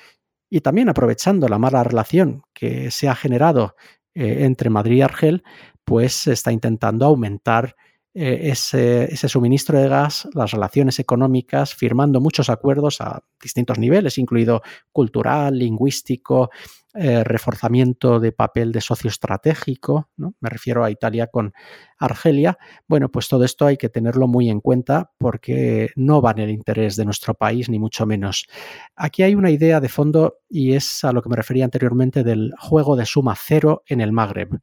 y 0.52 0.60
también 0.60 0.90
aprovechando 0.90 1.48
la 1.48 1.58
mala 1.58 1.84
relación 1.84 2.44
que 2.54 2.92
se 2.92 3.08
ha 3.08 3.16
generado 3.16 3.76
eh, 4.14 4.44
entre 4.44 4.70
Madrid 4.70 4.98
y 4.98 5.02
Argel, 5.02 5.44
pues 5.86 6.28
está 6.28 6.52
intentando 6.52 7.06
aumentar 7.06 7.76
eh, 8.14 8.52
ese, 8.52 9.30
suministro 9.30 9.80
de 9.80 9.88
gas, 9.88 10.28
las 10.34 10.52
relaciones 10.52 11.00
económicas, 11.00 11.74
firmando 11.74 12.20
muchos 12.20 12.50
acuerdos 12.50 13.00
a 13.00 13.24
distintos 13.42 13.80
niveles, 13.80 14.18
incluido 14.18 14.62
cultural, 14.92 15.58
lingüístico, 15.58 16.50
eh, 16.94 17.24
reforzamiento 17.24 18.20
de 18.20 18.34
papel 18.34 18.74
de 18.74 18.82
socio 18.82 19.10
estratégico, 19.10 20.10
¿no? 20.18 20.36
me 20.42 20.50
refiero 20.50 20.84
a 20.84 20.92
Italia 20.92 21.28
con 21.28 21.54
Argelia. 21.98 22.58
Bueno, 22.86 23.10
pues 23.10 23.30
todo 23.30 23.46
esto 23.46 23.66
hay 23.66 23.78
que 23.78 23.88
tenerlo 23.88 24.28
muy 24.28 24.50
en 24.50 24.60
cuenta 24.60 25.14
porque 25.18 25.92
no 25.96 26.22
va 26.22 26.32
en 26.32 26.40
el 26.40 26.50
interés 26.50 26.98
de 26.98 27.06
nuestro 27.06 27.34
país, 27.34 27.70
ni 27.70 27.80
mucho 27.80 28.06
menos. 28.06 28.46
Aquí 28.94 29.24
hay 29.24 29.36
una 29.36 29.52
idea 29.52 29.80
de 29.80 29.88
fondo 29.88 30.40
y 30.50 30.74
es 30.74 31.06
a 31.06 31.14
lo 31.14 31.22
que 31.22 31.30
me 31.30 31.38
refería 31.38 31.64
anteriormente 31.64 32.26
del 32.26 32.52
juego 32.60 32.98
de 32.98 33.06
suma 33.06 33.38
cero 33.38 33.84
en 33.88 34.02
el 34.02 34.12
Magreb. 34.12 34.60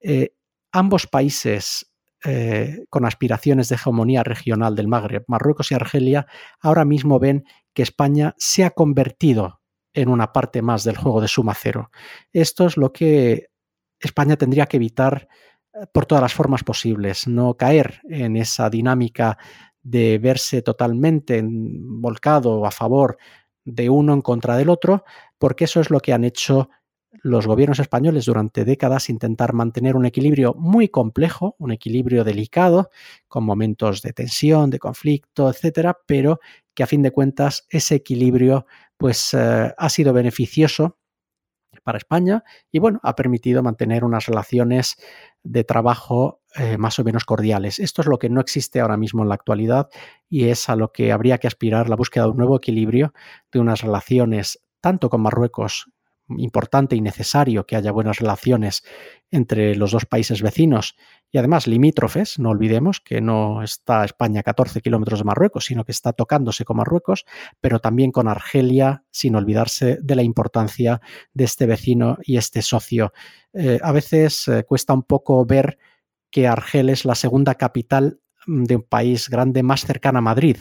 Eh, 0.00 0.34
ambos 0.72 1.06
países 1.06 1.89
eh, 2.24 2.84
con 2.90 3.06
aspiraciones 3.06 3.68
de 3.68 3.76
hegemonía 3.76 4.22
regional 4.22 4.76
del 4.76 4.88
Magreb, 4.88 5.24
Marruecos 5.26 5.70
y 5.70 5.74
Argelia, 5.74 6.26
ahora 6.60 6.84
mismo 6.84 7.18
ven 7.18 7.44
que 7.72 7.82
España 7.82 8.34
se 8.36 8.64
ha 8.64 8.70
convertido 8.70 9.60
en 9.94 10.08
una 10.08 10.32
parte 10.32 10.62
más 10.62 10.84
del 10.84 10.96
juego 10.96 11.20
de 11.20 11.28
suma 11.28 11.54
cero. 11.54 11.90
Esto 12.32 12.66
es 12.66 12.76
lo 12.76 12.92
que 12.92 13.48
España 13.98 14.36
tendría 14.36 14.66
que 14.66 14.76
evitar 14.76 15.28
eh, 15.72 15.86
por 15.92 16.06
todas 16.06 16.22
las 16.22 16.34
formas 16.34 16.62
posibles, 16.62 17.26
no 17.26 17.56
caer 17.56 18.00
en 18.08 18.36
esa 18.36 18.70
dinámica 18.70 19.38
de 19.82 20.18
verse 20.18 20.62
totalmente 20.62 21.42
volcado 21.44 22.66
a 22.66 22.70
favor 22.70 23.16
de 23.64 23.88
uno 23.88 24.12
en 24.12 24.22
contra 24.22 24.56
del 24.56 24.68
otro, 24.68 25.04
porque 25.38 25.64
eso 25.64 25.80
es 25.80 25.90
lo 25.90 26.00
que 26.00 26.12
han 26.12 26.24
hecho 26.24 26.70
los 27.22 27.46
gobiernos 27.46 27.78
españoles 27.78 28.24
durante 28.26 28.64
décadas, 28.64 29.10
intentar 29.10 29.52
mantener 29.52 29.96
un 29.96 30.06
equilibrio 30.06 30.54
muy 30.54 30.88
complejo, 30.88 31.56
un 31.58 31.72
equilibrio 31.72 32.24
delicado, 32.24 32.90
con 33.28 33.44
momentos 33.44 34.02
de 34.02 34.12
tensión, 34.12 34.70
de 34.70 34.78
conflicto, 34.78 35.50
etcétera, 35.50 35.98
pero 36.06 36.40
que 36.74 36.82
a 36.82 36.86
fin 36.86 37.02
de 37.02 37.10
cuentas 37.10 37.66
ese 37.68 37.96
equilibrio 37.96 38.66
pues 38.96 39.34
eh, 39.34 39.74
ha 39.76 39.88
sido 39.88 40.12
beneficioso 40.12 40.98
para 41.84 41.98
España 41.98 42.44
y 42.70 42.78
bueno, 42.78 43.00
ha 43.02 43.14
permitido 43.14 43.62
mantener 43.62 44.04
unas 44.04 44.26
relaciones 44.26 44.96
de 45.42 45.64
trabajo 45.64 46.42
eh, 46.56 46.76
más 46.78 46.98
o 46.98 47.04
menos 47.04 47.24
cordiales. 47.24 47.78
Esto 47.78 48.02
es 48.02 48.08
lo 48.08 48.18
que 48.18 48.28
no 48.28 48.40
existe 48.40 48.80
ahora 48.80 48.96
mismo 48.96 49.22
en 49.22 49.28
la 49.28 49.36
actualidad 49.36 49.88
y 50.28 50.48
es 50.48 50.68
a 50.68 50.76
lo 50.76 50.92
que 50.92 51.12
habría 51.12 51.38
que 51.38 51.46
aspirar 51.46 51.88
la 51.88 51.96
búsqueda 51.96 52.24
de 52.24 52.30
un 52.30 52.36
nuevo 52.38 52.56
equilibrio 52.56 53.14
de 53.52 53.60
unas 53.60 53.82
relaciones 53.82 54.60
tanto 54.80 55.10
con 55.10 55.20
Marruecos 55.22 55.90
importante 56.38 56.96
y 56.96 57.00
necesario 57.00 57.66
que 57.66 57.76
haya 57.76 57.92
buenas 57.92 58.18
relaciones 58.18 58.82
entre 59.30 59.74
los 59.74 59.92
dos 59.92 60.06
países 60.06 60.42
vecinos 60.42 60.96
y 61.30 61.38
además 61.38 61.66
limítrofes. 61.66 62.38
No 62.38 62.50
olvidemos 62.50 63.00
que 63.00 63.20
no 63.20 63.62
está 63.62 64.04
España 64.04 64.40
a 64.40 64.42
14 64.42 64.80
kilómetros 64.80 65.20
de 65.20 65.24
Marruecos, 65.24 65.66
sino 65.66 65.84
que 65.84 65.92
está 65.92 66.12
tocándose 66.12 66.64
con 66.64 66.78
Marruecos, 66.78 67.24
pero 67.60 67.78
también 67.78 68.10
con 68.12 68.28
Argelia, 68.28 69.04
sin 69.10 69.36
olvidarse 69.36 69.98
de 70.02 70.16
la 70.16 70.22
importancia 70.22 71.00
de 71.32 71.44
este 71.44 71.66
vecino 71.66 72.18
y 72.22 72.36
este 72.36 72.62
socio. 72.62 73.12
Eh, 73.52 73.78
a 73.82 73.92
veces 73.92 74.48
eh, 74.48 74.64
cuesta 74.64 74.92
un 74.92 75.02
poco 75.02 75.44
ver 75.44 75.78
que 76.30 76.46
Argel 76.46 76.88
es 76.88 77.04
la 77.04 77.14
segunda 77.14 77.54
capital 77.56 78.20
mm, 78.46 78.64
de 78.64 78.76
un 78.76 78.82
país 78.82 79.28
grande 79.28 79.62
más 79.62 79.84
cercana 79.84 80.18
a 80.18 80.22
Madrid. 80.22 80.56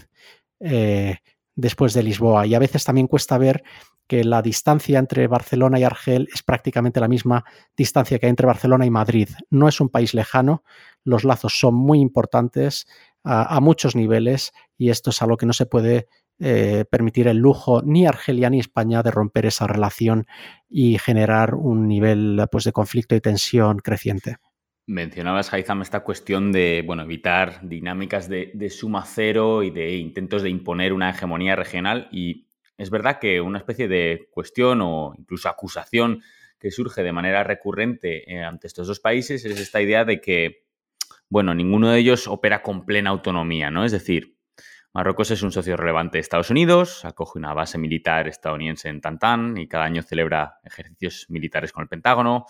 Eh, 0.60 1.18
después 1.60 1.94
de 1.94 2.04
Lisboa. 2.04 2.46
Y 2.46 2.56
a 2.56 2.60
veces 2.60 2.84
también 2.84 3.08
cuesta 3.08 3.38
ver 3.38 3.64
que 4.08 4.24
la 4.24 4.42
distancia 4.42 4.98
entre 4.98 5.28
Barcelona 5.28 5.80
y 5.80 5.84
Argel 5.84 6.28
es 6.34 6.42
prácticamente 6.42 7.00
la 7.00 7.08
misma 7.08 7.44
distancia 7.78 8.18
que 8.18 8.26
hay 8.26 8.32
entre 8.32 8.48
Barcelona 8.48 8.86
y 8.86 8.90
Madrid. 8.90 9.30
No 9.50 9.68
es 9.68 9.80
un 9.80 9.90
país 9.90 10.14
lejano, 10.14 10.64
los 11.04 11.24
lazos 11.24 11.60
son 11.60 11.76
muy 11.76 12.00
importantes 12.00 12.88
a, 13.24 13.60
muchos 13.60 13.96
niveles 13.96 14.54
y 14.78 14.90
esto 14.90 15.10
es 15.10 15.22
algo 15.22 15.38
que 15.38 15.46
no 15.46 15.54
se 15.54 15.66
puede 15.66 16.08
eh, 16.40 16.86
permitir 16.90 17.28
el 17.28 17.38
lujo 17.38 17.82
ni 17.84 18.08
Argelia 18.08 18.50
ni 18.50 18.60
España 18.60 19.04
de 19.04 19.12
romper 19.12 19.46
esa 19.46 19.68
relación 19.68 20.26
y 20.70 20.98
generar 20.98 21.54
un 21.54 21.88
nivel 21.88 22.42
pues, 22.50 22.64
de 22.64 22.72
conflicto 22.72 23.16
y 23.16 23.22
tensión 23.22 23.80
creciente. 23.80 24.38
Mencionabas, 24.90 25.54
Haizam, 25.54 25.84
esta 25.84 26.00
cuestión 26.00 26.52
de 26.52 26.84
bueno, 26.84 27.04
evitar 27.04 27.60
dinámicas 27.62 28.28
de, 28.28 28.50
de, 28.56 28.72
suma 28.72 29.06
cero 29.06 29.62
y 29.62 29.70
de 29.70 29.98
intentos 29.98 30.42
de 30.42 30.50
imponer 30.50 30.94
una 30.94 31.12
hegemonía 31.12 31.56
regional. 31.56 32.10
Y 32.12 32.48
es 32.76 32.90
verdad 32.90 33.20
que 33.20 33.40
una 33.40 33.60
especie 33.60 33.88
de 33.88 34.28
cuestión 34.32 34.82
o 34.82 35.14
incluso 35.16 35.48
acusación 35.48 36.24
que 36.58 36.72
surge 36.72 37.04
de 37.04 37.12
manera 37.12 37.44
recurrente 37.44 38.34
eh, 38.34 38.44
ante 38.44 38.66
estos 38.66 38.88
dos 38.88 39.00
países 39.00 39.46
es 39.46 39.60
esta 39.60 39.80
idea 39.80 40.06
de 40.06 40.20
que, 40.22 40.66
bueno, 41.30 41.54
ninguno 41.54 41.92
de 41.92 42.00
ellos 42.00 42.28
opera 42.28 42.64
con 42.64 42.84
plena 42.84 43.12
autonomía, 43.12 43.70
¿no? 43.70 43.86
Es 43.86 43.92
decir, 43.92 44.38
Marruecos 44.92 45.30
es 45.30 45.44
un 45.44 45.52
socio 45.52 45.78
relevante 45.78 46.18
de 46.18 46.22
Estados 46.22 46.50
Unidos, 46.50 47.06
acoge 47.06 47.38
una 47.38 47.54
base 47.54 47.78
militar 47.78 48.28
estadounidense 48.28 48.90
en 48.90 49.02
Tantán 49.02 49.56
y 49.56 49.68
cada 49.68 49.86
año 49.86 50.02
celebra 50.02 50.56
ejercicios 50.64 51.28
militares 51.30 51.72
con 51.72 51.84
el 51.84 51.90
Pentágono. 51.90 52.48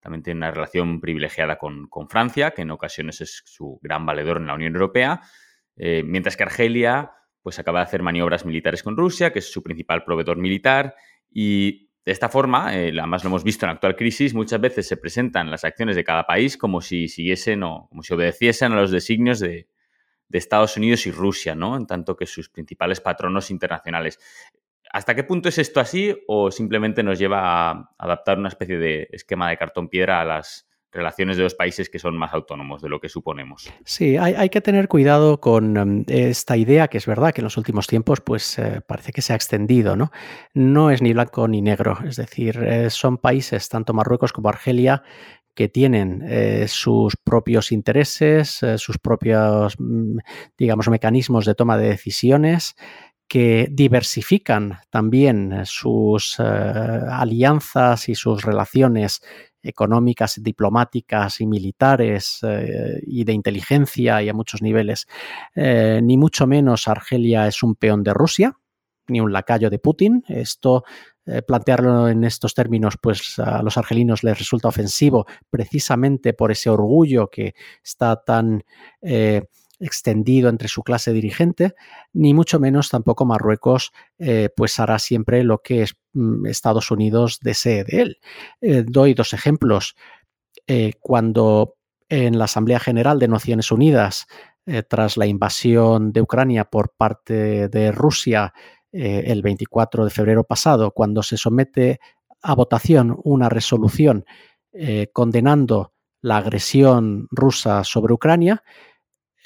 También 0.00 0.22
tiene 0.22 0.38
una 0.38 0.50
relación 0.50 1.00
privilegiada 1.00 1.58
con, 1.58 1.88
Francia, 2.08 2.52
que 2.52 2.62
en 2.62 2.70
ocasiones 2.70 3.20
es 3.20 3.42
su 3.44 3.78
gran 3.82 4.06
valedor 4.06 4.38
en 4.38 4.46
la 4.46 4.54
Unión 4.54 4.74
Europea, 4.74 5.20
eh, 5.76 6.02
mientras 6.04 6.36
que 6.36 6.44
Argelia 6.44 7.12
pues 7.42 7.58
acaba 7.58 7.80
de 7.80 7.84
hacer 7.84 8.02
maniobras 8.02 8.44
militares 8.44 8.82
con 8.82 8.96
Rusia, 8.96 9.32
que 9.32 9.38
es 9.38 9.50
su 9.50 9.62
principal 9.62 10.04
proveedor 10.04 10.36
militar, 10.36 10.94
y 11.30 11.90
de 12.04 12.12
esta 12.12 12.28
forma, 12.28 12.74
eh, 12.76 12.92
además 12.98 13.22
lo 13.24 13.28
hemos 13.28 13.44
visto 13.44 13.64
en 13.64 13.68
la 13.68 13.74
actual 13.74 13.96
crisis, 13.96 14.34
muchas 14.34 14.60
veces 14.60 14.86
se 14.88 14.96
presentan 14.96 15.50
las 15.50 15.64
acciones 15.64 15.94
de 15.96 16.04
cada 16.04 16.26
país 16.26 16.56
como 16.56 16.80
si 16.80 17.08
siguiesen 17.08 17.62
o 17.62 17.86
como 17.88 18.02
si 18.02 18.12
obedeciesen 18.14 18.72
a 18.72 18.76
los 18.76 18.90
designios 18.90 19.40
de, 19.40 19.68
de 20.28 20.38
Estados 20.38 20.76
Unidos 20.76 21.06
y 21.06 21.10
Rusia, 21.10 21.54
¿no? 21.54 21.76
En 21.76 21.86
tanto 21.86 22.16
que 22.16 22.26
sus 22.26 22.48
principales 22.50 23.00
patronos 23.00 23.50
internacionales. 23.50 24.18
¿Hasta 24.92 25.14
qué 25.14 25.24
punto 25.24 25.48
es 25.48 25.58
esto 25.58 25.80
así 25.80 26.16
o 26.26 26.50
simplemente 26.50 27.02
nos 27.02 27.18
lleva 27.18 27.70
a 27.70 27.90
adaptar 27.98 28.38
una 28.38 28.48
especie 28.48 28.78
de 28.78 29.08
esquema 29.12 29.50
de 29.50 29.56
cartón 29.56 29.88
piedra 29.88 30.20
a 30.20 30.24
las 30.24 30.68
relaciones 30.90 31.36
de 31.36 31.42
dos 31.42 31.54
países 31.54 31.90
que 31.90 31.98
son 31.98 32.16
más 32.16 32.32
autónomos 32.32 32.80
de 32.80 32.88
lo 32.88 33.00
que 33.00 33.08
suponemos. 33.08 33.70
Sí, 33.84 34.16
hay, 34.16 34.48
que 34.48 34.60
tener 34.60 34.88
cuidado 34.88 35.38
con 35.40 35.76
em, 35.76 36.04
esta 36.08 36.56
idea 36.56 36.88
que 36.88 36.98
es 36.98 37.06
verdad 37.06 37.32
que 37.32 37.40
en 37.40 37.44
los 37.44 37.56
últimos 37.56 37.86
tiempos 37.86 38.20
pues 38.20 38.58
eh, 38.58 38.80
parece 38.86 39.12
que 39.12 39.22
se 39.22 39.32
ha 39.32 39.36
extendido, 39.36 39.96
¿no? 39.96 40.10
No 40.54 40.90
es 40.90 41.02
ni 41.02 41.12
blanco 41.12 41.46
ni 41.46 41.60
negro, 41.60 41.98
es 42.06 42.16
decir, 42.16 42.58
eh, 42.62 42.90
son 42.90 43.18
países, 43.18 43.68
tanto 43.68 43.92
Marruecos 43.92 44.32
como 44.32 44.48
Argelia, 44.48 45.02
que 45.54 45.68
tienen 45.68 46.22
eh, 46.26 46.66
sus 46.68 47.16
propios 47.16 47.72
intereses, 47.72 48.60
sus 48.76 48.98
propios, 48.98 49.74
mm, 49.78 50.18
digamos, 50.56 50.88
mecanismos 50.88 51.44
de 51.46 51.54
toma 51.56 51.76
de 51.76 51.88
decisiones 51.88 52.76
que 53.28 53.68
diversifican 53.70 54.78
también 54.90 55.62
sus 55.64 56.40
alianzas 56.40 58.08
y 58.08 58.14
sus 58.14 58.42
relaciones 58.42 59.20
económicas, 59.62 60.40
diplomáticas 60.42 61.40
y 61.40 61.46
militares 61.46 62.40
eh, 62.42 63.00
y 63.06 63.24
de 63.24 63.32
inteligencia 63.32 64.22
y 64.22 64.28
a 64.28 64.34
muchos 64.34 64.62
niveles. 64.62 65.06
Eh, 65.54 66.00
ni 66.02 66.16
mucho 66.16 66.46
menos 66.46 66.88
Argelia 66.88 67.46
es 67.46 67.62
un 67.62 67.74
peón 67.74 68.02
de 68.02 68.14
Rusia, 68.14 68.58
ni 69.08 69.20
un 69.20 69.32
lacayo 69.32 69.70
de 69.70 69.78
Putin. 69.78 70.24
Esto, 70.28 70.84
eh, 71.26 71.42
plantearlo 71.42 72.08
en 72.08 72.24
estos 72.24 72.54
términos, 72.54 72.96
pues 73.00 73.38
a 73.38 73.62
los 73.62 73.76
argelinos 73.76 74.22
les 74.22 74.38
resulta 74.38 74.68
ofensivo 74.68 75.26
precisamente 75.50 76.34
por 76.34 76.52
ese 76.52 76.70
orgullo 76.70 77.28
que 77.28 77.54
está 77.82 78.16
tan 78.16 78.62
extendido 79.80 80.48
entre 80.48 80.68
su 80.68 80.82
clase 80.82 81.12
dirigente, 81.12 81.74
ni 82.12 82.34
mucho 82.34 82.58
menos 82.58 82.88
tampoco 82.88 83.24
Marruecos 83.24 83.92
eh, 84.18 84.48
pues 84.54 84.78
hará 84.80 84.98
siempre 84.98 85.44
lo 85.44 85.62
que 85.62 85.86
mm, 86.12 86.46
Estados 86.46 86.90
Unidos 86.90 87.38
desee 87.40 87.84
de 87.84 88.02
él. 88.02 88.18
Eh, 88.60 88.84
doy 88.86 89.14
dos 89.14 89.32
ejemplos. 89.32 89.94
Eh, 90.66 90.92
cuando 91.00 91.76
en 92.08 92.38
la 92.38 92.44
Asamblea 92.44 92.80
General 92.80 93.18
de 93.18 93.28
Naciones 93.28 93.70
Unidas, 93.70 94.26
tras 94.88 95.16
la 95.16 95.24
invasión 95.24 96.12
de 96.12 96.20
Ucrania 96.20 96.66
por 96.66 96.92
parte 96.94 97.68
de 97.70 97.90
Rusia 97.90 98.52
el 98.92 99.40
24 99.40 100.04
de 100.04 100.10
febrero 100.10 100.44
pasado, 100.44 100.90
cuando 100.90 101.22
se 101.22 101.38
somete 101.38 102.00
a 102.42 102.54
votación 102.54 103.18
una 103.24 103.48
resolución 103.48 104.26
condenando 105.14 105.94
la 106.20 106.38
agresión 106.38 107.28
rusa 107.30 107.82
sobre 107.84 108.12
Ucrania, 108.12 108.62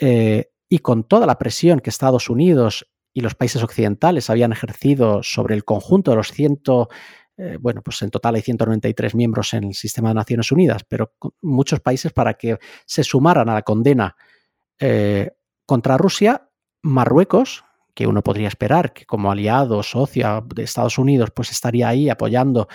eh, 0.04 0.50
y 0.68 0.80
con 0.80 1.04
toda 1.04 1.26
la 1.26 1.38
presión 1.38 1.78
que 1.78 1.88
Estados 1.88 2.28
Unidos 2.28 2.90
y 3.14 3.20
los 3.20 3.36
países 3.36 3.62
occidentales 3.62 4.30
habían 4.30 4.50
ejercido 4.50 5.22
sobre 5.22 5.54
el 5.54 5.64
conjunto 5.64 6.10
de 6.10 6.16
los 6.16 6.32
ciento, 6.32 6.88
eh, 7.36 7.56
bueno, 7.60 7.82
pues 7.82 8.02
en 8.02 8.10
total 8.10 8.34
hay 8.34 8.42
193 8.42 9.14
miembros 9.14 9.54
en 9.54 9.62
el 9.62 9.74
sistema 9.74 10.08
de 10.08 10.14
Naciones 10.14 10.50
Unidas, 10.50 10.82
pero 10.88 11.12
muchos 11.40 11.78
países 11.78 12.12
para 12.12 12.34
que 12.34 12.58
se 12.84 13.04
sumaran 13.04 13.48
a 13.48 13.54
la 13.54 13.62
condena 13.62 14.16
eh, 14.80 15.30
contra 15.66 15.96
Rusia, 15.96 16.50
Marruecos, 16.82 17.64
que 17.94 18.08
uno 18.08 18.22
podría 18.22 18.48
esperar 18.48 18.92
que 18.92 19.06
como 19.06 19.30
aliado, 19.30 19.84
socio 19.84 20.44
de 20.52 20.64
Estados 20.64 20.98
Unidos, 20.98 21.30
pues 21.32 21.52
estaría 21.52 21.88
ahí 21.88 22.08
apoyando 22.08 22.66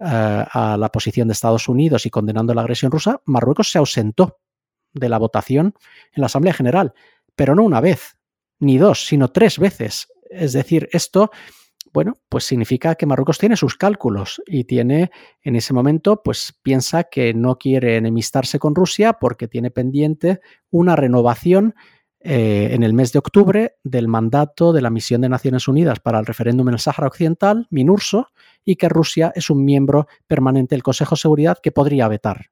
a 0.00 0.76
la 0.76 0.88
posición 0.88 1.28
de 1.28 1.32
Estados 1.32 1.68
Unidos 1.68 2.06
y 2.06 2.10
condenando 2.10 2.54
la 2.54 2.62
agresión 2.62 2.90
rusa, 2.90 3.20
Marruecos 3.26 3.70
se 3.70 3.78
ausentó 3.78 4.38
de 4.92 5.08
la 5.08 5.18
votación 5.18 5.74
en 6.12 6.20
la 6.20 6.26
Asamblea 6.26 6.54
General, 6.54 6.94
pero 7.34 7.54
no 7.54 7.62
una 7.62 7.80
vez, 7.80 8.16
ni 8.58 8.78
dos, 8.78 9.06
sino 9.06 9.28
tres 9.28 9.58
veces. 9.58 10.08
Es 10.30 10.52
decir, 10.52 10.88
esto, 10.92 11.30
bueno, 11.92 12.18
pues 12.28 12.44
significa 12.44 12.94
que 12.94 13.06
Marruecos 13.06 13.38
tiene 13.38 13.56
sus 13.56 13.76
cálculos 13.76 14.40
y 14.46 14.64
tiene 14.64 15.10
en 15.42 15.56
ese 15.56 15.74
momento, 15.74 16.22
pues 16.22 16.58
piensa 16.62 17.04
que 17.04 17.34
no 17.34 17.58
quiere 17.58 17.96
enemistarse 17.96 18.58
con 18.58 18.74
Rusia 18.74 19.14
porque 19.14 19.48
tiene 19.48 19.70
pendiente 19.70 20.40
una 20.70 20.96
renovación 20.96 21.74
eh, 22.24 22.68
en 22.70 22.84
el 22.84 22.94
mes 22.94 23.12
de 23.12 23.18
octubre 23.18 23.78
del 23.82 24.06
mandato 24.06 24.72
de 24.72 24.80
la 24.80 24.90
Misión 24.90 25.22
de 25.22 25.28
Naciones 25.28 25.66
Unidas 25.66 25.98
para 25.98 26.20
el 26.20 26.26
referéndum 26.26 26.68
en 26.68 26.74
el 26.74 26.80
Sáhara 26.80 27.08
Occidental, 27.08 27.66
MINURSO, 27.70 28.28
y 28.64 28.76
que 28.76 28.88
Rusia 28.88 29.32
es 29.34 29.50
un 29.50 29.64
miembro 29.64 30.06
permanente 30.28 30.76
del 30.76 30.84
Consejo 30.84 31.16
de 31.16 31.20
Seguridad 31.20 31.58
que 31.60 31.72
podría 31.72 32.06
vetar 32.06 32.51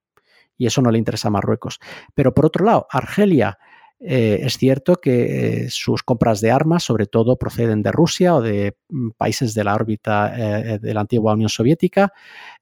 y 0.60 0.66
eso 0.66 0.82
no 0.82 0.90
le 0.90 0.98
interesa 0.98 1.28
a 1.28 1.30
Marruecos. 1.30 1.80
Pero 2.14 2.34
por 2.34 2.44
otro 2.44 2.66
lado, 2.66 2.86
Argelia, 2.90 3.58
eh, 3.98 4.40
es 4.42 4.58
cierto 4.58 4.96
que 4.96 5.64
eh, 5.64 5.70
sus 5.70 6.02
compras 6.02 6.42
de 6.42 6.50
armas, 6.50 6.82
sobre 6.82 7.06
todo, 7.06 7.38
proceden 7.38 7.82
de 7.82 7.90
Rusia 7.90 8.34
o 8.34 8.42
de 8.42 8.76
mm, 8.90 9.12
países 9.16 9.54
de 9.54 9.64
la 9.64 9.74
órbita 9.74 10.34
eh, 10.36 10.78
de 10.78 10.92
la 10.92 11.00
antigua 11.00 11.32
Unión 11.32 11.48
Soviética 11.48 12.12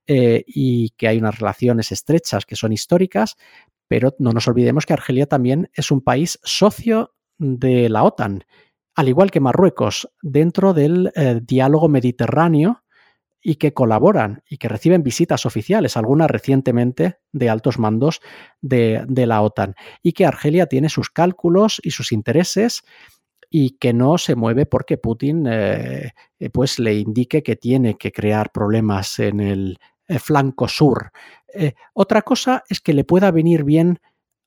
y 0.07 0.91
que 0.97 1.09
hay 1.09 1.19
unas 1.19 1.39
relaciones 1.39 1.93
estrechas 1.93 2.47
que 2.47 2.57
son 2.57 2.73
históricas, 2.73 3.37
pero 3.89 4.15
no 4.19 4.33
nos 4.33 4.49
olvidemos 4.49 4.87
que 4.87 4.95
Argelia 4.95 5.27
también 5.27 5.69
es 5.75 5.91
un 5.91 6.01
país 6.01 6.39
socio 6.45 7.15
de 7.37 7.91
la 7.91 8.05
OTAN, 8.05 8.45
al 8.95 9.09
igual 9.09 9.31
que 9.31 9.41
Marruecos, 9.41 10.09
dentro 10.23 10.73
del 10.73 11.13
diálogo 11.43 11.89
mediterráneo 11.91 12.85
y 13.41 13.57
que 13.57 13.73
colaboran 13.73 14.43
y 14.49 14.59
que 14.59 14.69
reciben 14.69 15.03
visitas 15.03 15.47
oficiales, 15.47 15.97
algunas 15.97 16.31
recientemente 16.31 17.19
de 17.33 17.49
altos 17.49 17.79
mandos 17.79 18.21
de, 18.61 19.07
la 19.09 19.43
OTAN, 19.43 19.75
y 20.03 20.13
que 20.13 20.27
Argelia 20.27 20.67
tiene 20.67 20.89
sus 20.89 21.11
cálculos 21.11 21.81
y 21.83 21.91
sus 21.93 22.13
intereses 22.13 22.83
y 23.51 23.79
que 23.79 23.93
no 23.93 24.19
se 24.19 24.35
mueve 24.35 24.67
porque 24.67 24.99
Putin 24.99 25.47
eh, 25.47 26.13
eh, 26.39 26.51
pues 26.51 26.79
le 26.79 26.95
indique 26.95 27.43
que 27.43 27.57
tiene 27.57 27.97
que 27.97 28.13
crear 28.13 28.53
problemas 28.53 29.19
en 29.21 29.41
el 29.41 29.79
eh, 30.07 30.19
flanco 30.19 30.69
sur. 30.69 31.11
otra 31.95 32.23
cosa 32.23 32.63
es 32.69 32.81
que 32.81 32.93
le 32.93 33.05
pueda 33.05 33.31
venir 33.31 33.65
bien 33.65 34.01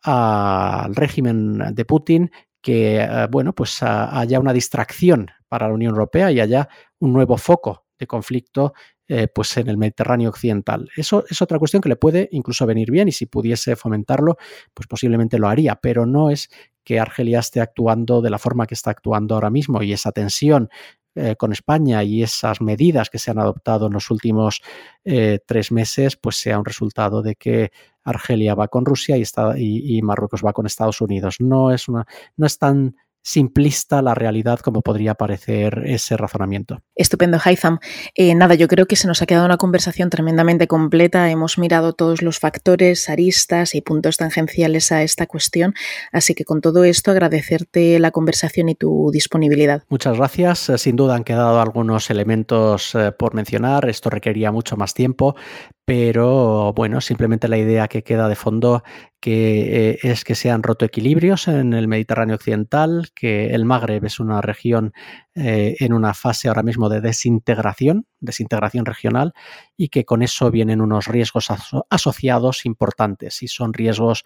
al 0.03 0.95
régimen 0.95 1.73
de 1.73 1.85
Putin 1.85 2.31
que 2.61 3.07
bueno 3.31 3.53
pues 3.53 3.81
haya 3.81 4.39
una 4.39 4.53
distracción 4.53 5.31
para 5.47 5.67
la 5.67 5.73
Unión 5.73 5.93
Europea 5.93 6.31
y 6.31 6.39
haya 6.39 6.69
un 6.99 7.11
nuevo 7.13 7.37
foco 7.37 7.80
de 8.01 8.07
conflicto 8.07 8.73
eh, 9.07 9.27
pues 9.27 9.55
en 9.57 9.69
el 9.69 9.77
Mediterráneo 9.77 10.29
occidental. 10.29 10.89
Eso 10.97 11.23
es 11.29 11.41
otra 11.41 11.59
cuestión 11.59 11.81
que 11.81 11.89
le 11.89 11.95
puede 11.95 12.27
incluso 12.31 12.65
venir 12.65 12.91
bien 12.91 13.07
y 13.07 13.11
si 13.11 13.25
pudiese 13.25 13.75
fomentarlo, 13.75 14.37
pues 14.73 14.87
posiblemente 14.87 15.37
lo 15.37 15.47
haría, 15.47 15.75
pero 15.75 16.05
no 16.05 16.29
es 16.29 16.49
que 16.83 16.99
Argelia 16.99 17.39
esté 17.39 17.61
actuando 17.61 18.21
de 18.21 18.29
la 18.29 18.39
forma 18.39 18.65
que 18.67 18.73
está 18.73 18.91
actuando 18.91 19.35
ahora 19.35 19.49
mismo 19.49 19.81
y 19.83 19.93
esa 19.93 20.11
tensión 20.11 20.69
eh, 21.13 21.35
con 21.35 21.51
España 21.51 22.03
y 22.03 22.23
esas 22.23 22.61
medidas 22.61 23.09
que 23.09 23.19
se 23.19 23.31
han 23.31 23.39
adoptado 23.39 23.87
en 23.87 23.93
los 23.93 24.09
últimos 24.09 24.61
eh, 25.03 25.39
tres 25.45 25.71
meses, 25.71 26.15
pues 26.15 26.37
sea 26.37 26.57
un 26.57 26.65
resultado 26.65 27.21
de 27.21 27.35
que 27.35 27.71
Argelia 28.03 28.55
va 28.55 28.69
con 28.69 28.85
Rusia 28.85 29.17
y, 29.17 29.23
y, 29.57 29.97
y 29.97 30.01
Marruecos 30.01 30.41
va 30.43 30.53
con 30.53 30.65
Estados 30.65 31.01
Unidos. 31.01 31.35
No 31.39 31.71
es, 31.71 31.87
una, 31.87 32.07
no 32.37 32.47
es 32.47 32.57
tan 32.57 32.95
simplista 33.23 34.01
la 34.01 34.15
realidad 34.15 34.59
como 34.59 34.81
podría 34.81 35.15
parecer 35.15 35.83
ese 35.85 36.17
razonamiento. 36.17 36.81
Estupendo, 36.95 37.37
Haitham. 37.43 37.79
Eh, 38.15 38.33
nada, 38.35 38.55
yo 38.55 38.67
creo 38.67 38.85
que 38.85 38.95
se 38.95 39.07
nos 39.07 39.21
ha 39.21 39.25
quedado 39.25 39.45
una 39.45 39.57
conversación 39.57 40.09
tremendamente 40.09 40.67
completa. 40.67 41.29
Hemos 41.29 41.57
mirado 41.57 41.93
todos 41.93 42.21
los 42.21 42.39
factores, 42.39 43.09
aristas 43.09 43.75
y 43.75 43.81
puntos 43.81 44.17
tangenciales 44.17 44.91
a 44.91 45.03
esta 45.03 45.27
cuestión. 45.27 45.73
Así 46.11 46.33
que 46.33 46.45
con 46.45 46.61
todo 46.61 46.83
esto 46.83 47.11
agradecerte 47.11 47.99
la 47.99 48.11
conversación 48.11 48.69
y 48.69 48.75
tu 48.75 49.11
disponibilidad. 49.11 49.83
Muchas 49.89 50.17
gracias. 50.17 50.69
Eh, 50.69 50.77
sin 50.77 50.95
duda 50.95 51.15
han 51.15 51.23
quedado 51.23 51.61
algunos 51.61 52.09
elementos 52.09 52.95
eh, 52.95 53.11
por 53.11 53.33
mencionar. 53.33 53.87
Esto 53.89 54.09
requería 54.09 54.51
mucho 54.51 54.77
más 54.77 54.93
tiempo, 54.93 55.35
pero 55.85 56.73
bueno, 56.73 57.01
simplemente 57.01 57.47
la 57.47 57.57
idea 57.57 57.87
que 57.87 58.03
queda 58.03 58.27
de 58.27 58.35
fondo 58.35 58.83
que 59.21 59.91
eh, 59.91 59.99
es 60.01 60.23
que 60.25 60.33
se 60.35 60.49
han 60.49 60.63
roto 60.63 60.83
equilibrios 60.83 61.47
en 61.47 61.73
el 61.73 61.87
Mediterráneo 61.87 62.35
occidental, 62.35 63.09
que 63.13 63.53
el 63.53 63.65
Magreb 63.65 64.03
es 64.03 64.19
una 64.19 64.41
región 64.41 64.93
eh, 65.35 65.77
en 65.79 65.93
una 65.93 66.15
fase 66.15 66.47
ahora 66.47 66.63
mismo 66.63 66.89
de 66.89 67.01
desintegración, 67.01 68.07
desintegración 68.19 68.85
regional, 68.85 69.33
y 69.77 69.89
que 69.89 70.05
con 70.05 70.23
eso 70.23 70.49
vienen 70.49 70.81
unos 70.81 71.07
riesgos 71.07 71.49
asociados 71.89 72.65
importantes 72.65 73.43
y 73.43 73.47
son 73.47 73.73
riesgos 73.73 74.25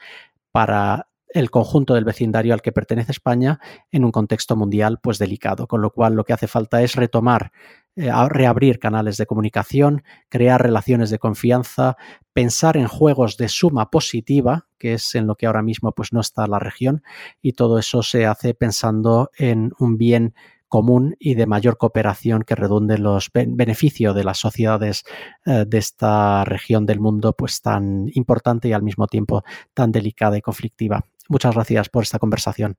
para 0.52 1.08
el 1.28 1.52
conjunto 1.52 1.96
del 1.96 2.06
vecindario 2.06 2.54
al 2.54 2.62
que 2.62 2.72
pertenece 2.72 3.12
España 3.12 3.60
en 3.92 4.06
un 4.06 4.12
contexto 4.12 4.56
mundial 4.56 5.00
pues 5.04 5.20
delicado, 5.20 5.68
con 5.68 5.82
lo 5.82 5.92
cual 5.92 6.14
lo 6.14 6.24
que 6.24 6.32
hace 6.32 6.48
falta 6.48 6.82
es 6.82 6.96
retomar 6.96 7.52
eh, 7.96 8.12
reabrir 8.30 8.80
canales 8.80 9.18
de 9.18 9.26
comunicación, 9.26 10.04
crear 10.30 10.62
relaciones 10.62 11.10
de 11.10 11.20
confianza, 11.20 11.96
pensar 12.34 12.76
en 12.76 12.88
juegos 12.88 13.38
de 13.38 13.48
suma 13.48 13.90
positiva, 13.90 14.68
que 14.78 14.94
es 14.96 15.16
en 15.16 15.28
lo 15.28 15.36
que 15.36 15.46
ahora 15.46 15.62
mismo 15.62 15.94
pues 15.94 16.12
no 16.12 16.20
está 16.20 16.46
la 16.48 16.60
región, 16.60 17.04
y 17.42 17.54
todo 17.54 17.80
eso 17.80 18.04
se 18.04 18.26
hace 18.26 18.54
pensando 18.54 19.32
en 19.38 19.72
un 19.80 19.98
bien 19.98 20.34
común 20.68 21.16
y 21.20 21.36
de 21.36 21.46
mayor 21.46 21.78
cooperación 21.78 22.42
que 22.42 22.56
redunde 22.56 22.98
los 22.98 23.30
beneficios 23.34 24.14
de 24.14 24.24
las 24.26 24.40
sociedades 24.40 25.06
eh, 25.46 25.64
de 25.66 25.78
esta 25.78 26.44
región 26.44 26.86
del 26.86 27.00
mundo 27.00 27.32
pues 27.32 27.62
tan 27.62 28.10
importante 28.14 28.68
y 28.68 28.74
al 28.74 28.84
mismo 28.84 29.08
tiempo 29.08 29.44
tan 29.74 29.94
delicada 29.94 30.38
y 30.38 30.42
conflictiva. 30.42 31.06
Muchas 31.30 31.56
gracias 31.56 31.88
por 31.88 32.04
esta 32.04 32.20
conversación. 32.20 32.76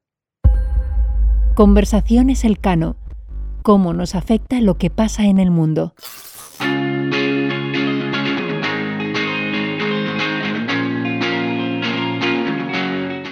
Conversaciones 1.54 2.44
Elcano 2.44 2.96
cómo 3.66 3.92
nos 3.92 4.14
afecta 4.14 4.60
lo 4.60 4.78
que 4.78 4.90
pasa 4.90 5.24
en 5.24 5.40
el 5.40 5.50
mundo. 5.50 5.92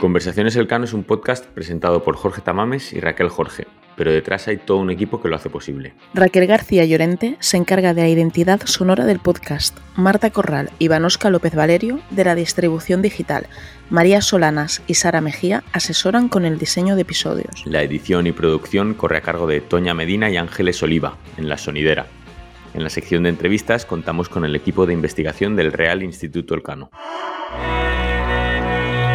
Conversaciones 0.04 0.54
Elcano 0.56 0.84
es 0.84 0.92
un 0.92 1.02
podcast 1.02 1.46
presentado 1.46 2.04
por 2.04 2.14
Jorge 2.14 2.42
Tamames 2.42 2.92
y 2.92 3.00
Raquel 3.00 3.30
Jorge, 3.30 3.66
pero 3.96 4.12
detrás 4.12 4.46
hay 4.48 4.58
todo 4.58 4.76
un 4.76 4.90
equipo 4.90 5.22
que 5.22 5.30
lo 5.30 5.36
hace 5.36 5.48
posible. 5.48 5.94
Raquel 6.12 6.46
García 6.46 6.84
Llorente 6.84 7.38
se 7.40 7.56
encarga 7.56 7.94
de 7.94 8.02
la 8.02 8.08
identidad 8.10 8.60
sonora 8.66 9.06
del 9.06 9.18
podcast, 9.18 9.78
Marta 9.96 10.28
Corral 10.28 10.68
y 10.78 10.88
Vanosca 10.88 11.30
López 11.30 11.54
Valerio 11.54 12.00
de 12.10 12.22
la 12.22 12.34
distribución 12.34 13.00
digital, 13.00 13.46
María 13.88 14.20
Solanas 14.20 14.82
y 14.86 14.92
Sara 14.92 15.22
Mejía 15.22 15.64
asesoran 15.72 16.28
con 16.28 16.44
el 16.44 16.58
diseño 16.58 16.96
de 16.96 17.00
episodios. 17.00 17.64
La 17.64 17.80
edición 17.80 18.26
y 18.26 18.32
producción 18.32 18.92
corre 18.92 19.16
a 19.16 19.22
cargo 19.22 19.46
de 19.46 19.62
Toña 19.62 19.94
Medina 19.94 20.28
y 20.28 20.36
Ángeles 20.36 20.82
Oliva, 20.82 21.16
en 21.38 21.48
La 21.48 21.56
Sonidera. 21.56 22.08
En 22.74 22.82
la 22.82 22.90
sección 22.90 23.22
de 23.22 23.30
entrevistas 23.30 23.86
contamos 23.86 24.28
con 24.28 24.44
el 24.44 24.54
equipo 24.54 24.84
de 24.84 24.92
investigación 24.92 25.56
del 25.56 25.72
Real 25.72 26.02
Instituto 26.02 26.54
Elcano. 26.54 26.90